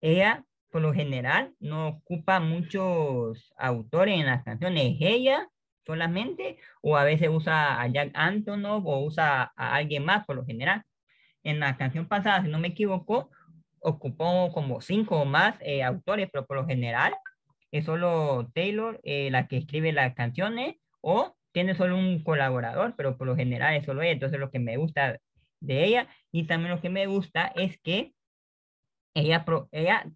ella, 0.00 0.44
por 0.70 0.82
lo 0.82 0.92
general, 0.92 1.54
no 1.60 1.88
ocupa 1.88 2.40
muchos 2.40 3.52
autores 3.56 4.18
en 4.18 4.26
las 4.26 4.42
canciones. 4.42 4.96
Ella 5.00 5.48
solamente, 5.86 6.58
o 6.82 6.96
a 6.96 7.04
veces 7.04 7.28
usa 7.30 7.80
a 7.80 7.86
Jack 7.86 8.10
Antonoff 8.14 8.84
o 8.84 9.04
usa 9.04 9.52
a 9.56 9.74
alguien 9.76 10.04
más 10.04 10.26
por 10.26 10.34
lo 10.34 10.44
general. 10.44 10.82
En 11.44 11.60
la 11.60 11.76
canción 11.76 12.08
pasada, 12.08 12.42
si 12.42 12.48
no 12.48 12.58
me 12.58 12.68
equivoco, 12.68 13.30
ocupó 13.78 14.50
como 14.52 14.80
cinco 14.80 15.20
o 15.20 15.24
más 15.24 15.54
eh, 15.60 15.84
autores, 15.84 16.28
pero 16.32 16.44
por 16.46 16.56
lo 16.56 16.66
general 16.66 17.14
es 17.72 17.84
solo 17.84 18.50
Taylor 18.54 19.00
eh, 19.04 19.30
la 19.30 19.48
que 19.48 19.58
escribe 19.58 19.92
las 19.92 20.14
canciones 20.14 20.76
o 21.00 21.36
tiene 21.52 21.74
solo 21.74 21.96
un 21.96 22.22
colaborador, 22.22 22.94
pero 22.96 23.16
por 23.16 23.26
lo 23.26 23.36
general 23.36 23.74
es 23.74 23.84
solo 23.86 24.02
ella. 24.02 24.12
Entonces 24.12 24.38
lo 24.38 24.50
que 24.50 24.58
me 24.58 24.76
gusta 24.76 25.18
de 25.60 25.84
ella 25.84 26.08
y 26.32 26.46
también 26.46 26.74
lo 26.74 26.80
que 26.80 26.90
me 26.90 27.06
gusta 27.06 27.46
es 27.56 27.78
que 27.80 28.14
ella, 29.14 29.44
ella 29.72 30.06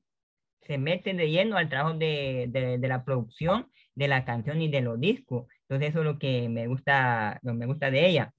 se 0.63 0.79
mete 0.79 1.15
de 1.15 1.31
lleno 1.31 1.57
al 1.57 1.69
trabajo 1.69 1.97
de, 1.97 2.47
de, 2.51 2.79
de 2.79 2.89
la 2.89 3.05
producción 3.05 3.71
de 3.95 4.09
la 4.09 4.25
canción 4.25 4.63
y 4.63 4.69
de 4.69 4.81
los 4.81 4.99
discos. 5.01 5.47
Entonces 5.63 5.91
eso 5.91 6.01
es 6.01 6.05
lo 6.07 6.19
que 6.19 6.49
me 6.49 6.67
gusta, 6.67 7.39
lo 7.43 7.55
me 7.55 7.67
gusta 7.67 7.91
de 7.91 8.07
ella. 8.09 8.35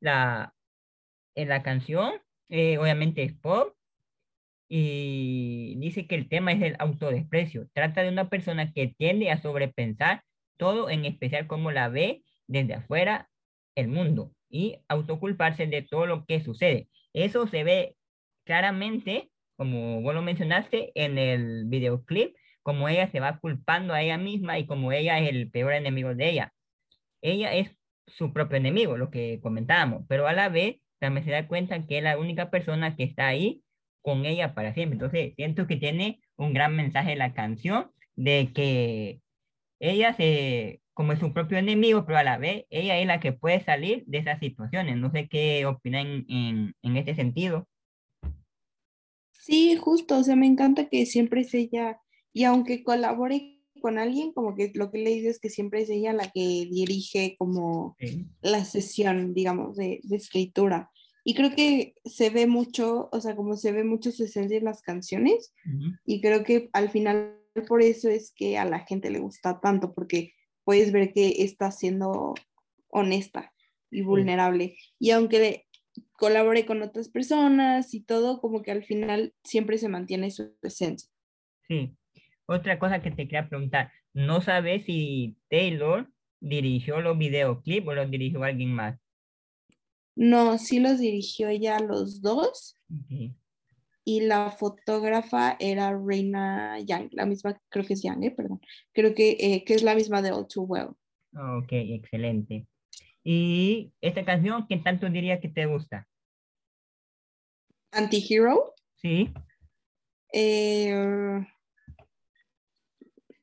La, 0.00 0.54
en 1.34 1.48
la 1.48 1.62
canción, 1.62 2.14
eh, 2.48 2.78
obviamente 2.78 3.22
es 3.22 3.34
pop, 3.34 3.74
y 4.70 5.74
dice 5.78 6.06
que 6.06 6.14
el 6.14 6.28
tema 6.28 6.52
es 6.52 6.62
el 6.62 6.76
autodesprecio. 6.78 7.68
Trata 7.74 8.02
de 8.02 8.08
una 8.08 8.30
persona 8.30 8.72
que 8.72 8.94
tiende 8.96 9.30
a 9.30 9.42
sobrepensar 9.42 10.22
todo, 10.56 10.88
en 10.90 11.04
especial 11.04 11.46
cómo 11.46 11.72
la 11.72 11.88
ve 11.88 12.22
desde 12.46 12.74
afuera 12.74 13.28
el 13.74 13.88
mundo 13.88 14.32
y 14.48 14.78
autoculparse 14.88 15.66
de 15.66 15.82
todo 15.82 16.06
lo 16.06 16.24
que 16.24 16.40
sucede. 16.42 16.88
Eso 17.12 17.46
se 17.48 17.64
ve 17.64 17.96
claramente, 18.44 19.30
como 19.56 20.00
vos 20.02 20.14
lo 20.14 20.22
mencionaste, 20.22 20.92
en 20.94 21.18
el 21.18 21.64
videoclip, 21.66 22.36
como 22.62 22.88
ella 22.88 23.10
se 23.10 23.20
va 23.20 23.38
culpando 23.38 23.92
a 23.94 24.02
ella 24.02 24.18
misma 24.18 24.58
y 24.58 24.66
como 24.66 24.92
ella 24.92 25.18
es 25.18 25.30
el 25.30 25.50
peor 25.50 25.74
enemigo 25.74 26.14
de 26.14 26.30
ella 26.30 26.54
ella 27.22 27.54
es 27.54 27.70
su 28.06 28.32
propio 28.32 28.56
enemigo, 28.56 28.96
lo 28.96 29.10
que 29.10 29.40
comentábamos, 29.42 30.04
pero 30.08 30.26
a 30.26 30.32
la 30.32 30.48
vez 30.48 30.76
también 30.98 31.24
se 31.24 31.30
da 31.30 31.46
cuenta 31.48 31.86
que 31.86 31.98
es 31.98 32.04
la 32.04 32.18
única 32.18 32.50
persona 32.50 32.96
que 32.96 33.04
está 33.04 33.28
ahí 33.28 33.62
con 34.02 34.26
ella 34.26 34.54
para 34.54 34.74
siempre. 34.74 34.94
Entonces, 34.94 35.34
siento 35.36 35.66
que 35.66 35.76
tiene 35.76 36.20
un 36.36 36.52
gran 36.52 36.74
mensaje 36.76 37.16
la 37.16 37.34
canción 37.34 37.90
de 38.16 38.50
que 38.54 39.20
ella 39.78 40.14
se, 40.14 40.80
como 40.94 41.12
es 41.12 41.18
su 41.18 41.32
propio 41.32 41.58
enemigo, 41.58 42.04
pero 42.06 42.18
a 42.18 42.24
la 42.24 42.38
vez 42.38 42.66
ella 42.70 42.98
es 42.98 43.06
la 43.06 43.20
que 43.20 43.32
puede 43.32 43.64
salir 43.64 44.04
de 44.06 44.18
esas 44.18 44.38
situaciones. 44.40 44.96
No 44.96 45.10
sé 45.10 45.28
qué 45.28 45.66
opinan 45.66 46.26
en, 46.28 46.74
en 46.82 46.96
este 46.96 47.14
sentido. 47.14 47.66
Sí, 49.32 49.76
justo, 49.76 50.18
o 50.18 50.22
sea, 50.22 50.36
me 50.36 50.46
encanta 50.46 50.88
que 50.88 51.06
siempre 51.06 51.40
es 51.40 51.54
ella, 51.54 51.98
y 52.32 52.44
aunque 52.44 52.84
colabore 52.84 53.60
con 53.80 53.98
alguien, 53.98 54.32
como 54.32 54.54
que 54.54 54.70
lo 54.74 54.90
que 54.90 54.98
le 54.98 55.10
digo 55.10 55.30
es 55.30 55.40
que 55.40 55.48
siempre 55.48 55.82
es 55.82 55.90
ella 55.90 56.12
la 56.12 56.30
que 56.30 56.68
dirige 56.70 57.36
como 57.38 57.96
la 58.42 58.64
sesión, 58.64 59.32
digamos, 59.32 59.76
de, 59.76 60.00
de, 60.02 60.16
escritura. 60.16 60.90
Y 61.24 61.34
creo 61.34 61.54
que 61.54 61.94
se 62.04 62.30
ve 62.30 62.46
mucho, 62.46 63.08
o 63.12 63.20
sea, 63.20 63.36
como 63.36 63.56
se 63.56 63.72
ve 63.72 63.84
mucho 63.84 64.10
su 64.10 64.24
esencia 64.24 64.58
en 64.58 64.64
las 64.64 64.82
canciones, 64.82 65.54
y 66.04 66.20
creo 66.20 66.44
que 66.44 66.70
al 66.72 66.90
final 66.90 67.36
por 67.68 67.82
eso 67.82 68.08
es 68.08 68.32
que 68.34 68.58
a 68.58 68.64
la 68.64 68.80
gente 68.80 69.10
le 69.10 69.18
gusta 69.18 69.60
tanto, 69.60 69.92
porque 69.94 70.32
puedes 70.64 70.92
ver 70.92 71.12
que 71.12 71.42
está 71.42 71.70
siendo 71.70 72.34
honesta 72.88 73.52
y 73.90 74.02
vulnerable. 74.02 74.76
Y 74.98 75.10
aunque 75.10 75.66
colabore 76.12 76.66
con 76.66 76.82
otras 76.82 77.08
personas 77.08 77.92
y 77.94 78.02
todo, 78.02 78.40
como 78.40 78.62
que 78.62 78.70
al 78.70 78.84
final 78.84 79.34
siempre 79.42 79.78
se 79.78 79.88
mantiene 79.88 80.30
su 80.30 80.54
esencia. 80.62 81.10
Sí, 81.66 81.96
otra 82.46 82.78
cosa 82.78 83.02
que 83.02 83.10
te 83.10 83.26
quería 83.26 83.48
preguntar, 83.48 83.90
no 84.12 84.40
sabe 84.40 84.82
si 84.84 85.36
Taylor 85.48 86.08
dirigió 86.40 87.00
los 87.00 87.18
videoclips 87.18 87.86
o 87.86 87.94
los 87.94 88.10
dirigió 88.10 88.42
alguien 88.42 88.72
más. 88.72 88.98
No, 90.20 90.58
sí 90.58 90.80
los 90.80 90.98
dirigió 90.98 91.48
ella 91.48 91.78
los 91.80 92.20
dos. 92.20 92.78
Y 94.04 94.20
la 94.20 94.50
fotógrafa 94.50 95.56
era 95.58 95.98
Reina 95.98 96.78
Young, 96.80 97.08
la 97.12 97.24
misma, 97.24 97.58
creo 97.70 97.86
que 97.86 97.94
es 97.94 98.02
Young, 98.02 98.24
eh, 98.24 98.30
perdón. 98.30 98.60
Creo 98.92 99.14
que, 99.14 99.38
eh, 99.40 99.64
que 99.64 99.72
es 99.72 99.82
la 99.82 99.94
misma 99.94 100.20
de 100.20 100.32
All 100.32 100.46
Too 100.46 100.64
Well. 100.64 100.88
Ok, 101.32 101.72
excelente. 101.72 102.66
¿Y 103.24 103.94
esta 104.02 104.22
canción, 104.22 104.66
qué 104.68 104.76
tanto 104.76 105.08
diría 105.08 105.40
que 105.40 105.48
te 105.48 105.64
gusta? 105.64 106.06
Anti-Hero. 107.90 108.74
Sí. 108.96 109.32
Eh, 110.34 111.46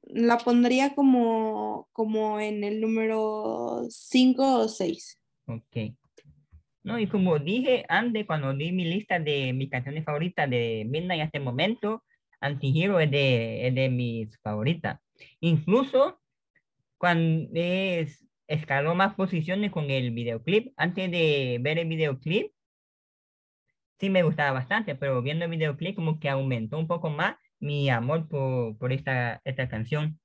la 0.04 0.38
pondría 0.38 0.94
como, 0.94 1.90
como 1.92 2.40
en 2.40 2.64
el 2.64 2.80
número 2.82 3.88
5 3.90 4.60
o 4.60 4.68
6. 4.68 5.20
Ok. 5.48 5.98
No, 6.88 6.98
y 6.98 7.08
como 7.08 7.38
dije 7.38 7.84
antes, 7.90 8.26
cuando 8.26 8.54
di 8.54 8.72
mi 8.72 8.86
lista 8.86 9.20
de 9.20 9.52
mis 9.52 9.70
canciones 9.70 10.06
favoritas 10.06 10.50
de 10.50 10.86
Midnight 10.88 11.24
hasta 11.24 11.38
el 11.38 11.44
momento, 11.44 12.06
Anti-Hero 12.40 13.02
es 13.02 13.12
de, 13.12 13.68
es 13.68 13.76
de 13.76 13.90
mis 13.90 14.40
favoritas. 14.40 14.98
Incluso 15.42 16.22
cuando 16.98 17.50
es, 17.54 18.26
escaló 18.48 18.96
más 18.96 19.16
posiciones 19.16 19.72
con 19.72 19.92
el 19.92 20.12
videoclip. 20.12 20.74
Antes 20.78 21.12
de 21.12 21.60
ver 21.62 21.78
el 21.80 21.90
videoclip, 21.90 22.54
sí 24.00 24.10
me 24.10 24.24
gustaba 24.24 24.54
bastante, 24.54 24.96
pero 24.96 25.22
viendo 25.22 25.44
el 25.44 25.52
videoclip 25.52 25.94
como 25.94 26.22
que 26.22 26.30
aumentó 26.30 26.80
un 26.80 26.88
poco 26.88 27.10
más 27.10 27.36
mi 27.60 27.90
amor 27.90 28.30
por, 28.30 28.78
por 28.78 28.94
esta, 28.94 29.42
esta 29.44 29.68
canción. 29.68 30.22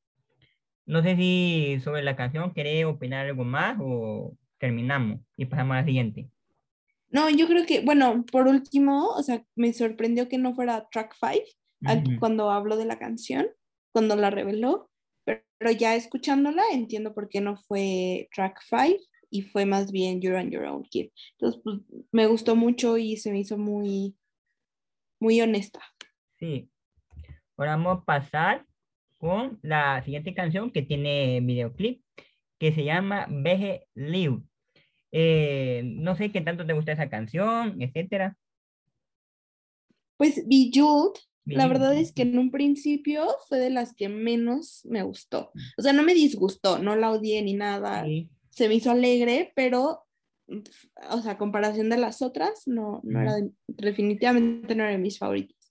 No 0.86 1.02
sé 1.02 1.16
si 1.16 1.80
sobre 1.82 2.02
la 2.02 2.14
canción 2.14 2.54
querés 2.54 2.84
opinar 2.84 3.26
algo 3.26 3.44
más 3.44 3.78
o 3.80 4.36
terminamos 4.58 5.20
y 5.36 5.46
pasamos 5.46 5.74
a 5.74 5.80
la 5.80 5.86
siguiente. 5.86 6.31
No, 7.12 7.30
yo 7.30 7.46
creo 7.46 7.66
que, 7.66 7.80
bueno, 7.80 8.24
por 8.30 8.48
último, 8.48 9.08
o 9.10 9.22
sea, 9.22 9.44
me 9.54 9.72
sorprendió 9.72 10.28
que 10.28 10.38
no 10.38 10.54
fuera 10.54 10.88
track 10.90 11.14
5 11.20 12.18
cuando 12.18 12.50
habló 12.50 12.76
de 12.76 12.86
la 12.86 12.98
canción, 12.98 13.48
cuando 13.92 14.16
la 14.16 14.30
reveló, 14.30 14.90
pero, 15.24 15.70
ya 15.78 15.94
escuchándola 15.94 16.62
entiendo 16.72 17.14
por 17.14 17.28
qué 17.28 17.40
no 17.40 17.56
fue 17.56 18.28
track 18.34 18.60
5 18.68 19.04
y 19.30 19.42
fue 19.42 19.64
más 19.64 19.92
bien 19.92 20.20
You're 20.20 20.38
on 20.38 20.50
Your 20.50 20.64
Own 20.64 20.82
Kid. 20.84 21.10
Entonces, 21.38 21.60
pues 21.62 21.78
me 22.10 22.26
gustó 22.26 22.56
mucho 22.56 22.98
y 22.98 23.16
se 23.16 23.30
me 23.30 23.38
hizo 23.38 23.56
muy, 23.56 24.16
muy 25.20 25.40
honesta. 25.40 25.80
Sí, 26.38 26.68
Ahora 27.56 27.76
vamos 27.76 27.98
a 27.98 28.04
pasar 28.04 28.66
con 29.18 29.60
la 29.62 30.02
siguiente 30.02 30.34
canción 30.34 30.72
que 30.72 30.82
tiene 30.82 31.40
videoclip, 31.42 32.02
que 32.58 32.72
se 32.72 32.84
llama 32.84 33.26
Veje 33.30 33.86
Live. 33.94 34.42
Eh, 35.12 35.82
no 35.84 36.16
sé 36.16 36.32
qué 36.32 36.40
tanto 36.40 36.66
te 36.66 36.72
gusta 36.72 36.92
esa 36.92 37.08
canción, 37.08 37.80
etcétera. 37.80 38.36
Pues 40.16 40.42
Bejeweled, 40.46 41.18
la 41.44 41.66
verdad 41.66 41.94
es 41.94 42.12
que 42.12 42.22
en 42.22 42.38
un 42.38 42.50
principio 42.50 43.26
fue 43.48 43.58
de 43.58 43.70
las 43.70 43.94
que 43.94 44.08
menos 44.08 44.84
me 44.84 45.02
gustó. 45.02 45.52
O 45.76 45.82
sea, 45.82 45.92
no 45.92 46.02
me 46.02 46.14
disgustó, 46.14 46.78
no 46.78 46.96
la 46.96 47.10
odié 47.10 47.42
ni 47.42 47.54
nada. 47.54 48.06
Se 48.48 48.68
me 48.68 48.74
hizo 48.74 48.90
alegre, 48.90 49.52
pero, 49.56 50.04
o 51.10 51.22
sea, 51.22 51.38
comparación 51.38 51.90
de 51.90 51.98
las 51.98 52.22
otras, 52.22 52.62
no, 52.66 53.00
no 53.04 53.20
era 53.20 53.36
definitivamente 53.66 54.74
no 54.74 54.84
era 54.84 54.92
de 54.92 54.98
mis 54.98 55.18
favoritos 55.18 55.62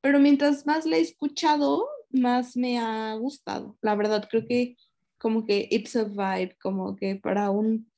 pero 0.00 0.18
mientras 0.18 0.66
más 0.66 0.86
la 0.86 0.96
he 0.96 1.00
escuchado, 1.00 1.86
más 2.10 2.56
me 2.56 2.78
ha 2.78 3.14
gustado. 3.14 3.76
La 3.82 3.94
verdad, 3.94 4.26
creo 4.30 4.46
que 4.46 4.76
como 5.18 5.44
que 5.44 5.68
it's 5.70 5.96
a 5.96 6.04
vibe, 6.04 6.56
como 6.62 6.96
que 6.96 7.16
para 7.16 7.50
un, 7.50 7.72
mm, 7.72 7.89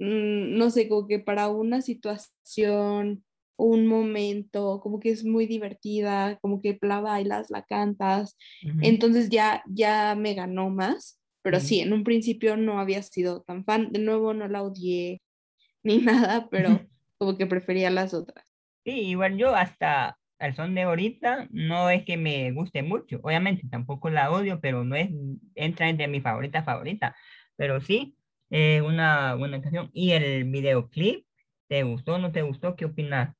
no 0.00 0.70
sé, 0.70 0.88
como 0.88 1.06
que 1.06 1.18
para 1.18 1.48
una 1.48 1.82
situación, 1.82 3.24
un 3.56 3.86
momento, 3.86 4.80
como 4.80 4.98
que 5.00 5.10
es 5.10 5.24
muy 5.24 5.46
divertida, 5.46 6.38
como 6.40 6.62
que 6.62 6.78
la 6.80 7.00
bailas, 7.00 7.50
la 7.50 7.62
cantas, 7.62 8.36
entonces 8.80 9.28
ya, 9.28 9.62
ya 9.68 10.14
me 10.14 10.34
ganó 10.34 10.70
más, 10.70 11.20
pero 11.42 11.60
sí, 11.60 11.80
en 11.80 11.92
un 11.92 12.04
principio 12.04 12.56
no 12.56 12.80
había 12.80 13.02
sido 13.02 13.42
tan 13.42 13.64
fan, 13.64 13.92
de 13.92 14.00
nuevo 14.00 14.32
no 14.32 14.48
la 14.48 14.62
odié 14.62 15.20
ni 15.82 15.98
nada, 15.98 16.48
pero 16.50 16.68
como 17.18 17.36
que 17.36 17.46
prefería 17.46 17.90
las 17.90 18.14
otras. 18.14 18.46
Sí, 18.84 18.92
igual 18.92 19.36
yo 19.36 19.54
hasta 19.54 20.18
al 20.38 20.56
son 20.56 20.74
de 20.74 20.82
ahorita 20.82 21.48
no 21.50 21.90
es 21.90 22.02
que 22.04 22.16
me 22.16 22.50
guste 22.52 22.82
mucho. 22.82 23.20
Obviamente 23.22 23.68
tampoco 23.70 24.08
la 24.08 24.30
odio, 24.30 24.58
pero 24.60 24.84
no 24.84 24.96
es, 24.96 25.10
entra 25.54 25.90
entre 25.90 26.08
mis 26.08 26.22
favoritas 26.22 26.64
favoritas. 26.64 27.14
Pero 27.56 27.82
sí, 27.82 28.16
es 28.50 28.82
una 28.82 29.34
buena 29.36 29.62
canción. 29.62 29.90
¿Y 29.92 30.10
el 30.10 30.44
videoclip? 30.44 31.24
¿Te 31.68 31.84
gustó 31.84 32.14
o 32.14 32.18
no 32.18 32.32
te 32.32 32.42
gustó? 32.42 32.76
¿Qué 32.76 32.84
opinas? 32.84 33.34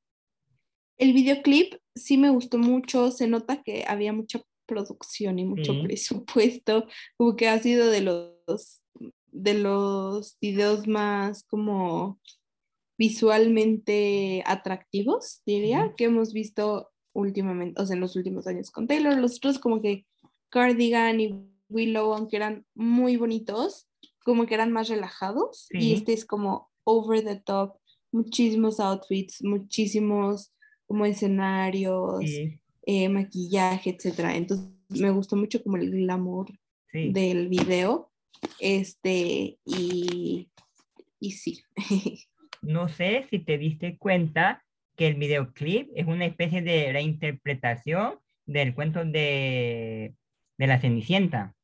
El 0.97 1.13
videoclip 1.13 1.75
sí 1.95 2.17
me 2.17 2.29
gustó 2.29 2.57
mucho. 2.57 3.11
Se 3.11 3.27
nota 3.27 3.61
que 3.61 3.83
había 3.87 4.13
mucha 4.13 4.41
producción 4.65 5.37
y 5.39 5.45
mucho 5.45 5.73
presupuesto. 5.83 6.87
Como 7.17 7.35
que 7.35 7.49
ha 7.49 7.59
sido 7.59 7.87
de 7.89 8.01
los, 8.01 8.81
de 9.27 9.53
los 9.55 10.37
videos 10.39 10.87
más 10.87 11.43
como 11.43 12.19
visualmente 12.97 14.43
atractivos, 14.45 15.41
diría, 15.43 15.95
que 15.97 16.03
hemos 16.03 16.33
visto 16.33 16.91
últimamente, 17.13 17.81
o 17.81 17.85
sea, 17.85 17.95
en 17.95 17.99
los 17.99 18.15
últimos 18.15 18.45
años 18.45 18.69
con 18.69 18.87
Taylor. 18.87 19.17
Los 19.17 19.37
otros 19.37 19.57
como 19.57 19.81
que 19.81 20.05
Cardigan 20.49 21.19
y 21.19 21.35
Willow, 21.67 22.13
aunque 22.13 22.37
eran 22.37 22.65
muy 22.75 23.17
bonitos, 23.17 23.87
como 24.23 24.45
que 24.45 24.53
eran 24.53 24.71
más 24.71 24.89
relajados. 24.89 25.67
Y 25.71 25.93
este 25.93 26.13
es 26.13 26.25
como 26.25 26.69
over 26.83 27.23
the 27.23 27.37
top, 27.37 27.77
muchísimos 28.11 28.79
outfits, 28.79 29.43
muchísimos 29.43 30.53
como 30.85 31.05
escenarios, 31.05 32.23
eh, 32.85 33.09
maquillaje, 33.09 33.91
etcétera. 33.91 34.35
Entonces 34.35 34.67
me 34.89 35.11
gustó 35.11 35.35
mucho 35.35 35.63
como 35.63 35.77
el 35.77 35.91
glamour 35.91 36.47
del 36.93 37.47
video. 37.47 38.11
Este, 38.59 39.57
y, 39.65 40.49
y 41.19 41.31
sí. 41.31 41.63
no 42.61 42.89
sé 42.89 43.25
si 43.29 43.39
te 43.39 43.57
diste 43.57 43.97
cuenta 43.97 44.63
que 44.95 45.07
el 45.07 45.15
videoclip 45.15 45.89
es 45.95 46.07
una 46.07 46.25
especie 46.25 46.61
de 46.61 46.91
reinterpretación 46.91 48.19
del 48.45 48.73
cuento 48.75 49.05
de, 49.05 50.13
de 50.57 50.67
la 50.67 50.79
Cenicienta. 50.79 51.55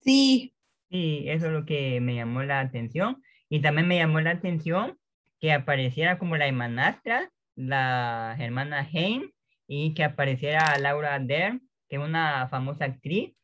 Sí. 0.00 0.52
Sí, 0.90 1.24
eso 1.26 1.46
es 1.46 1.52
lo 1.52 1.64
que 1.64 2.00
me 2.00 2.14
llamó 2.14 2.42
la 2.42 2.60
atención. 2.60 3.22
Y 3.48 3.60
también 3.60 3.88
me 3.88 3.96
llamó 3.98 4.20
la 4.20 4.30
atención 4.30 4.98
que 5.40 5.52
apareciera 5.52 6.18
como 6.18 6.36
la 6.36 6.46
hermanastra, 6.46 7.30
la 7.54 8.36
hermana 8.38 8.88
Haim, 8.92 9.30
y 9.66 9.94
que 9.94 10.04
apareciera 10.04 10.78
Laura 10.78 11.18
Dern, 11.18 11.60
que 11.88 11.96
es 11.96 12.02
una 12.02 12.48
famosa 12.48 12.84
actriz. 12.84 13.34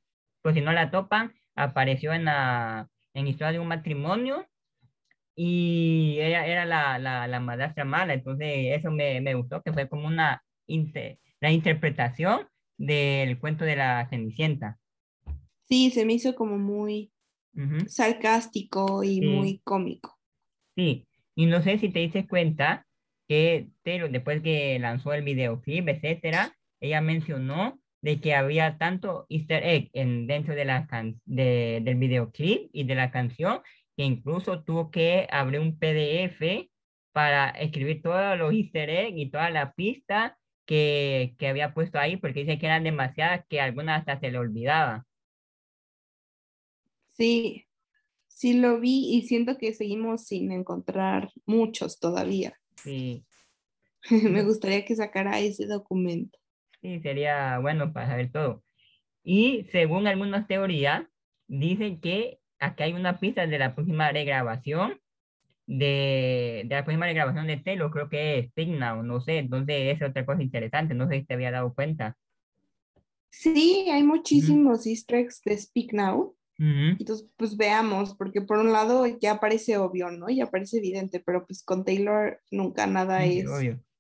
Pues 0.43 0.55
si 0.55 0.61
no 0.61 0.72
la 0.72 0.90
topan, 0.90 1.32
apareció 1.55 2.12
en 2.12 2.24
la 2.26 2.88
en 3.14 3.26
Historia 3.26 3.53
de 3.53 3.59
un 3.59 3.68
matrimonio 3.68 4.47
y 5.34 6.18
ella 6.20 6.47
era 6.47 6.64
la, 6.64 6.99
la, 6.99 7.26
la 7.26 7.40
madrastra 7.40 7.84
mala, 7.84 8.14
entonces 8.14 8.49
eso 8.78 8.90
me, 8.90 9.20
me, 9.20 9.34
gustó, 9.34 9.62
que 9.62 9.72
fue 9.72 9.88
como 9.88 10.07
una 10.07 10.43
la 11.40 11.51
interpretación 11.51 12.49
del 12.78 13.38
cuento 13.38 13.64
de 13.64 13.76
la 13.76 14.07
Cenicienta. 14.09 14.78
Sí, 15.62 15.90
se 15.90 16.05
me 16.05 16.14
hizo 16.14 16.34
como 16.34 16.59
muy 16.59 17.12
sarcástico 17.89 19.05
y 19.05 19.21
muy 19.21 19.61
cómico. 19.65 20.19
Sí, 20.75 21.07
y 21.35 21.47
no 21.47 21.63
sé 21.63 21.79
si 21.79 21.91
te 21.91 22.01
diste 22.01 22.27
cuenta 22.27 22.87
que 23.29 23.69
después 23.85 24.43
que 24.43 24.79
lanzó 24.79 25.13
el 25.13 25.23
videoclip, 25.23 25.89
etcétera, 25.89 26.55
ella 26.81 27.01
mencionó 27.01 27.81
de 28.03 28.21
que 28.21 28.35
había 28.35 28.79
tanto 28.79 29.27
easter 29.29 29.63
egg 29.65 29.91
en, 29.93 30.27
dentro 30.27 30.55
de 30.55 30.65
la 30.65 30.87
de, 31.25 31.81
del 31.83 31.95
videoclip 31.97 32.69
y 32.73 32.85
de 32.85 32.95
la 32.95 33.11
canción 33.11 33.61
que 33.97 34.05
incluso 34.05 34.65
tuvo 34.65 34.91
que 34.91 35.29
abrir 35.31 35.61
un 35.61 35.79
PDF 35.79 36.69
para 37.13 37.51
escribir 37.51 38.03
todos 38.03 38.39
los 38.39 38.53
easter 38.53 38.91
eggs 38.91 39.19
y 39.19 39.31
toda 39.31 39.51
la 39.51 39.73
pista 39.73 40.39
que, 40.67 41.35
que 41.39 41.49
había 41.49 41.75
puesto 41.75 41.99
ahí, 41.99 42.17
porque 42.17 42.41
dice 42.41 42.59
que 42.59 42.67
eran 42.67 42.85
demasiadas 42.85 43.45
que 43.49 43.61
algunas 43.61 44.01
hasta 44.01 44.19
se 44.19 44.31
le 44.31 44.39
olvidaba. 44.39 45.05
Sí, 47.13 47.67
sí 48.29 48.55
lo 48.55 48.81
vi 48.81 49.15
y 49.15 49.23
siento 49.23 49.59
que 49.59 49.75
seguimos 49.75 50.25
sin 50.27 50.53
encontrar 50.53 51.31
muchos 51.47 52.01
todavía. 52.01 52.55
Sí. 52.77 53.25
Me 54.11 54.43
gustaría 54.43 54.85
que 54.85 54.97
sacara 54.97 55.41
ese 55.41 55.67
documento. 55.67 56.39
Sí, 56.81 57.01
sería 57.01 57.59
bueno 57.59 57.93
para 57.93 58.09
saber 58.09 58.33
todo. 58.33 58.65
Y 59.23 59.67
según 59.71 60.07
algunas 60.07 60.49
teorías, 60.49 61.07
dicen 61.47 62.01
que 62.01 62.41
aquí 62.59 62.83
hay 62.83 62.93
una 62.93 63.21
pista 63.21 63.47
de 63.47 63.59
la 63.59 63.75
próxima 63.75 64.11
regrabación 64.11 65.01
de, 65.67 66.63
de 66.67 66.75
la 66.75 66.85
próxima 66.85 67.07
regrabación 67.07 67.47
de 67.47 67.57
Telo, 67.57 67.91
creo 67.91 68.09
que 68.09 68.39
es 68.39 68.53
Signa 68.55 68.95
o 68.99 69.03
no 69.03 69.21
sé, 69.21 69.39
entonces 69.39 69.97
es 69.97 70.03
otra 70.03 70.27
cosa 70.27 70.43
interesante, 70.43 70.95
no 70.95 71.09
sé 71.09 71.21
si 71.21 71.25
te 71.25 71.35
había 71.35 71.53
dado 71.53 71.73
cuenta. 71.75 72.17
Sí, 73.31 73.89
hay 73.91 74.03
muchísimos 74.03 74.87
easter 74.87 75.21
eggs 75.21 75.41
de 75.45 75.57
Speak 75.57 75.93
Now. 75.93 76.37
Entonces, 76.65 77.29
pues 77.37 77.57
veamos, 77.57 78.15
porque 78.15 78.41
por 78.41 78.59
un 78.59 78.73
lado 78.73 79.05
ya 79.21 79.41
parece 79.41 79.79
obvio, 79.79 80.13
¿no? 80.13 80.31
Ya 80.31 80.47
parece 80.47 80.79
evidente, 80.79 81.19
pero 81.19 81.45
pues 81.45 81.65
con 81.65 81.85
Taylor 81.85 82.41
nunca 82.53 82.87
nada 82.87 83.25
es 83.25 83.47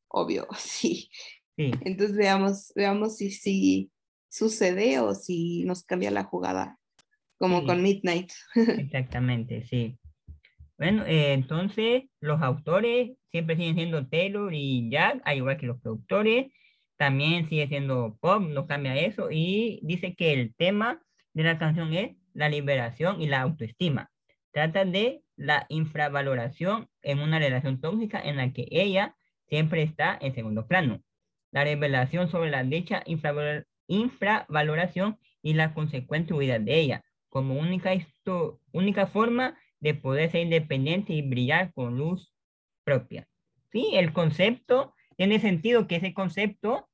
obvio, 0.06 0.46
sí. 0.58 1.10
sí. 1.56 1.72
Entonces 1.84 2.16
veamos, 2.16 2.72
veamos 2.76 3.16
si, 3.16 3.32
si 3.32 3.90
sucede 4.28 5.00
o 5.00 5.14
si 5.14 5.64
nos 5.64 5.82
cambia 5.82 6.12
la 6.12 6.24
jugada, 6.24 6.78
como 7.36 7.64
con 7.64 7.82
Midnight. 7.82 8.30
Exactamente, 8.54 9.66
sí. 9.66 9.98
Bueno, 10.78 11.04
eh, 11.04 11.32
entonces 11.32 12.04
los 12.20 12.40
autores 12.42 13.12
siempre 13.30 13.56
siguen 13.56 13.74
siendo 13.74 14.06
Taylor 14.06 14.52
y 14.54 14.88
Jack, 14.90 15.20
al 15.24 15.36
igual 15.36 15.56
que 15.56 15.66
los 15.66 15.80
productores. 15.80 16.52
También 16.96 17.48
sigue 17.48 17.66
siendo 17.66 18.16
pop, 18.20 18.42
no 18.42 18.66
cambia 18.66 18.96
eso. 18.96 19.30
Y 19.30 19.80
dice 19.82 20.14
que 20.14 20.32
el 20.32 20.54
tema 20.54 21.02
de 21.34 21.42
la 21.42 21.58
canción 21.58 21.92
es 21.94 22.16
la 22.34 22.48
liberación 22.48 23.20
y 23.20 23.26
la 23.26 23.40
autoestima. 23.42 24.10
Trata 24.52 24.84
de 24.84 25.22
la 25.36 25.66
infravaloración 25.68 26.88
en 27.02 27.20
una 27.20 27.38
relación 27.38 27.80
tóxica 27.80 28.20
en 28.20 28.36
la 28.36 28.52
que 28.52 28.66
ella 28.70 29.16
siempre 29.48 29.82
está 29.82 30.18
en 30.20 30.34
segundo 30.34 30.66
plano. 30.66 31.02
La 31.50 31.64
revelación 31.64 32.30
sobre 32.30 32.50
la 32.50 32.64
dicha 32.64 33.02
infravaloración 33.86 35.18
y 35.42 35.54
la 35.54 35.74
consecuente 35.74 36.34
huida 36.34 36.58
de 36.58 36.78
ella, 36.78 37.04
como 37.28 37.54
única, 37.54 37.92
única 38.72 39.06
forma 39.06 39.58
de 39.80 39.94
poder 39.94 40.30
ser 40.30 40.42
independiente 40.42 41.12
y 41.12 41.22
brillar 41.22 41.72
con 41.74 41.98
luz 41.98 42.32
propia. 42.84 43.28
Sí, 43.72 43.90
el 43.94 44.12
concepto 44.12 44.94
tiene 45.16 45.40
sentido 45.40 45.86
que 45.86 45.96
ese 45.96 46.14
concepto 46.14 46.88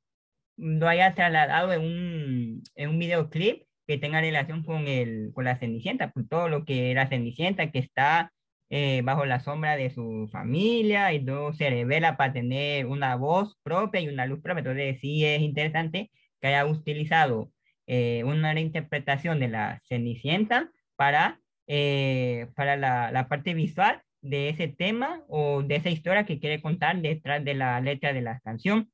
lo 0.57 0.89
haya 0.89 1.15
trasladado 1.15 1.73
en 1.73 1.81
un, 1.83 2.63
en 2.75 2.91
un 2.91 2.99
videoclip 2.99 3.68
que 3.89 3.97
tenga 3.97 4.21
relación 4.21 4.63
con, 4.65 4.87
el, 4.87 5.33
con 5.35 5.47
la 5.47 5.57
Cenicienta, 5.57 6.11
pues 6.13 6.29
todo 6.29 6.49
lo 6.49 6.67
que 6.67 6.91
era 6.91 7.09
Cenicienta, 7.09 7.71
que 7.71 7.79
está 7.79 8.33
eh, 8.69 9.01
bajo 9.03 9.25
la 9.25 9.41
sombra 9.41 9.77
de 9.77 9.89
su 9.89 10.29
familia 10.31 11.15
y 11.15 11.25
todo 11.25 11.55
se 11.55 11.71
revela 11.71 12.19
para 12.19 12.35
tener 12.35 12.85
una 12.85 13.17
voz 13.17 13.57
propia 13.63 14.03
y 14.03 14.09
una 14.09 14.27
luz 14.27 14.41
propia. 14.43 14.61
Entonces 14.61 15.01
sí 15.01 15.25
es 15.25 15.41
interesante 15.41 16.11
que 16.39 16.49
haya 16.49 16.67
utilizado 16.67 17.51
eh, 17.87 18.25
una 18.25 18.53
reinterpretación 18.53 19.41
de 19.41 19.49
la 19.49 19.81
Cenicienta 19.89 20.71
para, 20.95 21.41
eh, 21.67 22.49
para 22.55 22.77
la, 22.77 23.11
la 23.11 23.27
parte 23.29 23.55
visual 23.55 24.03
de 24.21 24.51
ese 24.51 24.69
tema 24.69 25.23
o 25.29 25.63
de 25.63 25.77
esa 25.77 25.89
historia 25.89 26.27
que 26.27 26.39
quiere 26.39 26.61
contar 26.61 27.01
detrás 27.01 27.43
de 27.43 27.55
la 27.55 27.81
letra 27.81 28.13
de 28.13 28.21
la 28.21 28.39
canción. 28.41 28.91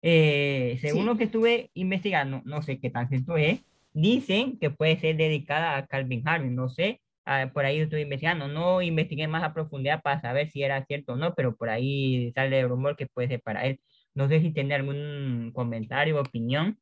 según 0.00 1.06
lo 1.06 1.16
que 1.16 1.24
estuve 1.24 1.70
investigando, 1.74 2.40
no 2.44 2.62
sé 2.62 2.78
qué 2.78 2.90
tan 2.90 3.08
cierto 3.08 3.36
es, 3.36 3.64
Dicen 3.92 4.58
que 4.58 4.70
puede 4.70 4.98
ser 4.98 5.16
dedicada 5.16 5.76
a 5.76 5.86
Calvin 5.86 6.26
Harris, 6.26 6.52
no 6.52 6.68
sé, 6.68 7.00
ah, 7.24 7.50
por 7.52 7.64
ahí 7.64 7.80
estoy 7.80 8.02
investigando, 8.02 8.48
no 8.48 8.82
investigué 8.82 9.26
más 9.26 9.42
a 9.42 9.52
profundidad 9.52 10.02
para 10.02 10.20
saber 10.20 10.50
si 10.50 10.62
era 10.62 10.84
cierto 10.84 11.14
o 11.14 11.16
no, 11.16 11.34
pero 11.34 11.56
por 11.56 11.70
ahí 11.70 12.32
sale 12.34 12.60
el 12.60 12.68
rumor 12.68 12.96
que 12.96 13.06
puede 13.06 13.28
ser 13.28 13.40
para 13.40 13.66
él. 13.66 13.80
No 14.14 14.28
sé 14.28 14.40
si 14.40 14.52
tiene 14.52 14.74
algún 14.74 15.52
comentario 15.54 16.20
opinión. 16.20 16.78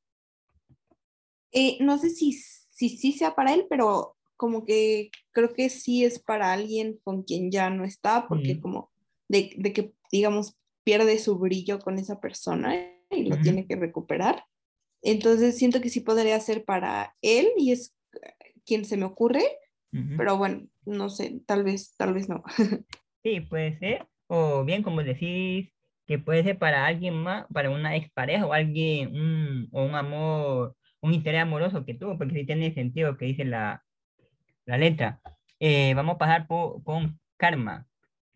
Eh, 1.52 1.78
no 1.80 1.98
sé 1.98 2.10
si, 2.10 2.32
si 2.32 2.88
sí 2.90 3.12
sea 3.12 3.34
para 3.34 3.54
él, 3.54 3.66
pero 3.68 4.16
como 4.36 4.64
que 4.64 5.10
creo 5.32 5.52
que 5.52 5.68
sí 5.68 6.04
es 6.04 6.18
para 6.18 6.52
alguien 6.52 6.98
con 7.02 7.22
quien 7.22 7.50
ya 7.50 7.70
no 7.70 7.84
está, 7.84 8.28
porque 8.28 8.60
como 8.60 8.90
de, 9.28 9.52
de, 9.56 9.72
que, 9.72 9.92
digamos, 10.12 10.56
pierde 10.84 11.18
su 11.18 11.38
brillo 11.38 11.80
con 11.80 11.98
esa 11.98 12.20
persona 12.20 12.74
y 13.10 13.24
lo 13.24 13.38
tiene 13.40 13.66
que 13.66 13.76
recuperar. 13.76 14.44
Entonces 15.02 15.56
siento 15.56 15.80
que 15.80 15.88
sí 15.88 16.00
podría 16.00 16.38
ser 16.40 16.64
para 16.64 17.14
él 17.22 17.48
y 17.56 17.72
es 17.72 17.96
quien 18.64 18.84
se 18.84 18.96
me 18.96 19.04
ocurre, 19.04 19.42
pero 20.18 20.36
bueno, 20.36 20.66
no 20.84 21.08
sé, 21.08 21.40
tal 21.46 21.64
vez, 21.64 21.94
tal 21.96 22.12
vez 22.12 22.28
no. 22.28 22.42
sí, 23.22 23.40
puede 23.40 23.78
ser, 23.78 24.06
o 24.26 24.64
bien 24.64 24.82
como 24.82 25.02
decís, 25.02 25.70
que 26.06 26.18
puede 26.18 26.42
ser 26.42 26.58
para 26.58 26.86
alguien 26.86 27.14
más, 27.14 27.46
para 27.52 27.70
una 27.70 27.96
expareja 27.96 28.46
o 28.46 28.52
alguien, 28.52 29.14
un, 29.14 29.68
o 29.72 29.84
un 29.84 29.94
amor, 29.94 30.76
un 31.00 31.14
interés 31.14 31.42
amoroso 31.42 31.84
que 31.84 31.94
tuvo, 31.94 32.18
porque 32.18 32.34
sí 32.34 32.44
tiene 32.46 32.74
sentido 32.74 33.16
que 33.16 33.26
dice 33.26 33.44
la, 33.44 33.84
la 34.66 34.78
letra. 34.78 35.20
Eh, 35.60 35.94
vamos 35.94 36.16
a 36.16 36.18
pasar 36.18 36.46
por, 36.46 36.82
con 36.82 37.18
Karma. 37.36 37.86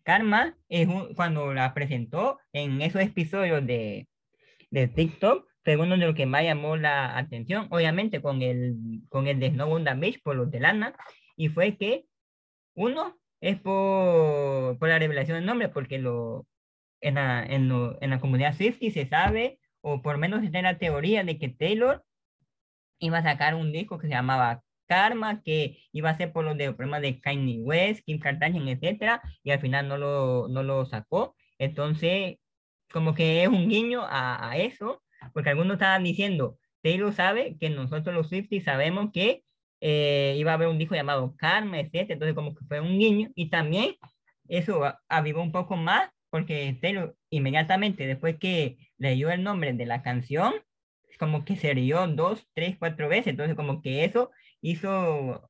Karma 0.03 0.57
es 0.69 0.87
cuando 1.15 1.53
la 1.53 1.73
presentó 1.73 2.39
en 2.51 2.81
esos 2.81 3.01
episodios 3.01 3.65
de, 3.65 4.07
de 4.69 4.87
TikTok, 4.87 5.47
fue 5.63 5.77
uno 5.77 5.97
de 5.97 6.05
los 6.05 6.15
que 6.15 6.25
más 6.25 6.43
llamó 6.43 6.75
la 6.77 7.17
atención, 7.17 7.67
obviamente 7.69 8.21
con 8.21 8.41
el, 8.41 8.75
con 9.09 9.27
el 9.27 9.39
de 9.39 9.49
Snowbound 9.51 9.99
Beach 9.99 10.21
por 10.21 10.35
los 10.35 10.51
de 10.51 10.59
Lana, 10.59 10.95
y 11.35 11.49
fue 11.49 11.77
que 11.77 12.05
uno 12.75 13.17
es 13.39 13.59
por, 13.59 14.77
por 14.77 14.89
la 14.89 14.99
revelación 14.99 15.37
del 15.37 15.45
nombre, 15.45 15.69
porque 15.69 15.99
lo, 15.99 16.47
en, 17.01 17.15
la, 17.15 17.45
en, 17.45 17.71
en 18.01 18.09
la 18.09 18.19
comunidad 18.19 18.55
Swifty 18.55 18.91
se 18.91 19.05
sabe, 19.07 19.59
o 19.81 20.01
por 20.01 20.13
lo 20.13 20.19
menos 20.19 20.43
está 20.43 20.61
la 20.61 20.77
teoría 20.77 21.23
de 21.23 21.37
que 21.37 21.49
Taylor 21.49 22.03
iba 22.99 23.17
a 23.17 23.23
sacar 23.23 23.55
un 23.55 23.71
disco 23.71 23.99
que 23.99 24.07
se 24.07 24.13
llamaba 24.13 24.63
Karma, 24.87 25.41
que 25.41 25.79
iba 25.91 26.09
a 26.09 26.17
ser 26.17 26.31
por 26.31 26.45
los 26.45 26.55
problemas 26.55 27.01
de 27.01 27.19
Kanye 27.19 27.59
West, 27.59 28.01
Kim 28.05 28.19
Kardashian, 28.19 28.67
etcétera, 28.67 29.21
y 29.43 29.51
al 29.51 29.59
final 29.59 29.87
no 29.87 29.97
lo, 29.97 30.47
no 30.49 30.63
lo 30.63 30.85
sacó. 30.85 31.35
Entonces, 31.57 32.37
como 32.91 33.13
que 33.13 33.43
es 33.43 33.49
un 33.49 33.67
guiño 33.67 34.03
a, 34.03 34.49
a 34.51 34.57
eso, 34.57 35.02
porque 35.33 35.49
algunos 35.49 35.73
estaban 35.75 36.03
diciendo, 36.03 36.57
Taylor 36.81 37.13
sabe 37.13 37.57
que 37.59 37.69
nosotros 37.69 38.15
los 38.15 38.29
Swifties 38.29 38.65
sabemos 38.65 39.11
que 39.13 39.43
eh, 39.79 40.35
iba 40.37 40.51
a 40.51 40.53
haber 40.55 40.67
un 40.67 40.77
disco 40.77 40.95
llamado 40.95 41.35
Karma, 41.37 41.79
etc. 41.79 42.11
Entonces 42.11 42.35
como 42.35 42.55
que 42.55 42.65
fue 42.65 42.79
un 42.79 42.99
guiño 42.99 43.29
y 43.35 43.49
también 43.49 43.95
eso 44.47 44.93
avivó 45.07 45.41
un 45.41 45.51
poco 45.51 45.75
más 45.77 46.09
porque 46.29 46.77
Taylor 46.81 47.15
inmediatamente 47.29 48.07
después 48.07 48.37
que 48.39 48.77
leyó 48.97 49.29
el 49.29 49.43
nombre 49.43 49.73
de 49.73 49.85
la 49.85 50.01
canción, 50.01 50.53
como 51.19 51.45
que 51.45 51.55
se 51.57 51.73
rió 51.73 52.07
dos, 52.07 52.47
tres, 52.53 52.75
cuatro 52.79 53.07
veces. 53.07 53.27
Entonces 53.27 53.55
como 53.55 53.81
que 53.81 54.03
eso 54.03 54.31
hizo 54.61 55.49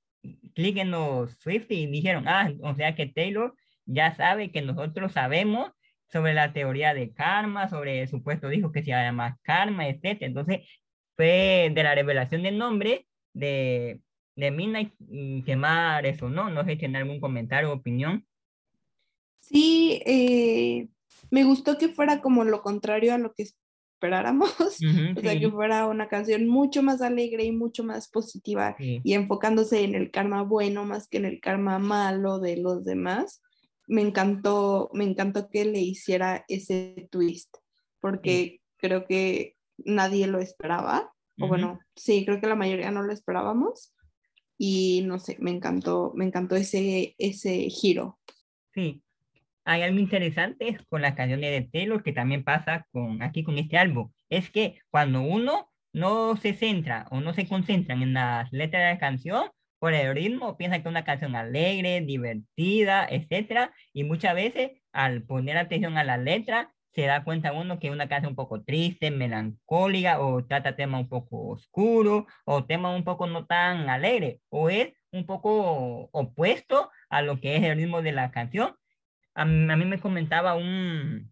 clic 0.56 0.78
en 0.78 0.92
los 0.92 1.32
Swifties 1.40 1.88
y 1.88 1.92
dijeron, 1.92 2.28
ah, 2.28 2.52
o 2.62 2.76
sea 2.76 2.96
que 2.96 3.08
Taylor 3.08 3.56
ya 3.86 4.16
sabe 4.16 4.52
que 4.52 4.62
nosotros 4.62 5.14
sabemos 5.14 5.72
sobre 6.14 6.34
la 6.36 6.54
teoría 6.54 6.94
de 6.94 7.12
karma, 7.12 7.68
sobre 7.68 8.04
el 8.04 8.08
supuesto 8.08 8.48
dijo 8.48 8.72
que 8.72 8.84
se 8.84 8.92
llama 8.92 9.40
karma, 9.42 9.90
etc. 9.90 10.22
Entonces, 10.22 10.62
fue 11.16 11.72
de 11.74 11.84
la 11.84 11.96
revelación 11.96 12.44
del 12.44 12.58
nombre 12.58 13.08
de, 13.34 14.00
de 14.36 14.52
Midnight 14.52 14.94
que 15.44 15.56
más 15.56 16.02
resonó. 16.04 16.50
No 16.52 16.64
sé 16.64 16.72
si 16.72 16.78
tiene 16.78 17.00
algún 17.00 17.20
comentario 17.20 17.72
o 17.72 17.76
opinión. 17.76 18.26
Sí, 19.40 20.02
eh, 20.06 20.88
me 21.32 21.44
gustó 21.44 21.78
que 21.78 21.90
fuera 21.90 22.22
como 22.22 22.44
lo 22.44 22.62
contrario 22.62 23.14
a 23.14 23.18
lo 23.18 23.34
que 23.34 23.44
esperáramos, 23.44 24.56
o 25.18 25.22
sea, 25.22 25.40
que 25.40 25.50
fuera 25.50 25.88
una 25.88 26.08
canción 26.08 26.48
mucho 26.48 26.84
más 26.84 27.02
alegre 27.02 27.44
y 27.44 27.52
mucho 27.52 27.84
más 27.84 28.08
positiva 28.08 28.76
y 28.78 29.14
enfocándose 29.14 29.84
en 29.84 29.96
el 29.96 30.12
karma 30.12 30.44
bueno 30.44 30.86
más 30.86 31.08
que 31.08 31.18
en 31.18 31.26
el 31.26 31.40
karma 31.40 31.80
malo 31.80 32.40
de 32.40 32.58
los 32.58 32.84
demás 32.84 33.42
me 33.88 34.02
encantó, 34.02 34.90
me 34.94 35.04
encantó 35.04 35.50
que 35.50 35.66
le 35.66 35.80
hiciera 35.80 36.46
ese 36.48 37.08
twist, 37.12 37.58
porque 38.00 38.62
creo 38.78 39.06
que 39.06 39.56
nadie 39.78 40.28
lo 40.28 40.40
esperaba, 40.40 41.12
o 41.40 41.48
bueno, 41.48 41.80
sí, 41.96 42.26
creo 42.26 42.40
que 42.40 42.48
la 42.48 42.56
mayoría 42.56 42.92
no 42.92 43.02
lo 43.02 43.12
esperábamos, 43.12 43.94
y 44.58 45.04
no 45.06 45.20
sé, 45.20 45.38
me 45.40 45.52
encantó, 45.52 46.12
me 46.16 46.26
encantó 46.26 46.56
ese, 46.56 47.16
ese 47.18 47.70
giro. 47.70 48.20
Sí, 48.74 49.02
hay 49.66 49.82
algo 49.82 50.00
interesante 50.00 50.78
con 50.90 51.02
las 51.02 51.16
canciones 51.16 51.52
de 51.52 51.70
Taylor 51.70 52.04
que 52.04 52.14
también 52.14 52.44
pasa 52.44 52.86
con, 52.92 53.22
aquí 53.22 53.44
con 53.44 53.58
este 53.58 53.78
álbum, 53.78 54.12
es 54.30 54.50
que 54.50 54.80
cuando 54.90 55.22
uno 55.22 55.72
no 55.94 56.36
se 56.38 56.54
centra 56.54 57.08
o 57.12 57.22
no 57.22 57.34
se 57.34 57.48
concentra 57.48 57.96
en 57.96 58.14
las 58.14 58.52
letras 58.52 58.82
de 58.82 58.94
la 58.94 59.00
canción, 59.00 59.50
por 59.84 59.94
el 59.94 60.16
ritmo, 60.16 60.56
piensa 60.56 60.78
que 60.78 60.84
es 60.88 60.92
una 60.92 61.04
canción 61.04 61.36
alegre, 61.36 62.00
divertida, 62.00 63.06
etcétera, 63.06 63.74
y 63.92 64.06
muchas 64.06 64.34
veces 64.34 64.72
al 64.94 65.24
poner 65.24 65.58
atención 65.58 65.98
a 65.98 66.06
la 66.06 66.16
letra, 66.16 66.74
se 66.94 67.02
da 67.02 67.26
cuenta 67.26 67.52
uno 67.52 67.80
que 67.80 67.88
es 67.88 67.94
una 67.94 68.08
canción 68.08 68.32
un 68.32 68.38
poco 68.38 68.64
triste, 68.64 69.12
melancólica, 69.12 70.22
o 70.22 70.46
trata 70.46 70.78
temas 70.78 71.02
un 71.02 71.10
poco 71.10 71.50
oscuro, 71.50 72.28
o 72.46 72.64
temas 72.64 72.96
un 72.96 73.04
poco 73.04 73.28
no 73.28 73.46
tan 73.46 73.90
alegre, 73.90 74.40
o 74.48 74.70
es 74.70 74.94
un 75.12 75.26
poco 75.26 76.08
opuesto 76.14 76.90
a 77.10 77.22
lo 77.22 77.42
que 77.42 77.58
es 77.58 77.64
el 77.64 77.76
ritmo 77.76 78.02
de 78.02 78.14
la 78.14 78.32
canción. 78.32 78.78
A 79.34 79.44
mí, 79.44 79.84
me 79.86 80.00
comentaba 80.00 80.56
un, 80.56 81.30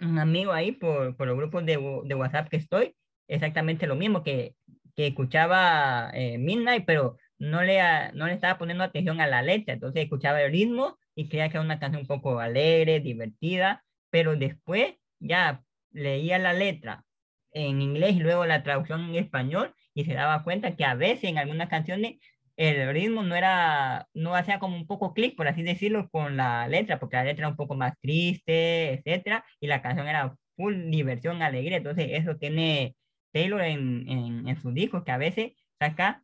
un, 0.00 0.18
amigo 0.18 0.52
ahí 0.52 0.72
por, 0.72 1.14
por 1.14 1.26
los 1.26 1.36
grupos 1.36 1.66
de, 1.66 1.74
de, 2.04 2.14
WhatsApp 2.14 2.48
que 2.48 2.56
estoy, 2.56 2.96
exactamente 3.28 3.86
lo 3.86 3.96
mismo, 3.96 4.22
que, 4.22 4.54
que 4.96 5.08
escuchaba 5.08 6.10
eh, 6.14 6.38
Midnight, 6.38 6.84
pero 6.86 7.18
no 7.42 7.62
le, 7.64 7.80
no 8.14 8.26
le 8.28 8.34
estaba 8.34 8.56
poniendo 8.56 8.84
atención 8.84 9.20
a 9.20 9.26
la 9.26 9.42
letra, 9.42 9.74
entonces 9.74 10.04
escuchaba 10.04 10.40
el 10.40 10.52
ritmo 10.52 10.96
y 11.16 11.28
creía 11.28 11.48
que 11.48 11.56
era 11.56 11.64
una 11.64 11.80
canción 11.80 12.02
un 12.02 12.06
poco 12.06 12.38
alegre, 12.38 13.00
divertida, 13.00 13.84
pero 14.10 14.36
después 14.36 14.94
ya 15.18 15.64
leía 15.90 16.38
la 16.38 16.52
letra, 16.52 17.04
en 17.50 17.82
inglés 17.82 18.14
y 18.14 18.20
luego 18.20 18.46
la 18.46 18.62
traducción 18.62 19.10
en 19.10 19.16
español 19.16 19.74
y 19.92 20.04
se 20.04 20.14
daba 20.14 20.44
cuenta 20.44 20.76
que 20.76 20.84
a 20.84 20.94
veces 20.94 21.24
en 21.24 21.38
algunas 21.38 21.68
canciones 21.68 22.20
el 22.56 22.92
ritmo 22.92 23.24
no 23.24 23.34
era, 23.34 24.06
no 24.14 24.36
hacía 24.36 24.60
como 24.60 24.76
un 24.76 24.86
poco 24.86 25.12
clic, 25.12 25.36
por 25.36 25.48
así 25.48 25.62
decirlo, 25.64 26.08
con 26.10 26.36
la 26.36 26.68
letra, 26.68 27.00
porque 27.00 27.16
la 27.16 27.24
letra 27.24 27.42
era 27.42 27.48
un 27.48 27.56
poco 27.56 27.74
más 27.74 27.94
triste, 28.00 28.92
etcétera, 28.92 29.44
y 29.58 29.66
la 29.66 29.82
canción 29.82 30.06
era 30.06 30.36
full 30.56 30.90
diversión, 30.90 31.42
alegría. 31.42 31.78
Entonces, 31.78 32.08
eso 32.12 32.36
tiene 32.36 32.94
Taylor 33.32 33.62
en, 33.62 34.08
en, 34.08 34.48
en 34.48 34.56
sus 34.62 34.72
discos, 34.74 35.02
que 35.04 35.10
a 35.10 35.18
veces 35.18 35.52
saca 35.80 36.22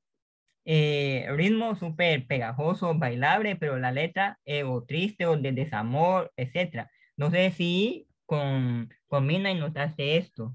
eh, 0.70 1.26
ritmo 1.30 1.76
súper 1.76 2.26
pegajoso, 2.26 2.92
bailable, 2.94 3.56
pero 3.56 3.78
la 3.78 3.90
letra 3.90 4.38
eh, 4.44 4.64
o 4.64 4.84
triste 4.84 5.24
o 5.24 5.34
de 5.34 5.52
desamor, 5.52 6.30
etcétera. 6.36 6.90
No 7.16 7.30
sé 7.30 7.50
si 7.52 8.06
con, 8.26 8.90
con 9.06 9.26
Mina 9.26 9.50
y 9.50 9.58
notaste 9.58 10.18
esto. 10.18 10.54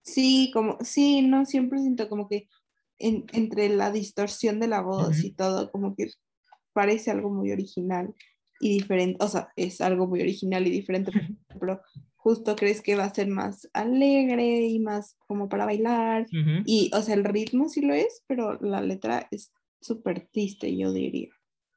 Sí, 0.00 0.50
como, 0.54 0.78
sí, 0.80 1.20
no, 1.20 1.44
siempre 1.44 1.80
siento 1.80 2.08
como 2.08 2.30
que 2.30 2.48
entre 2.98 3.68
la 3.68 3.92
distorsión 3.92 4.58
de 4.58 4.68
la 4.68 4.80
voz 4.80 5.22
y 5.22 5.32
todo, 5.32 5.70
como 5.70 5.94
que 5.94 6.06
parece 6.72 7.10
algo 7.10 7.28
muy 7.28 7.52
original 7.52 8.14
y 8.58 8.78
diferente, 8.78 9.22
o 9.22 9.28
sea, 9.28 9.50
es 9.54 9.82
algo 9.82 10.06
muy 10.06 10.22
original 10.22 10.66
y 10.66 10.70
diferente, 10.70 11.12
pero 11.60 11.82
justo 12.22 12.54
crees 12.54 12.82
que 12.82 12.96
va 12.96 13.04
a 13.04 13.14
ser 13.14 13.28
más 13.28 13.68
alegre 13.72 14.66
y 14.66 14.78
más 14.78 15.16
como 15.26 15.48
para 15.48 15.64
bailar. 15.64 16.26
Y, 16.66 16.90
o 16.94 17.00
sea, 17.00 17.14
el 17.14 17.24
ritmo 17.24 17.68
sí 17.68 17.80
lo 17.80 17.94
es, 17.94 18.22
pero 18.26 18.58
la 18.60 18.82
letra 18.82 19.26
es 19.30 19.52
súper 19.80 20.28
triste, 20.30 20.76
yo 20.76 20.92
diría. 20.92 21.30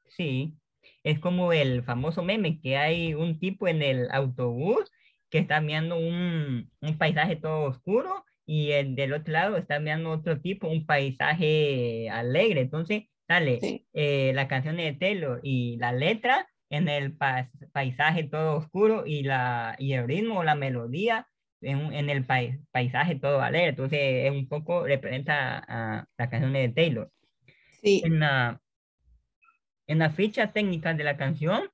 Sí, 0.08 0.54
es 1.02 1.18
como 1.18 1.52
el 1.52 1.82
famoso 1.82 2.22
meme 2.22 2.60
que 2.60 2.76
hay 2.76 3.14
un 3.14 3.38
tipo 3.38 3.68
en 3.68 3.82
el 3.82 4.10
autobús 4.10 4.90
que 5.30 5.38
está 5.38 5.60
mirando 5.60 5.96
un, 5.96 6.70
un 6.80 6.98
paisaje 6.98 7.36
todo 7.36 7.64
oscuro 7.64 8.24
y 8.46 8.72
el 8.72 8.94
del 8.94 9.14
otro 9.14 9.32
lado 9.32 9.56
está 9.56 9.80
mirando 9.80 10.10
otro 10.10 10.40
tipo, 10.40 10.68
un 10.68 10.84
paisaje 10.84 12.10
alegre. 12.10 12.60
Entonces, 12.60 13.04
sale 13.26 13.86
eh, 13.94 14.32
la 14.34 14.46
canción 14.46 14.76
de 14.76 14.92
Taylor 14.92 15.40
y 15.42 15.78
la 15.78 15.92
letra 15.92 16.46
en 16.74 16.88
el 16.88 17.16
paisaje 17.72 18.24
todo 18.24 18.56
oscuro 18.56 19.04
y, 19.06 19.22
la, 19.22 19.76
y 19.78 19.92
el 19.92 20.06
ritmo 20.06 20.40
o 20.40 20.44
la 20.44 20.54
melodía 20.54 21.28
en, 21.60 21.92
en 21.92 22.10
el 22.10 22.24
paisaje 22.24 23.14
todo 23.16 23.40
alegre. 23.40 23.70
Entonces, 23.70 23.98
es 24.26 24.30
un 24.30 24.48
poco, 24.48 24.84
representa 24.84 25.58
a 25.66 26.06
la 26.18 26.30
canción 26.30 26.52
de 26.52 26.68
Taylor. 26.70 27.10
Sí. 27.80 28.02
En 28.04 28.20
la, 28.20 28.60
en 29.86 29.98
la 29.98 30.10
ficha 30.10 30.52
técnica 30.52 30.94
de 30.94 31.04
la 31.04 31.16
canción, 31.16 31.70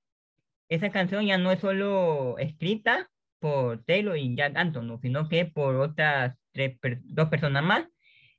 esa 0.68 0.90
canción 0.90 1.26
ya 1.26 1.38
no 1.38 1.50
es 1.50 1.60
solo 1.60 2.36
escrita 2.38 3.10
por 3.40 3.82
Taylor 3.84 4.16
y 4.16 4.36
Jack 4.36 4.56
Anton, 4.56 5.00
sino 5.00 5.28
que 5.28 5.46
por 5.46 5.76
otras 5.76 6.36
dos 7.04 7.28
personas 7.28 7.64
más. 7.64 7.86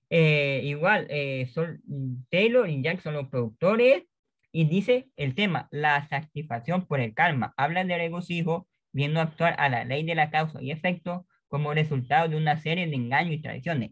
Eh, 0.10 0.62
igual, 0.66 1.08
eh, 1.10 1.50
son 1.54 1.82
Taylor 2.30 2.70
y 2.70 2.82
Jack 2.82 3.02
son 3.02 3.14
los 3.14 3.30
productores 3.30 4.04
y 4.52 4.66
dice 4.66 5.10
el 5.16 5.36
tema, 5.36 5.68
la 5.72 6.08
satisfacción 6.08 6.86
por 6.86 7.00
el 7.00 7.14
karma. 7.14 7.54
Habla 7.58 7.84
de 7.86 7.98
regocijo 7.98 8.68
viendo 8.92 9.22
actuar 9.22 9.56
a 9.58 9.70
la 9.70 9.86
ley 9.86 10.04
de 10.04 10.16
la 10.16 10.30
causa 10.30 10.62
y 10.62 10.72
efecto 10.72 11.26
como 11.48 11.74
resultado 11.74 12.30
de 12.30 12.38
una 12.38 12.58
serie 12.58 12.88
de 12.88 12.96
engaños 12.96 13.36
y 13.36 13.42
tradiciones. 13.42 13.92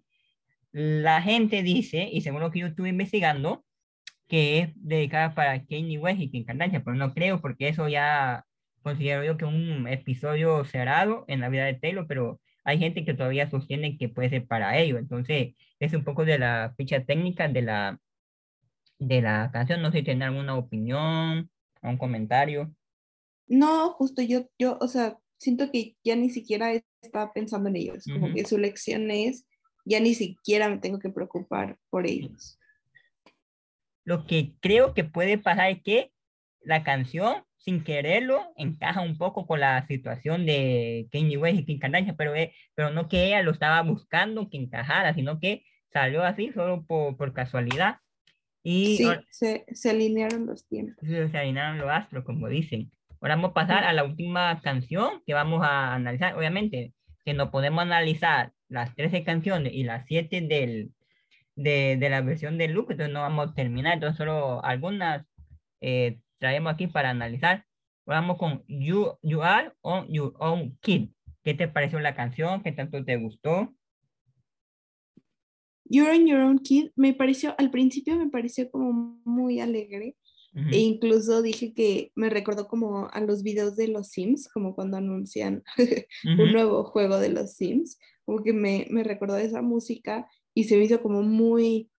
La 0.72 1.22
gente 1.22 1.64
dice, 1.64 2.10
y 2.12 2.22
según 2.22 2.42
lo 2.42 2.52
que 2.52 2.60
yo 2.60 2.68
estuve 2.68 2.90
investigando, 2.90 3.66
que 4.28 4.60
es 4.60 4.70
dedicada 4.76 5.34
para 5.34 5.66
Kanye 5.66 5.98
West 5.98 6.22
y 6.22 6.30
Kim 6.30 6.46
Kardashian, 6.46 6.84
pero 6.84 6.96
no 6.96 7.14
creo 7.14 7.42
porque 7.42 7.70
eso 7.70 7.88
ya 7.88 8.46
considero 8.82 9.24
yo 9.24 9.38
que 9.38 9.46
un 9.46 9.88
episodio 9.88 10.64
cerrado 10.66 11.26
en 11.28 11.42
la 11.42 11.50
vida 11.50 11.66
de 11.66 11.74
Taylor, 11.74 12.06
pero 12.08 12.40
hay 12.64 12.78
gente 12.80 13.04
que 13.06 13.14
todavía 13.14 13.50
sostiene 13.50 13.98
que 13.98 14.10
puede 14.10 14.30
ser 14.30 14.46
para 14.48 14.78
ello. 14.78 14.98
Entonces, 14.98 15.56
es 15.80 15.94
un 15.94 16.04
poco 16.04 16.26
de 16.26 16.40
la 16.40 16.74
ficha 16.78 17.04
técnica 17.06 17.48
de 17.48 17.62
la, 17.64 18.00
de 19.00 19.22
la 19.22 19.50
canción. 19.52 19.82
No 19.82 19.92
sé 19.92 20.00
si 20.00 20.04
tienen 20.04 20.24
alguna 20.24 20.56
opinión 20.56 21.50
o 21.82 21.90
un 21.90 21.98
comentario. 21.98 22.74
No, 23.48 23.92
justo 23.94 24.22
yo, 24.22 24.48
yo, 24.60 24.78
o 24.80 24.88
sea, 24.88 25.18
siento 25.38 25.72
que 25.72 25.96
ya 26.04 26.16
ni 26.16 26.30
siquiera 26.30 26.72
estaba 27.02 27.34
pensando 27.34 27.70
en 27.70 27.78
ellos, 27.78 28.06
como 28.06 28.32
que 28.34 28.46
su 28.46 28.58
lección 28.58 29.10
es, 29.10 29.48
ya 29.86 30.00
ni 30.00 30.14
siquiera 30.14 30.70
me 30.70 30.78
tengo 30.78 31.00
que 31.00 31.10
preocupar 31.10 31.78
por 31.90 32.06
ellos. 32.06 32.60
Lo 34.04 34.28
que 34.28 34.54
creo 34.60 34.94
que 34.94 35.04
puede 35.04 35.38
pasar 35.38 35.72
es 35.72 35.82
que 35.82 36.12
la 36.62 36.84
canción 36.84 37.44
sin 37.60 37.84
quererlo, 37.84 38.54
encaja 38.56 39.02
un 39.02 39.18
poco 39.18 39.46
con 39.46 39.60
la 39.60 39.86
situación 39.86 40.46
de 40.46 41.08
Kanye 41.12 41.38
West 41.38 41.60
y 41.60 41.66
Kim 41.66 41.80
Kardashian, 41.80 42.16
pero, 42.16 42.34
pero 42.74 42.90
no 42.92 43.10
que 43.10 43.28
ella 43.28 43.44
lo 43.44 43.52
estaba 43.52 43.82
buscando 43.82 44.50
que 44.50 44.58
encajara, 44.58 45.14
sino 45.14 45.40
que 45.40 45.66
salió 45.92 46.24
así 46.24 46.52
solo 46.54 46.86
por, 46.86 47.18
por 47.18 47.34
casualidad. 47.34 47.98
Y 48.64 48.98
sí, 48.98 49.08
se, 49.30 49.66
se, 49.72 49.90
alinearon 49.90 50.46
los 50.46 50.68
tiempos. 50.68 51.08
Se 51.08 51.38
alinearon 51.38 51.78
los 51.78 51.90
astros, 51.90 52.26
como 52.26 52.48
dicen. 52.48 52.92
Ahora 53.22 53.36
vamos 53.36 53.52
a 53.52 53.54
pasar 53.54 53.84
a 53.84 53.94
la 53.94 54.04
última 54.04 54.60
canción 54.62 55.22
que 55.26 55.34
vamos 55.34 55.62
a 55.64 55.94
analizar. 55.94 56.38
Obviamente, 56.38 56.94
que 57.26 57.34
no 57.34 57.52
podemos 57.52 57.82
analizar 57.82 58.52
las 58.68 58.96
13 58.96 59.24
canciones 59.24 59.74
y 59.74 59.84
las 59.84 60.06
7 60.08 60.42
del, 60.42 60.92
de, 61.56 61.98
de 61.98 62.10
la 62.10 62.22
versión 62.22 62.58
de 62.58 62.68
Luke, 62.68 62.94
entonces 62.94 63.14
no 63.14 63.22
vamos 63.22 63.50
a 63.50 63.54
terminar. 63.54 63.94
Entonces, 63.96 64.18
solo 64.18 64.64
algunas 64.64 65.26
eh, 65.82 66.20
traemos 66.38 66.74
aquí 66.74 66.88
para 66.88 67.10
analizar. 67.10 67.66
Vamos 68.06 68.38
con 68.38 68.64
You, 68.68 69.18
you 69.22 69.44
Are 69.44 69.72
on 69.82 70.08
Your 70.08 70.34
Own 70.40 70.78
Kid. 70.82 71.10
¿Qué 71.44 71.54
te 71.54 71.68
pareció 71.68 72.00
la 72.00 72.16
canción? 72.16 72.64
¿Qué 72.64 72.72
tanto 72.72 73.04
te 73.06 73.18
gustó? 73.18 73.74
You're 75.90 76.12
on 76.12 76.28
Your 76.28 76.42
Own 76.42 76.60
Kid 76.60 76.92
me 76.96 77.14
pareció, 77.14 77.56
al 77.58 77.72
principio 77.72 78.16
me 78.16 78.30
pareció 78.30 78.70
como 78.70 79.20
muy 79.26 79.60
alegre. 79.60 80.16
E 80.72 80.80
incluso 80.80 81.44
dije 81.44 81.74
que 81.76 82.12
me 82.16 82.30
recordó 82.30 82.68
como 82.68 83.08
a 83.12 83.22
los 83.22 83.44
videos 83.44 83.76
de 83.76 83.88
los 83.88 84.10
Sims, 84.10 84.50
como 84.50 84.74
cuando 84.74 84.98
anuncian 84.98 85.64
un 86.26 86.52
nuevo 86.52 86.84
juego 86.86 87.20
de 87.20 87.30
los 87.30 87.54
Sims, 87.54 88.00
como 88.26 88.44
que 88.44 88.52
me, 88.52 88.88
me 88.90 89.04
recordó 89.04 89.38
esa 89.38 89.62
música 89.62 90.28
y 90.56 90.64
se 90.64 90.76
me 90.76 90.86
hizo 90.86 91.02
como 91.02 91.22
muy, 91.22 91.92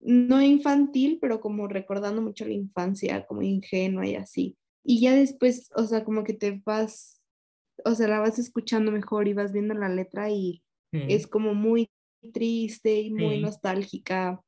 no 0.00 0.42
infantil, 0.42 1.18
pero 1.20 1.40
como 1.40 1.66
recordando 1.66 2.20
mucho 2.20 2.44
la 2.44 2.52
infancia, 2.52 3.26
como 3.26 3.42
ingenua 3.42 4.06
y 4.06 4.16
así. 4.16 4.56
Y 4.84 5.00
ya 5.00 5.14
después, 5.14 5.70
o 5.74 5.86
sea, 5.86 6.04
como 6.04 6.24
que 6.24 6.34
te 6.34 6.60
vas, 6.64 7.22
o 7.84 7.94
sea, 7.94 8.06
la 8.06 8.20
vas 8.20 8.38
escuchando 8.38 8.92
mejor 8.92 9.28
y 9.28 9.32
vas 9.34 9.52
viendo 9.52 9.74
la 9.74 9.88
letra 9.88 10.30
y 10.30 10.62
es 10.92 11.26
como 11.26 11.54
muy 11.54 11.90
triste 12.32 13.00
y 13.00 13.10
muy 13.10 13.40
nostálgica. 13.40 14.40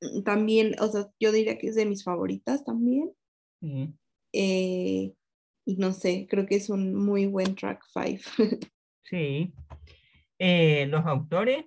Mm, 0.00 0.22
también, 0.22 0.76
o 0.80 0.88
sea, 0.88 1.06
yo 1.20 1.32
diría 1.32 1.58
que 1.58 1.68
es 1.68 1.74
de 1.74 1.86
mis 1.86 2.04
favoritas 2.04 2.64
también. 2.64 3.12
Eh, 4.32 5.14
y 5.64 5.76
no 5.76 5.92
sé, 5.92 6.26
creo 6.28 6.46
que 6.46 6.56
es 6.56 6.68
un 6.68 6.94
muy 6.94 7.26
buen 7.26 7.54
track 7.54 7.82
5. 7.92 8.22
sí. 9.04 9.54
Eh, 10.38 10.86
los 10.86 11.06
autores 11.06 11.64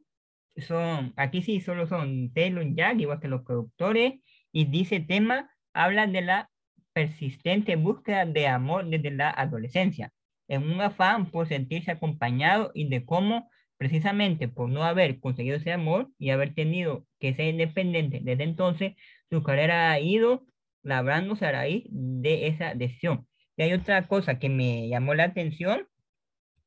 son, 0.58 1.14
aquí 1.16 1.42
sí 1.42 1.62
solo 1.62 1.88
son 1.88 2.32
Taylor 2.34 2.66
Jack, 2.76 3.00
igual 3.00 3.20
que 3.20 3.28
los 3.28 3.44
productores, 3.44 4.16
y 4.52 4.66
dice 4.66 5.00
tema, 5.00 5.50
habla 5.74 6.08
de 6.08 6.22
la 6.22 6.50
persistente 6.94 7.76
búsqueda 7.76 8.26
de 8.26 8.48
amor 8.48 8.90
desde 8.90 9.12
la 9.12 9.30
adolescencia, 9.30 10.12
en 10.48 10.64
un 10.64 10.82
afán 10.82 11.30
por 11.30 11.48
sentirse 11.48 11.92
acompañado 11.92 12.72
y 12.74 12.90
de 12.90 13.06
cómo 13.06 13.50
precisamente 13.78 14.48
por 14.48 14.70
no 14.70 14.84
haber 14.84 15.20
conseguido 15.20 15.58
ese 15.58 15.72
amor 15.72 16.10
y 16.18 16.32
haber 16.32 16.54
tenido 16.54 17.06
que 17.20 17.34
ser 17.36 17.48
independiente 17.48 18.20
desde 18.24 18.44
entonces, 18.44 18.94
su 19.30 19.44
carrera 19.44 19.92
ha 19.92 20.00
ido 20.00 20.46
labrándose 20.84 21.46
a 21.46 21.52
raíz 21.52 21.86
de 21.90 22.48
esa 22.48 22.74
decisión. 22.74 23.28
Y 23.56 23.64
hay 23.64 23.74
otra 23.74 24.08
cosa 24.08 24.40
que 24.40 24.50
me 24.50 24.88
llamó 24.88 25.14
la 25.14 25.26
atención 25.26 25.88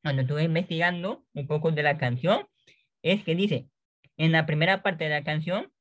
cuando 0.01 0.23
estuve 0.23 0.43
investigando 0.43 1.23
un 1.33 1.47
poco 1.47 1.71
de 1.71 1.83
la 1.83 1.97
canción, 1.97 2.47
es 3.01 3.23
que 3.23 3.35
dice, 3.35 3.67
en 4.17 4.31
la 4.31 4.45
primera 4.45 4.81
parte 4.83 5.03
de 5.05 5.09
la 5.11 5.23
canción, 5.23 5.71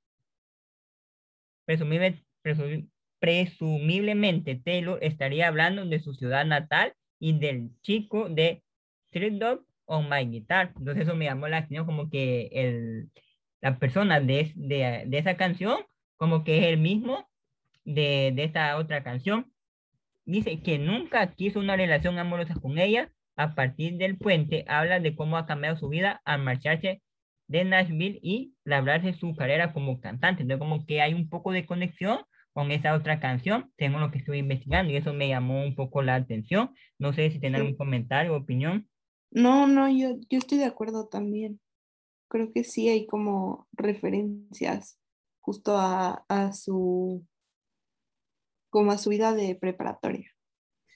presumiblemente 3.18 4.57
Taylor 4.57 4.99
estaría 5.03 5.49
hablando 5.49 5.85
de 5.85 6.01
su 6.01 6.14
ciudad 6.14 6.45
natal 6.45 6.95
y 7.18 7.39
del 7.39 7.70
chico 7.83 8.28
de 8.28 8.62
Street 9.11 9.35
Dog 9.35 9.64
on 9.91 10.09
My 10.09 10.24
Guitar. 10.26 10.72
Entonces 10.76 11.03
eso 11.05 11.16
me 11.16 11.26
llamó 11.26 11.49
la 11.49 11.59
atención 11.59 11.86
como 11.86 12.11
que 12.11 12.49
el, 12.53 13.11
la 13.61 13.78
persona 13.78 14.20
de, 14.20 14.53
de, 14.55 15.05
de 15.07 15.18
esa 15.18 15.36
canción 15.36 15.80
como 16.16 16.45
que 16.45 16.59
es 16.59 16.64
el 16.66 16.78
mismo 16.78 17.28
de, 17.84 18.32
de 18.34 18.45
esta 18.45 18.76
otra 18.76 19.03
canción. 19.03 19.53
Dice 20.24 20.62
que 20.62 20.78
nunca 20.78 21.34
quiso 21.34 21.59
una 21.61 21.76
relación 21.76 22.18
amorosa 22.18 22.55
con 22.55 22.78
ella. 22.78 23.11
A 23.36 23.55
partir 23.55 23.97
del 23.97 24.18
puente 24.18 24.64
habla 24.68 25.01
de 25.01 25.14
cómo 25.14 25.38
ha 25.38 25.47
cambiado 25.47 25.76
su 25.76 25.88
vida 25.88 26.20
al 26.24 26.43
marcharse 26.43 27.03
de 27.49 27.64
Nashville 27.64 28.20
y 28.22 28.55
labrarse 28.64 29.14
su 29.14 29.34
carrera 29.34 29.72
como 29.72 30.01
cantante. 30.01 30.43
Entonces, 30.43 30.61
como 30.61 30.84
que 30.86 31.01
hay 31.01 31.14
un 31.14 31.28
poco 31.28 31.51
de 31.53 31.64
conexión 31.66 32.20
con 32.53 32.70
esa 32.70 32.95
otra 32.95 33.18
canción, 33.20 33.72
tengo 33.76 33.99
lo 33.99 34.11
que 34.11 34.18
estoy 34.18 34.38
investigando 34.38 34.93
y 34.93 34.97
eso 34.97 35.14
me 35.14 35.28
llamó 35.28 35.62
un 35.64 35.74
poco 35.74 36.03
la 36.03 36.16
atención. 36.16 36.74
No 36.99 37.12
sé 37.12 37.30
si 37.30 37.41
tienen 37.41 37.61
algún 37.61 37.76
comentario 37.76 38.34
o 38.34 38.38
opinión. 38.38 38.88
No, 39.31 39.66
no, 39.66 39.89
yo, 39.89 40.16
yo 40.28 40.39
estoy 40.39 40.59
de 40.59 40.64
acuerdo 40.64 41.09
también. 41.09 41.61
Creo 42.28 42.53
que 42.53 42.64
sí 42.64 42.89
hay 42.89 43.07
como 43.07 43.68
referencias 43.72 44.99
justo 45.41 45.76
a, 45.78 46.24
a 46.28 46.53
su 46.53 47.26
como 48.68 48.91
a 48.93 48.99
su 48.99 49.11
vida 49.11 49.33
de 49.35 49.55
preparatoria. 49.55 50.31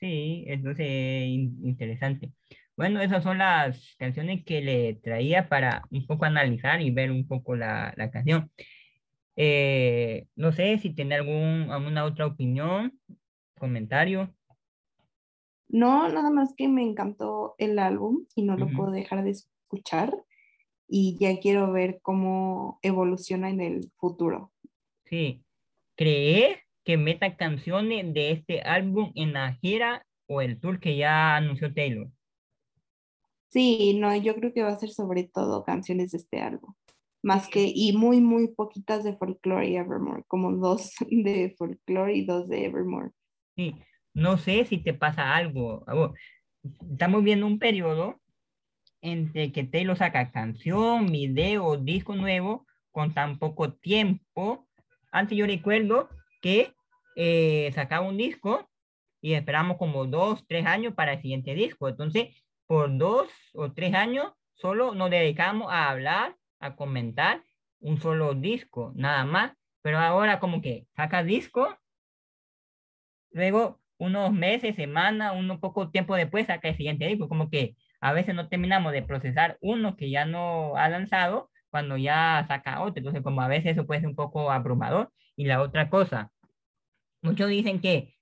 Sí, 0.00 0.44
entonces 0.48 0.86
interesante. 0.86 2.32
Bueno, 2.76 3.00
esas 3.00 3.22
son 3.22 3.38
las 3.38 3.94
canciones 3.98 4.44
que 4.44 4.60
le 4.60 4.94
traía 4.96 5.48
para 5.48 5.82
un 5.90 6.06
poco 6.06 6.24
analizar 6.24 6.82
y 6.82 6.90
ver 6.90 7.10
un 7.10 7.26
poco 7.26 7.54
la, 7.56 7.94
la 7.96 8.10
canción. 8.10 8.50
Eh, 9.36 10.26
no 10.36 10.52
sé 10.52 10.78
si 10.78 10.90
tiene 10.94 11.16
algún, 11.16 11.68
alguna 11.70 12.04
otra 12.04 12.26
opinión, 12.26 12.98
comentario. 13.58 14.34
No, 15.68 16.08
nada 16.08 16.30
más 16.30 16.54
que 16.56 16.68
me 16.68 16.82
encantó 16.82 17.54
el 17.58 17.78
álbum 17.78 18.26
y 18.34 18.42
no 18.42 18.56
lo 18.56 18.68
puedo 18.70 18.90
dejar 18.90 19.24
de 19.24 19.30
escuchar 19.30 20.14
y 20.86 21.16
ya 21.18 21.38
quiero 21.40 21.72
ver 21.72 22.00
cómo 22.02 22.78
evoluciona 22.82 23.50
en 23.50 23.60
el 23.60 23.90
futuro. 23.94 24.52
Sí, 25.06 25.42
¿crees 25.96 26.58
que 26.84 26.96
meta 26.96 27.36
canciones 27.36 28.12
de 28.12 28.32
este 28.32 28.60
álbum 28.60 29.10
en 29.14 29.32
la 29.32 29.54
gira 29.54 30.06
o 30.26 30.40
el 30.40 30.60
tour 30.60 30.80
que 30.80 30.96
ya 30.96 31.36
anunció 31.36 31.72
Taylor? 31.72 32.10
Sí, 33.48 33.96
no, 33.98 34.14
yo 34.16 34.34
creo 34.34 34.52
que 34.52 34.62
va 34.62 34.70
a 34.70 34.78
ser 34.78 34.90
sobre 34.90 35.24
todo 35.24 35.64
canciones 35.64 36.10
de 36.10 36.18
este 36.18 36.40
álbum. 36.40 36.74
Más 37.22 37.48
que, 37.48 37.72
y 37.74 37.96
muy, 37.96 38.20
muy 38.20 38.48
poquitas 38.48 39.02
de 39.04 39.16
Folklore 39.16 39.68
y 39.68 39.76
Evermore, 39.76 40.24
como 40.26 40.52
dos 40.52 40.92
de 41.10 41.54
Folklore 41.56 42.16
y 42.16 42.26
dos 42.26 42.48
de 42.48 42.66
Evermore. 42.66 43.10
Sí, 43.56 43.74
no 44.14 44.38
sé 44.38 44.64
si 44.64 44.78
te 44.78 44.94
pasa 44.94 45.34
algo. 45.34 45.84
Estamos 46.90 47.22
viendo 47.22 47.46
un 47.46 47.58
periodo 47.58 48.20
entre 49.02 49.52
que 49.52 49.64
Taylor 49.64 49.96
saca 49.98 50.30
canción, 50.30 51.06
video, 51.06 51.76
disco 51.76 52.14
nuevo 52.14 52.66
con 52.90 53.12
tan 53.12 53.38
poco 53.38 53.74
tiempo. 53.74 54.66
Antes 55.12 55.36
yo 55.36 55.46
recuerdo 55.46 56.08
que 56.40 56.72
eh, 57.16 57.70
sacaba 57.74 58.06
un 58.06 58.16
disco 58.16 58.70
y 59.20 59.34
esperamos 59.34 59.76
como 59.76 60.06
dos, 60.06 60.46
tres 60.46 60.64
años 60.64 60.94
para 60.94 61.14
el 61.14 61.20
siguiente 61.20 61.54
disco. 61.54 61.88
Entonces, 61.88 62.28
por 62.66 62.96
dos 62.96 63.28
o 63.52 63.72
tres 63.72 63.94
años 63.94 64.32
solo 64.54 64.94
nos 64.94 65.10
dedicamos 65.10 65.70
a 65.70 65.90
hablar, 65.90 66.36
a 66.60 66.76
comentar 66.76 67.42
un 67.80 68.00
solo 68.00 68.34
disco, 68.34 68.92
nada 68.94 69.24
más. 69.24 69.52
Pero 69.82 69.98
ahora 69.98 70.40
como 70.40 70.62
que 70.62 70.86
saca 70.96 71.22
disco, 71.22 71.76
luego 73.32 73.83
unos 73.98 74.32
meses, 74.32 74.76
semanas, 74.76 75.34
un 75.36 75.60
poco 75.60 75.90
tiempo 75.90 76.16
después 76.16 76.46
saca 76.46 76.68
el 76.68 76.76
siguiente 76.76 77.06
disco, 77.06 77.28
como 77.28 77.50
que 77.50 77.76
a 78.00 78.12
veces 78.12 78.34
no 78.34 78.48
terminamos 78.48 78.92
de 78.92 79.02
procesar 79.02 79.56
uno 79.60 79.96
que 79.96 80.10
ya 80.10 80.24
no 80.26 80.76
ha 80.76 80.88
lanzado 80.88 81.50
cuando 81.70 81.96
ya 81.96 82.44
saca 82.48 82.82
otro. 82.82 82.98
Entonces, 82.98 83.22
como 83.22 83.40
a 83.42 83.48
veces 83.48 83.72
eso 83.72 83.86
puede 83.86 84.00
ser 84.00 84.08
un 84.10 84.16
poco 84.16 84.50
abrumador. 84.50 85.10
Y 85.36 85.46
la 85.46 85.60
otra 85.62 85.90
cosa, 85.90 86.30
muchos 87.22 87.48
dicen 87.48 87.80
que 87.80 88.14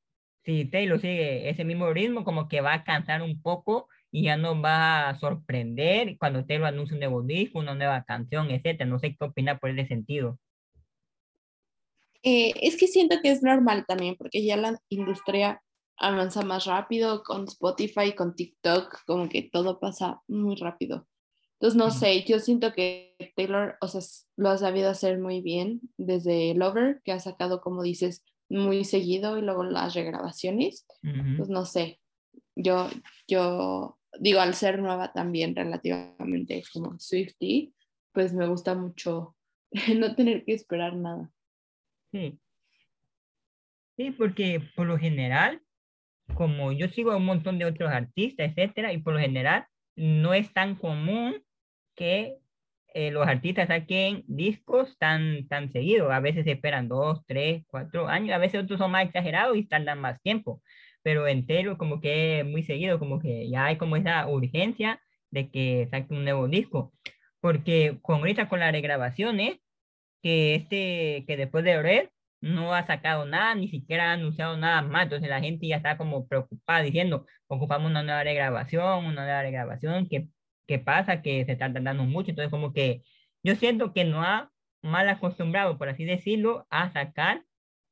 si 0.45 0.65
Taylor 0.67 1.01
sigue 1.01 1.49
ese 1.51 1.65
mismo 1.65 1.93
ritmo, 1.93 2.25
como 2.25 2.49
que 2.49 2.61
va 2.61 2.75
a 2.75 2.85
cansar 2.85 3.23
un 3.23 3.41
poco 3.43 3.89
y 4.11 4.25
ya 4.25 4.37
nos 4.37 4.63
va 4.63 5.09
a 5.09 5.19
sorprender 5.19 6.17
cuando 6.19 6.45
Taylor 6.47 6.69
anuncie 6.69 6.95
un 6.95 7.01
nuevo 7.01 7.23
disco, 7.23 7.59
una 7.59 7.75
nueva 7.75 8.05
canción, 8.05 8.51
etcétera. 8.51 8.89
No 8.89 8.99
sé 8.99 9.17
qué 9.17 9.25
opina 9.25 9.59
por 9.59 9.71
ese 9.71 9.87
sentido. 9.89 10.39
Eh, 12.23 12.53
es 12.61 12.77
que 12.77 12.87
siento 12.87 13.17
que 13.23 13.31
es 13.31 13.43
normal 13.43 13.85
también, 13.87 14.17
porque 14.17 14.45
ya 14.45 14.57
la 14.57 14.81
industria 14.89 15.63
avanza 15.97 16.43
más 16.43 16.67
rápido 16.67 17.23
con 17.23 17.45
Spotify, 17.45 18.13
con 18.15 18.35
TikTok, 18.35 19.05
como 19.07 19.29
que 19.29 19.43
todo 19.43 19.79
pasa 19.81 20.21
muy 20.29 20.57
rápido. 20.57 21.07
Entonces, 21.55 21.79
no 21.79 21.91
sé, 21.91 22.25
yo 22.25 22.41
siento 22.41 22.73
que 22.73 23.15
Taylor, 23.37 23.77
o 23.81 23.87
sea, 23.87 24.01
lo 24.37 24.49
ha 24.51 24.59
sabido 24.59 24.91
hacer 24.91 25.21
muy 25.21 25.41
bien 25.41 25.81
desde 25.97 26.55
Lover, 26.55 27.01
que 27.05 27.13
ha 27.13 27.21
sacado, 27.21 27.61
como 27.61 27.83
dices, 27.83 28.25
muy 28.49 28.85
seguido 28.85 29.39
y 29.39 29.43
luego 29.43 29.63
las 29.63 29.95
regrabaciones. 29.95 30.87
Pues 31.37 31.49
no 31.49 31.65
sé, 31.65 32.01
yo, 32.57 32.89
yo 33.29 33.99
digo, 34.19 34.41
al 34.41 34.55
ser 34.55 34.81
nueva 34.81 35.13
también 35.13 35.55
relativamente 35.55 36.63
como 36.73 36.99
Swifty, 36.99 37.73
pues 38.13 38.35
me 38.35 38.49
gusta 38.49 38.75
mucho 38.75 39.37
no 39.97 40.15
tener 40.15 40.45
que 40.45 40.55
esperar 40.55 40.97
nada. 40.97 41.31
Sí. 42.13 42.39
Sí, 43.97 44.11
porque 44.11 44.61
por 44.75 44.87
lo 44.87 44.99
general, 44.99 45.61
como 46.35 46.73
yo 46.73 46.89
sigo 46.89 47.13
a 47.13 47.17
un 47.17 47.27
montón 47.27 47.59
de 47.59 47.67
otros 47.67 47.91
artistas, 47.93 48.51
etcétera, 48.51 48.93
y 48.93 48.99
por 48.99 49.15
lo 49.15 49.21
general 49.21 49.67
no 49.97 50.35
es 50.35 50.53
tan 50.53 50.77
común 50.77 51.43
que 51.97 52.39
eh, 52.95 53.11
los 53.11 53.27
artistas 53.27 53.69
saquen 53.69 54.25
discos 54.27 54.99
tan, 54.99 55.49
tan 55.49 55.73
seguidos. 55.73 56.13
A 56.13 56.21
veces 56.21 56.47
esperan 56.47 56.89
dos, 56.89 57.23
tres, 57.27 57.65
cuatro 57.69 58.09
años, 58.09 58.35
a 58.35 58.39
veces 58.39 58.63
otros 58.63 58.79
son 58.79 58.91
más 58.93 59.07
exagerados 59.07 59.57
y 59.57 59.67
tardan 59.67 60.01
más 60.01 60.21
tiempo. 60.23 60.63
Pero 61.03 61.27
entero, 61.27 61.79
como 61.79 62.01
que 62.01 62.45
muy 62.45 62.63
seguido, 62.63 62.99
como 62.99 63.19
que 63.21 63.49
ya 63.51 63.67
hay 63.67 63.77
como 63.79 63.97
esa 63.97 64.27
urgencia 64.29 65.01
de 65.31 65.51
que 65.51 65.89
saque 65.91 66.15
un 66.15 66.25
nuevo 66.25 66.49
disco. 66.49 66.93
Porque 67.41 67.99
con 68.03 68.19
ahorita 68.21 68.49
con 68.49 68.61
las 68.61 68.73
regrabaciones, 68.73 69.59
que 70.23 70.55
este, 70.55 71.25
que 71.27 71.37
después 71.37 71.65
de 71.65 71.83
Red 71.83 72.09
no 72.41 72.75
ha 72.75 72.87
sacado 72.87 73.25
nada, 73.25 73.55
ni 73.55 73.69
siquiera 73.69 74.11
ha 74.11 74.13
anunciado 74.15 74.57
nada 74.57 74.83
más. 74.83 75.05
Entonces 75.05 75.29
la 75.29 75.41
gente 75.41 75.67
ya 75.67 75.77
está 75.77 75.97
como 75.97 76.27
preocupada 76.27 76.83
diciendo, 76.83 77.27
ocupamos 77.47 77.91
una 77.91 78.03
nueva 78.03 78.25
regrabación, 78.25 79.05
una 79.05 79.25
nueva 79.25 79.43
regrabación, 79.43 80.09
¿qué, 80.09 80.29
qué 80.67 80.79
pasa? 80.79 81.23
Que 81.23 81.45
se 81.45 81.53
está 81.53 81.73
tardando 81.73 82.05
mucho. 82.05 82.31
Entonces 82.31 82.51
como 82.51 82.73
que 82.73 83.03
yo 83.43 83.55
siento 83.55 83.93
que 83.93 84.05
no 84.05 84.23
ha 84.23 84.51
mal 84.83 85.09
acostumbrado, 85.09 85.79
por 85.79 85.89
así 85.89 86.05
decirlo, 86.05 86.67
a 86.71 86.93
sacar 86.93 87.45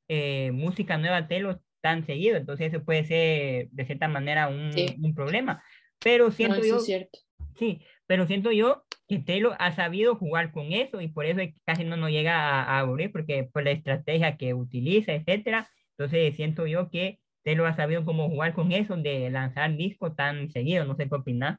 eh, 0.09 0.51
música 0.53 0.99
nueva 0.99 1.22
de 1.22 1.41
lo 1.41 1.61
tan 1.81 2.05
seguido. 2.05 2.37
Entonces 2.37 2.72
eso 2.72 2.85
puede 2.85 3.05
ser 3.05 3.68
de 3.70 3.87
cierta 3.87 4.09
manera 4.09 4.49
un, 4.49 4.72
un 5.01 5.14
problema. 5.14 5.62
Pero 6.01 6.31
siento 6.33 6.62
yo... 6.64 6.81
cierto. 6.81 7.18
Sí, 7.57 7.83
pero 8.07 8.26
siento 8.26 8.51
yo 8.51 8.85
que 9.11 9.18
Taylor 9.18 9.56
ha 9.58 9.74
sabido 9.74 10.14
jugar 10.14 10.52
con 10.52 10.72
eso 10.72 11.00
y 11.00 11.08
por 11.08 11.26
eso 11.26 11.40
casi 11.66 11.82
no 11.82 11.96
nos 11.96 12.11
llega 12.11 12.62
a, 12.62 12.78
aburrir, 12.78 13.11
porque 13.11 13.42
por 13.42 13.64
la 13.64 13.72
estrategia 13.72 14.36
que 14.36 14.54
utiliza, 14.54 15.12
etcétera. 15.12 15.68
Entonces 15.98 16.36
siento 16.36 16.64
yo 16.68 16.88
que 16.90 17.18
Taylor 17.42 17.66
ha 17.66 17.74
sabido 17.74 18.04
cómo 18.04 18.28
jugar 18.28 18.54
con 18.54 18.70
eso 18.70 18.96
de 18.96 19.28
lanzar 19.28 19.76
discos 19.76 20.14
tan 20.14 20.48
seguido. 20.52 20.84
No 20.84 20.94
sé 20.94 21.08
qué 21.08 21.14
opinas. 21.16 21.58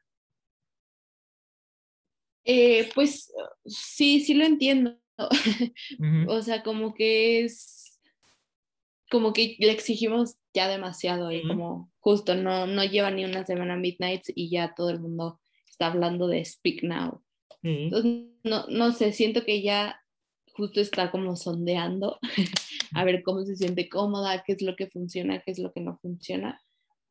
Eh, 2.44 2.88
pues 2.94 3.30
sí, 3.66 4.20
sí 4.20 4.32
lo 4.32 4.46
entiendo. 4.46 4.96
o 6.28 6.40
sea, 6.40 6.62
como 6.62 6.94
que 6.94 7.44
es 7.44 8.00
como 9.10 9.34
que 9.34 9.56
le 9.58 9.72
exigimos 9.72 10.36
ya 10.54 10.68
demasiado 10.68 11.30
y 11.30 11.46
como 11.46 11.92
justo 12.00 12.34
no, 12.34 12.66
no 12.66 12.82
lleva 12.82 13.10
ni 13.10 13.26
una 13.26 13.44
semana 13.44 13.76
Midnights 13.76 14.32
y 14.34 14.48
ya 14.48 14.74
todo 14.74 14.88
el 14.88 15.00
mundo 15.00 15.38
está 15.68 15.88
hablando 15.88 16.28
de 16.28 16.42
Speak 16.42 16.82
Now. 16.82 17.22
Entonces, 17.62 18.28
no, 18.44 18.66
no 18.68 18.92
sé, 18.92 19.12
siento 19.12 19.44
que 19.44 19.62
ya 19.62 20.02
justo 20.54 20.80
está 20.80 21.10
como 21.10 21.36
sondeando 21.36 22.18
a 22.94 23.04
ver 23.04 23.22
cómo 23.22 23.44
se 23.44 23.56
siente 23.56 23.88
cómoda, 23.88 24.42
qué 24.46 24.52
es 24.52 24.62
lo 24.62 24.76
que 24.76 24.88
funciona, 24.88 25.40
qué 25.40 25.52
es 25.52 25.58
lo 25.58 25.72
que 25.72 25.80
no 25.80 25.98
funciona, 25.98 26.60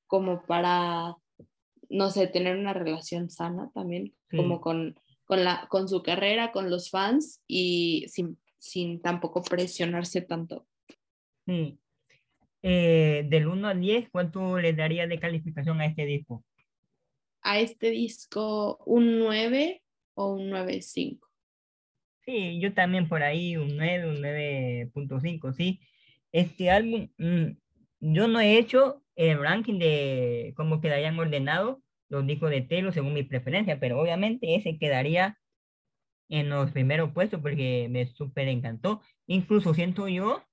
como 0.07 0.45
para, 0.45 1.15
no 1.89 2.09
sé, 2.11 2.27
tener 2.27 2.57
una 2.57 2.73
relación 2.73 3.29
sana 3.29 3.71
también, 3.73 4.13
como 4.29 4.61
con, 4.61 4.99
con, 5.25 5.43
la, 5.43 5.67
con 5.69 5.89
su 5.89 6.03
carrera, 6.03 6.51
con 6.51 6.69
los 6.69 6.89
fans 6.89 7.43
y 7.47 8.05
sin, 8.09 8.37
sin 8.57 9.01
tampoco 9.01 9.41
presionarse 9.41 10.21
tanto. 10.21 10.67
Sí. 11.45 11.79
Eh, 12.63 13.25
del 13.27 13.47
1 13.47 13.67
al 13.67 13.81
10, 13.81 14.09
¿cuánto 14.11 14.59
le 14.59 14.73
daría 14.73 15.07
de 15.07 15.19
calificación 15.19 15.81
a 15.81 15.85
este 15.87 16.05
disco? 16.05 16.43
A 17.41 17.59
este 17.59 17.89
disco 17.89 18.77
un 18.85 19.17
9 19.17 19.81
o 20.21 20.33
un 20.33 20.49
9.5. 20.49 21.27
Sí, 22.25 22.59
yo 22.59 22.73
también 22.73 23.09
por 23.09 23.23
ahí 23.23 23.57
un 23.57 23.75
9, 23.77 24.09
un 24.09 24.21
9.5, 24.21 25.53
sí. 25.53 25.79
Este 26.31 26.69
álbum, 26.69 27.09
mm, 27.17 27.57
yo 27.99 28.27
no 28.27 28.39
he 28.39 28.57
hecho 28.57 29.03
el 29.15 29.39
ranking 29.39 29.79
de 29.79 30.53
cómo 30.55 30.81
quedarían 30.81 31.19
ordenados 31.19 31.79
los 32.09 32.25
discos 32.27 32.49
de 32.51 32.61
Taylor 32.61 32.93
según 32.93 33.13
mi 33.13 33.23
preferencia, 33.23 33.79
pero 33.79 33.99
obviamente 33.99 34.55
ese 34.55 34.77
quedaría 34.77 35.37
en 36.29 36.49
los 36.49 36.71
primeros 36.71 37.11
puestos 37.11 37.41
porque 37.41 37.87
me 37.89 38.05
súper 38.07 38.47
encantó. 38.47 39.01
Incluso 39.27 39.73
siento 39.73 40.07
yo 40.07 40.43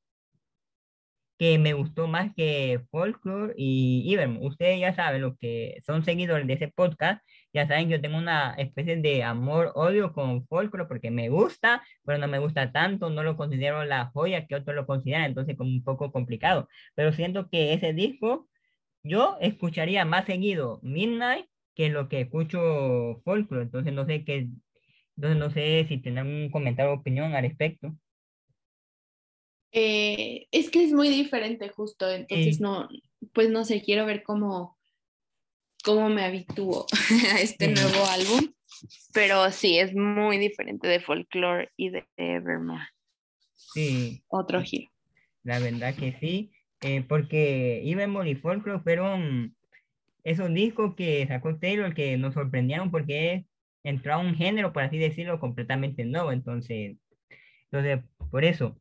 que 1.38 1.58
me 1.58 1.72
gustó 1.72 2.08
más 2.08 2.34
que 2.34 2.80
Folklore 2.90 3.54
y 3.56 4.02
Iberm. 4.12 4.42
Ustedes 4.42 4.80
ya 4.80 4.94
saben, 4.94 5.22
los 5.22 5.38
que 5.38 5.80
son 5.86 6.04
seguidores 6.04 6.46
de 6.46 6.54
ese 6.54 6.68
podcast, 6.68 7.22
ya 7.52 7.66
saben 7.68 7.86
que 7.88 7.92
yo 7.92 8.00
tengo 8.00 8.18
una 8.18 8.54
especie 8.54 8.96
de 8.96 9.22
amor-odio 9.22 10.12
con 10.12 10.46
Folklore 10.46 10.86
porque 10.88 11.10
me 11.10 11.28
gusta, 11.28 11.82
pero 12.04 12.18
no 12.18 12.28
me 12.28 12.38
gusta 12.40 12.72
tanto, 12.72 13.10
no 13.10 13.22
lo 13.22 13.36
considero 13.36 13.84
la 13.84 14.06
joya 14.06 14.46
que 14.46 14.56
otros 14.56 14.74
lo 14.76 14.86
consideran, 14.86 15.24
entonces 15.26 15.56
como 15.56 15.70
un 15.70 15.84
poco 15.84 16.12
complicado. 16.12 16.68
Pero 16.94 17.12
siento 17.12 17.48
que 17.50 17.72
ese 17.72 17.92
disco, 17.92 18.48
yo 19.02 19.38
escucharía 19.40 20.04
más 20.04 20.26
seguido 20.26 20.80
Midnight 20.82 21.46
que 21.74 21.88
lo 21.90 22.08
que 22.08 22.22
escucho 22.22 23.20
folklore. 23.24 23.64
Entonces 23.64 23.92
no 23.92 24.06
sé 24.06 24.24
qué, 24.24 24.48
entonces 25.16 25.38
no 25.38 25.50
sé 25.50 25.86
si 25.88 25.98
tienen 25.98 26.26
un 26.26 26.50
comentario 26.50 26.92
o 26.92 26.96
opinión 26.96 27.34
al 27.34 27.42
respecto. 27.44 27.94
Eh, 29.72 30.46
es 30.50 30.70
que 30.70 30.84
es 30.84 30.92
muy 30.92 31.08
diferente 31.08 31.68
justo, 31.68 32.10
entonces 32.10 32.60
no, 32.60 32.88
pues 33.34 33.50
no 33.50 33.64
sé, 33.64 33.82
quiero 33.82 34.06
ver 34.06 34.22
cómo, 34.22 34.78
cómo 35.84 36.08
me 36.08 36.24
habitúo 36.24 36.86
a 37.34 37.40
este 37.40 37.68
nuevo 37.68 38.04
álbum, 38.06 38.52
pero 39.12 39.50
sí, 39.50 39.78
es 39.78 39.94
muy 39.94 40.38
diferente 40.38 40.88
de 40.88 41.00
Folklore 41.00 41.68
y 41.76 41.90
de 41.90 42.06
Evermore. 42.16 42.88
Sí. 43.54 44.22
Otro 44.28 44.62
giro. 44.62 44.90
La 45.42 45.58
verdad 45.58 45.94
que 45.94 46.16
sí, 46.18 46.50
eh, 46.80 47.04
porque 47.06 47.82
Evermore 47.84 48.30
y 48.30 48.34
Folklore 48.34 48.80
fueron 48.80 49.54
esos 50.24 50.52
discos 50.52 50.94
que 50.94 51.26
sacó 51.26 51.56
Taylor 51.56 51.94
que 51.94 52.16
nos 52.16 52.34
sorprendieron 52.34 52.90
porque 52.90 53.46
entró 53.82 54.14
a 54.14 54.18
un 54.18 54.34
género, 54.34 54.72
por 54.72 54.82
así 54.82 54.98
decirlo, 54.98 55.40
completamente 55.40 56.04
nuevo. 56.04 56.32
Entonces, 56.32 56.96
entonces 57.70 58.04
por 58.30 58.44
eso. 58.44 58.76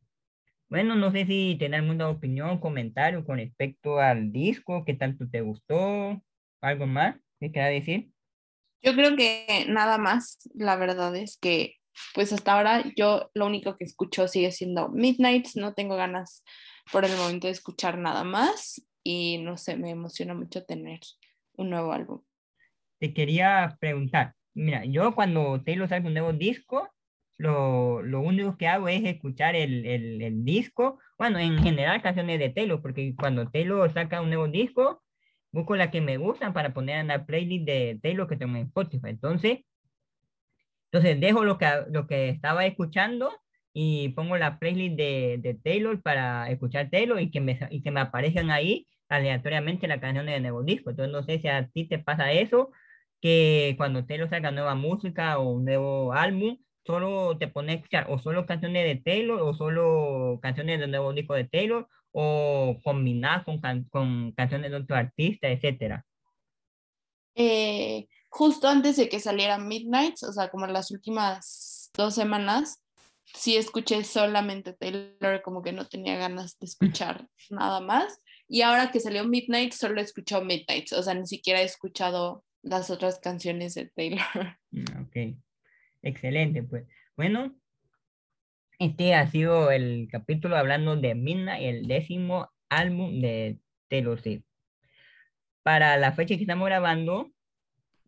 Bueno, 0.68 0.96
no 0.96 1.10
sé 1.10 1.24
si 1.24 1.56
tener 1.58 1.80
alguna 1.80 2.08
opinión, 2.08 2.60
comentario 2.60 3.24
con 3.24 3.38
respecto 3.38 3.98
al 3.98 4.32
disco, 4.32 4.84
qué 4.84 4.94
tanto 4.94 5.28
te 5.28 5.40
gustó, 5.40 6.22
algo 6.60 6.86
más 6.86 7.16
que 7.40 7.50
quiera 7.50 7.68
decir. 7.68 8.10
Yo 8.82 8.94
creo 8.94 9.16
que 9.16 9.66
nada 9.68 9.98
más, 9.98 10.38
la 10.54 10.76
verdad 10.76 11.16
es 11.16 11.38
que 11.38 11.78
pues 12.14 12.32
hasta 12.32 12.52
ahora 12.52 12.84
yo 12.96 13.30
lo 13.34 13.46
único 13.46 13.76
que 13.76 13.84
escucho 13.84 14.28
sigue 14.28 14.52
siendo 14.52 14.88
Midnights, 14.90 15.56
no 15.56 15.74
tengo 15.74 15.96
ganas 15.96 16.44
por 16.92 17.04
el 17.04 17.16
momento 17.16 17.46
de 17.46 17.52
escuchar 17.52 17.98
nada 17.98 18.24
más 18.24 18.82
y 19.02 19.38
no 19.38 19.56
sé, 19.56 19.76
me 19.76 19.90
emociona 19.90 20.34
mucho 20.34 20.64
tener 20.64 21.00
un 21.56 21.70
nuevo 21.70 21.92
álbum. 21.92 22.22
Te 23.00 23.12
quería 23.14 23.76
preguntar, 23.80 24.34
mira, 24.54 24.84
yo 24.84 25.14
cuando 25.14 25.62
Taylor 25.62 25.88
saca 25.88 26.06
un 26.06 26.14
nuevo 26.14 26.32
disco, 26.32 26.88
lo, 27.38 28.02
lo, 28.02 28.20
único 28.20 28.56
que 28.56 28.66
hago 28.66 28.88
es 28.88 29.04
escuchar 29.04 29.54
el, 29.54 29.86
el, 29.86 30.44
disco, 30.44 30.98
bueno, 31.16 31.38
en 31.38 31.58
general 31.62 32.02
canciones 32.02 32.38
de 32.40 32.50
Taylor, 32.50 32.82
porque 32.82 33.14
cuando 33.16 33.48
Taylor 33.50 33.90
saca 33.92 34.20
un 34.20 34.28
nuevo 34.30 34.48
disco, 34.48 35.02
busco 35.52 35.76
las 35.76 35.90
que 35.90 36.00
me 36.00 36.18
gustan 36.18 36.52
para 36.52 36.74
poner 36.74 36.98
en 36.98 37.08
la 37.08 37.24
playlist 37.26 37.64
de 37.66 37.98
Taylor 38.02 38.28
que 38.28 38.36
tengo 38.36 38.56
en 38.56 38.66
Spotify. 38.66 39.10
Entonces, 39.10 39.60
entonces 40.90 41.20
dejo 41.20 41.44
lo 41.44 41.58
que, 41.58 41.66
lo 41.90 42.06
que 42.06 42.28
estaba 42.30 42.66
escuchando 42.66 43.30
y 43.72 44.10
pongo 44.10 44.36
la 44.36 44.58
playlist 44.58 44.96
de, 44.96 45.38
de 45.40 45.54
Taylor 45.54 46.02
para 46.02 46.50
escuchar 46.50 46.90
Taylor 46.90 47.20
y 47.20 47.30
que, 47.30 47.40
me, 47.40 47.58
y 47.70 47.82
que 47.82 47.90
me 47.90 48.00
aparezcan 48.00 48.50
ahí 48.50 48.86
aleatoriamente 49.08 49.86
las 49.88 50.00
canciones 50.00 50.34
de 50.34 50.40
nuevo 50.40 50.62
disco. 50.62 50.90
Entonces 50.90 51.12
no 51.12 51.22
sé 51.22 51.38
si 51.40 51.48
a 51.48 51.68
ti 51.68 51.86
te 51.86 51.98
pasa 51.98 52.32
eso, 52.32 52.72
que 53.20 53.74
cuando 53.76 54.06
Taylor 54.06 54.28
saca 54.28 54.50
nueva 54.50 54.74
música 54.74 55.38
o 55.38 55.50
un 55.50 55.64
nuevo 55.64 56.12
álbum, 56.12 56.58
solo 56.88 57.36
te 57.36 57.48
pone 57.48 57.72
a 57.72 57.74
escuchar 57.74 58.06
o 58.08 58.18
solo 58.18 58.46
canciones 58.46 58.82
de 58.84 58.96
Taylor 58.96 59.42
o 59.42 59.52
solo 59.52 60.38
canciones 60.40 60.80
del 60.80 60.90
nuevo 60.90 61.12
disco 61.12 61.34
de 61.34 61.44
Taylor 61.44 61.86
o 62.12 62.78
combinar 62.82 63.44
con, 63.44 63.60
con 63.90 64.32
canciones 64.32 64.70
de 64.70 64.78
otro 64.78 64.96
artista, 64.96 65.48
etcétera. 65.48 66.06
Eh, 67.34 68.08
justo 68.30 68.68
antes 68.68 68.96
de 68.96 69.10
que 69.10 69.20
saliera 69.20 69.58
Midnight, 69.58 70.14
o 70.22 70.32
sea, 70.32 70.48
como 70.48 70.66
las 70.66 70.90
últimas 70.90 71.90
dos 71.92 72.14
semanas, 72.14 72.82
sí 73.34 73.58
escuché 73.58 74.02
solamente 74.02 74.72
Taylor, 74.72 75.42
como 75.42 75.60
que 75.60 75.72
no 75.72 75.86
tenía 75.86 76.16
ganas 76.16 76.58
de 76.58 76.64
escuchar 76.68 77.28
nada 77.50 77.80
más. 77.80 78.22
Y 78.48 78.62
ahora 78.62 78.90
que 78.90 79.00
salió 79.00 79.26
Midnight, 79.26 79.74
solo 79.74 80.00
he 80.00 80.04
escuchado 80.04 80.42
Midnight, 80.42 80.90
o 80.94 81.02
sea, 81.02 81.12
ni 81.12 81.26
siquiera 81.26 81.60
he 81.60 81.64
escuchado 81.64 82.46
las 82.62 82.88
otras 82.88 83.18
canciones 83.20 83.74
de 83.74 83.90
Taylor. 83.94 84.56
Mm, 84.70 85.02
ok, 85.02 85.38
excelente, 86.02 86.62
pues. 86.62 86.86
Bueno, 87.16 87.56
este 88.78 89.14
ha 89.14 89.26
sido 89.26 89.70
el 89.70 90.08
capítulo 90.10 90.56
hablando 90.56 90.96
de 90.96 91.14
Midnight, 91.14 91.62
el 91.62 91.88
décimo 91.88 92.50
álbum 92.68 93.20
de 93.20 93.58
Taylor 93.88 94.20
Swift. 94.20 94.44
Para 95.62 95.96
la 95.96 96.12
fecha 96.12 96.36
que 96.36 96.42
estamos 96.42 96.66
grabando, 96.66 97.30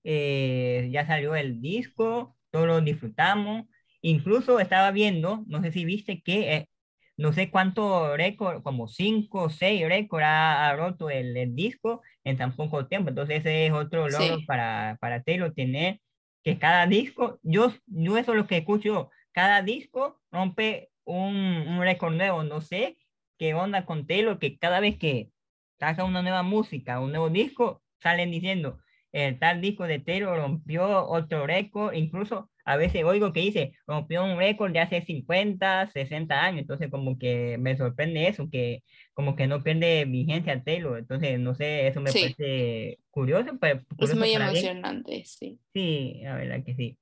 eh, 0.05 0.89
ya 0.93 1.07
salió 1.07 1.35
el 1.35 1.61
disco, 1.61 2.37
todos 2.51 2.67
lo 2.67 2.81
disfrutamos. 2.81 3.67
Incluso 4.03 4.61
estaba 4.61 4.91
viendo, 4.93 5.45
no 5.47 5.63
sé 5.63 5.73
si 5.73 5.85
viste 5.85 6.23
que 6.23 6.55
eh, 6.55 6.69
no 7.17 7.33
sé 7.33 7.51
cuánto 7.51 8.17
récord, 8.17 8.63
como 8.63 8.89
cinco 8.89 9.45
o 9.45 9.51
seis 9.51 9.87
récords 9.87 10.25
ha, 10.27 10.75
roto 10.77 11.11
el, 11.11 11.55
disco 11.55 12.03
en 12.25 12.39
tan 12.39 12.57
poco 12.57 12.87
tiempo. 12.87 13.11
Entonces 13.11 13.41
ese 13.41 13.67
es 13.67 13.73
otro 13.73 14.09
logro 14.09 14.39
para, 14.47 14.97
para 15.01 15.23
Taylor, 15.23 15.53
tener 15.53 16.01
que 16.43 16.59
cada 16.59 16.87
disco, 16.87 17.39
yo, 17.43 17.73
yo 17.87 18.17
eso 18.19 18.33
es 18.33 18.39
lo 18.39 18.47
que 18.47 18.59
escucho, 18.59 19.11
cada 19.33 19.63
disco 19.63 20.21
rompe 20.31 20.91
un, 21.05 21.35
un 21.37 21.81
récord 21.81 22.15
nuevo. 22.15 22.43
No 22.43 22.61
sé 22.61 22.99
qué 23.39 23.55
onda 23.55 23.85
con 23.87 24.07
Taylor, 24.07 24.39
que 24.39 24.59
cada 24.59 24.81
vez 24.81 24.99
que 24.99 25.31
saca 25.79 26.05
una 26.05 26.23
nueva 26.23 26.43
música, 26.43 27.01
un 27.01 27.11
nuevo 27.11 27.31
disco, 27.31 27.83
salen 28.01 28.31
diciendo, 28.31 28.81
el 29.13 29.39
tal 29.39 29.61
disco 29.61 29.85
de 29.85 29.99
Taylor 29.99 30.37
rompió 30.37 31.07
otro 31.07 31.47
récord, 31.47 31.95
incluso 31.95 32.50
a 32.65 32.77
veces 32.77 33.05
oigo 33.05 33.33
que 33.33 33.41
dice, 33.41 33.73
rompió 33.87 34.25
un 34.25 34.39
récord 34.39 34.73
de 34.73 34.81
hace 34.81 35.03
50, 35.03 35.91
60 35.93 36.45
años, 36.45 36.61
entonces 36.61 36.91
como 36.91 37.19
que 37.19 37.57
me 37.59 37.77
sorprende 37.77 38.29
eso, 38.29 38.49
que 38.51 38.83
como 39.13 39.37
que 39.37 39.47
no 39.47 39.63
pierde 39.63 40.05
vigencia 40.05 40.63
Taylor, 40.63 40.99
entonces 40.99 41.39
no 41.39 41.55
sé, 41.55 41.87
eso 41.87 42.01
me 42.01 42.13
parece 42.13 42.99
curioso. 43.11 43.59
Pues, 43.59 43.79
es 43.99 44.17
muy 44.17 44.33
emocionante, 44.33 45.25
sí. 45.25 45.59
Sí, 45.73 46.21
la 46.23 46.37
verdad 46.37 46.65
que 46.65 46.75
sí. 46.75 46.97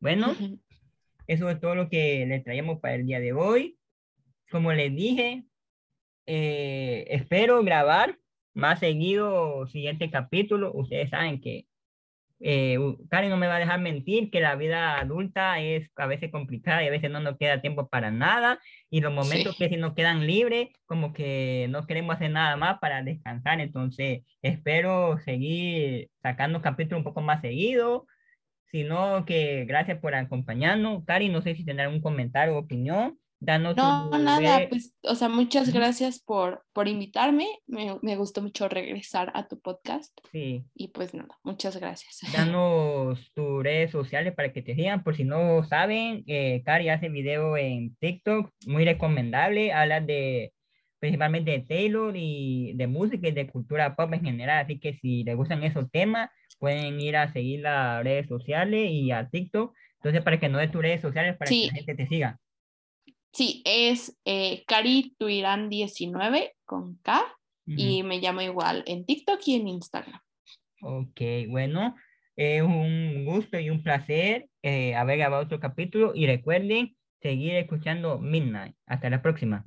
Bueno, 0.00 0.36
eso 1.26 1.48
es 1.48 1.60
todo 1.60 1.74
lo 1.74 1.88
que 1.88 2.26
le 2.26 2.40
traíamos 2.40 2.80
para 2.80 2.96
el 2.96 3.06
día 3.06 3.20
de 3.20 3.32
hoy. 3.32 3.78
Como 4.50 4.72
les 4.72 4.94
dije, 4.94 5.44
eh, 6.26 7.06
espero 7.08 7.62
grabar 7.64 8.18
más 8.52 8.80
seguido 8.80 9.66
siguiente 9.66 10.10
capítulo. 10.10 10.72
Ustedes 10.74 11.10
saben 11.10 11.40
que 11.40 11.66
eh, 12.40 12.78
Karen 13.10 13.30
no 13.30 13.36
me 13.36 13.46
va 13.46 13.56
a 13.56 13.58
dejar 13.58 13.80
mentir 13.80 14.30
que 14.30 14.40
la 14.40 14.56
vida 14.56 14.98
adulta 14.98 15.60
es 15.60 15.88
a 15.96 16.06
veces 16.06 16.30
complicada 16.30 16.82
y 16.82 16.88
a 16.88 16.90
veces 16.90 17.10
no 17.10 17.20
nos 17.20 17.38
queda 17.38 17.60
tiempo 17.60 17.88
para 17.88 18.10
nada 18.10 18.60
y 18.90 19.00
los 19.00 19.12
momentos 19.12 19.56
que 19.56 19.68
si 19.68 19.76
nos 19.76 19.94
quedan 19.94 20.26
libres 20.26 20.68
como 20.86 21.12
que 21.12 21.66
no 21.70 21.86
queremos 21.86 22.16
hacer 22.16 22.30
nada 22.30 22.56
más 22.56 22.78
para 22.80 23.02
descansar. 23.02 23.60
Entonces 23.60 24.22
espero 24.42 25.18
seguir 25.24 26.10
sacando 26.22 26.62
capítulos 26.62 26.98
un 26.98 27.04
poco 27.04 27.22
más 27.22 27.40
seguido 27.40 28.06
sino 28.70 29.24
que 29.24 29.64
gracias 29.66 30.00
por 30.00 30.16
acompañarnos. 30.16 31.04
Karen 31.04 31.32
no 31.32 31.42
sé 31.42 31.54
si 31.54 31.64
tendrá 31.64 31.84
algún 31.86 32.00
comentario 32.00 32.56
o 32.56 32.58
opinión 32.58 33.18
no, 33.46 34.18
nada, 34.18 34.68
pues, 34.68 34.96
o 35.02 35.14
sea, 35.14 35.28
muchas 35.28 35.72
gracias 35.72 36.20
por, 36.20 36.64
por 36.72 36.88
invitarme. 36.88 37.46
Me, 37.66 37.98
me, 38.02 38.16
gustó 38.16 38.42
mucho 38.42 38.68
regresar 38.68 39.30
a 39.34 39.46
tu 39.48 39.60
podcast. 39.60 40.12
Sí. 40.32 40.64
Y 40.74 40.88
pues 40.88 41.14
nada, 41.14 41.36
muchas 41.42 41.76
gracias. 41.76 42.20
Danos 42.32 43.32
tus 43.34 43.62
redes 43.62 43.90
sociales 43.90 44.34
para 44.34 44.52
que 44.52 44.62
te 44.62 44.74
sigan. 44.74 45.02
Por 45.02 45.16
si 45.16 45.24
no 45.24 45.64
saben, 45.64 46.24
eh, 46.26 46.62
Cari 46.64 46.88
hace 46.88 47.08
video 47.08 47.56
en 47.56 47.94
TikTok, 47.96 48.50
muy 48.66 48.84
recomendable. 48.84 49.72
Habla 49.72 50.00
de 50.00 50.52
principalmente 50.98 51.50
de 51.50 51.60
Taylor 51.60 52.14
y 52.16 52.72
de 52.76 52.86
música 52.86 53.28
y 53.28 53.32
de 53.32 53.46
cultura 53.46 53.94
pop 53.94 54.12
en 54.14 54.24
general. 54.24 54.64
Así 54.64 54.80
que 54.80 54.94
si 54.94 55.22
les 55.22 55.36
gustan 55.36 55.62
esos 55.62 55.90
temas, 55.90 56.30
pueden 56.58 56.98
ir 57.00 57.16
a 57.16 57.30
seguir 57.32 57.60
las 57.60 58.02
redes 58.02 58.26
sociales 58.26 58.90
y 58.90 59.10
a 59.10 59.28
TikTok. 59.28 59.74
Entonces, 59.96 60.22
para 60.22 60.40
que 60.40 60.48
no 60.48 60.58
des 60.58 60.70
tus 60.70 60.82
redes 60.82 61.00
sociales, 61.00 61.36
para 61.36 61.50
que 61.50 61.66
la 61.66 61.72
gente 61.74 61.94
te 61.94 62.06
siga. 62.06 62.38
Sí, 63.34 63.62
es 63.64 64.16
eh, 64.24 64.62
Cari 64.66 65.16
19 65.18 66.54
con 66.64 66.98
K 67.02 67.24
y 67.66 68.02
me 68.04 68.20
llamo 68.20 68.42
igual 68.42 68.84
en 68.86 69.04
TikTok 69.04 69.40
y 69.46 69.54
en 69.56 69.66
Instagram. 69.68 70.20
Ok, 70.80 71.20
bueno, 71.48 71.96
es 72.36 72.62
un 72.62 73.24
gusto 73.24 73.58
y 73.58 73.70
un 73.70 73.82
placer 73.82 74.48
eh, 74.62 74.94
haber 74.94 75.18
grabado 75.18 75.42
otro 75.42 75.58
capítulo 75.58 76.12
y 76.14 76.26
recuerden 76.26 76.96
seguir 77.20 77.56
escuchando 77.56 78.20
Midnight. 78.20 78.76
Hasta 78.86 79.10
la 79.10 79.20
próxima. 79.20 79.64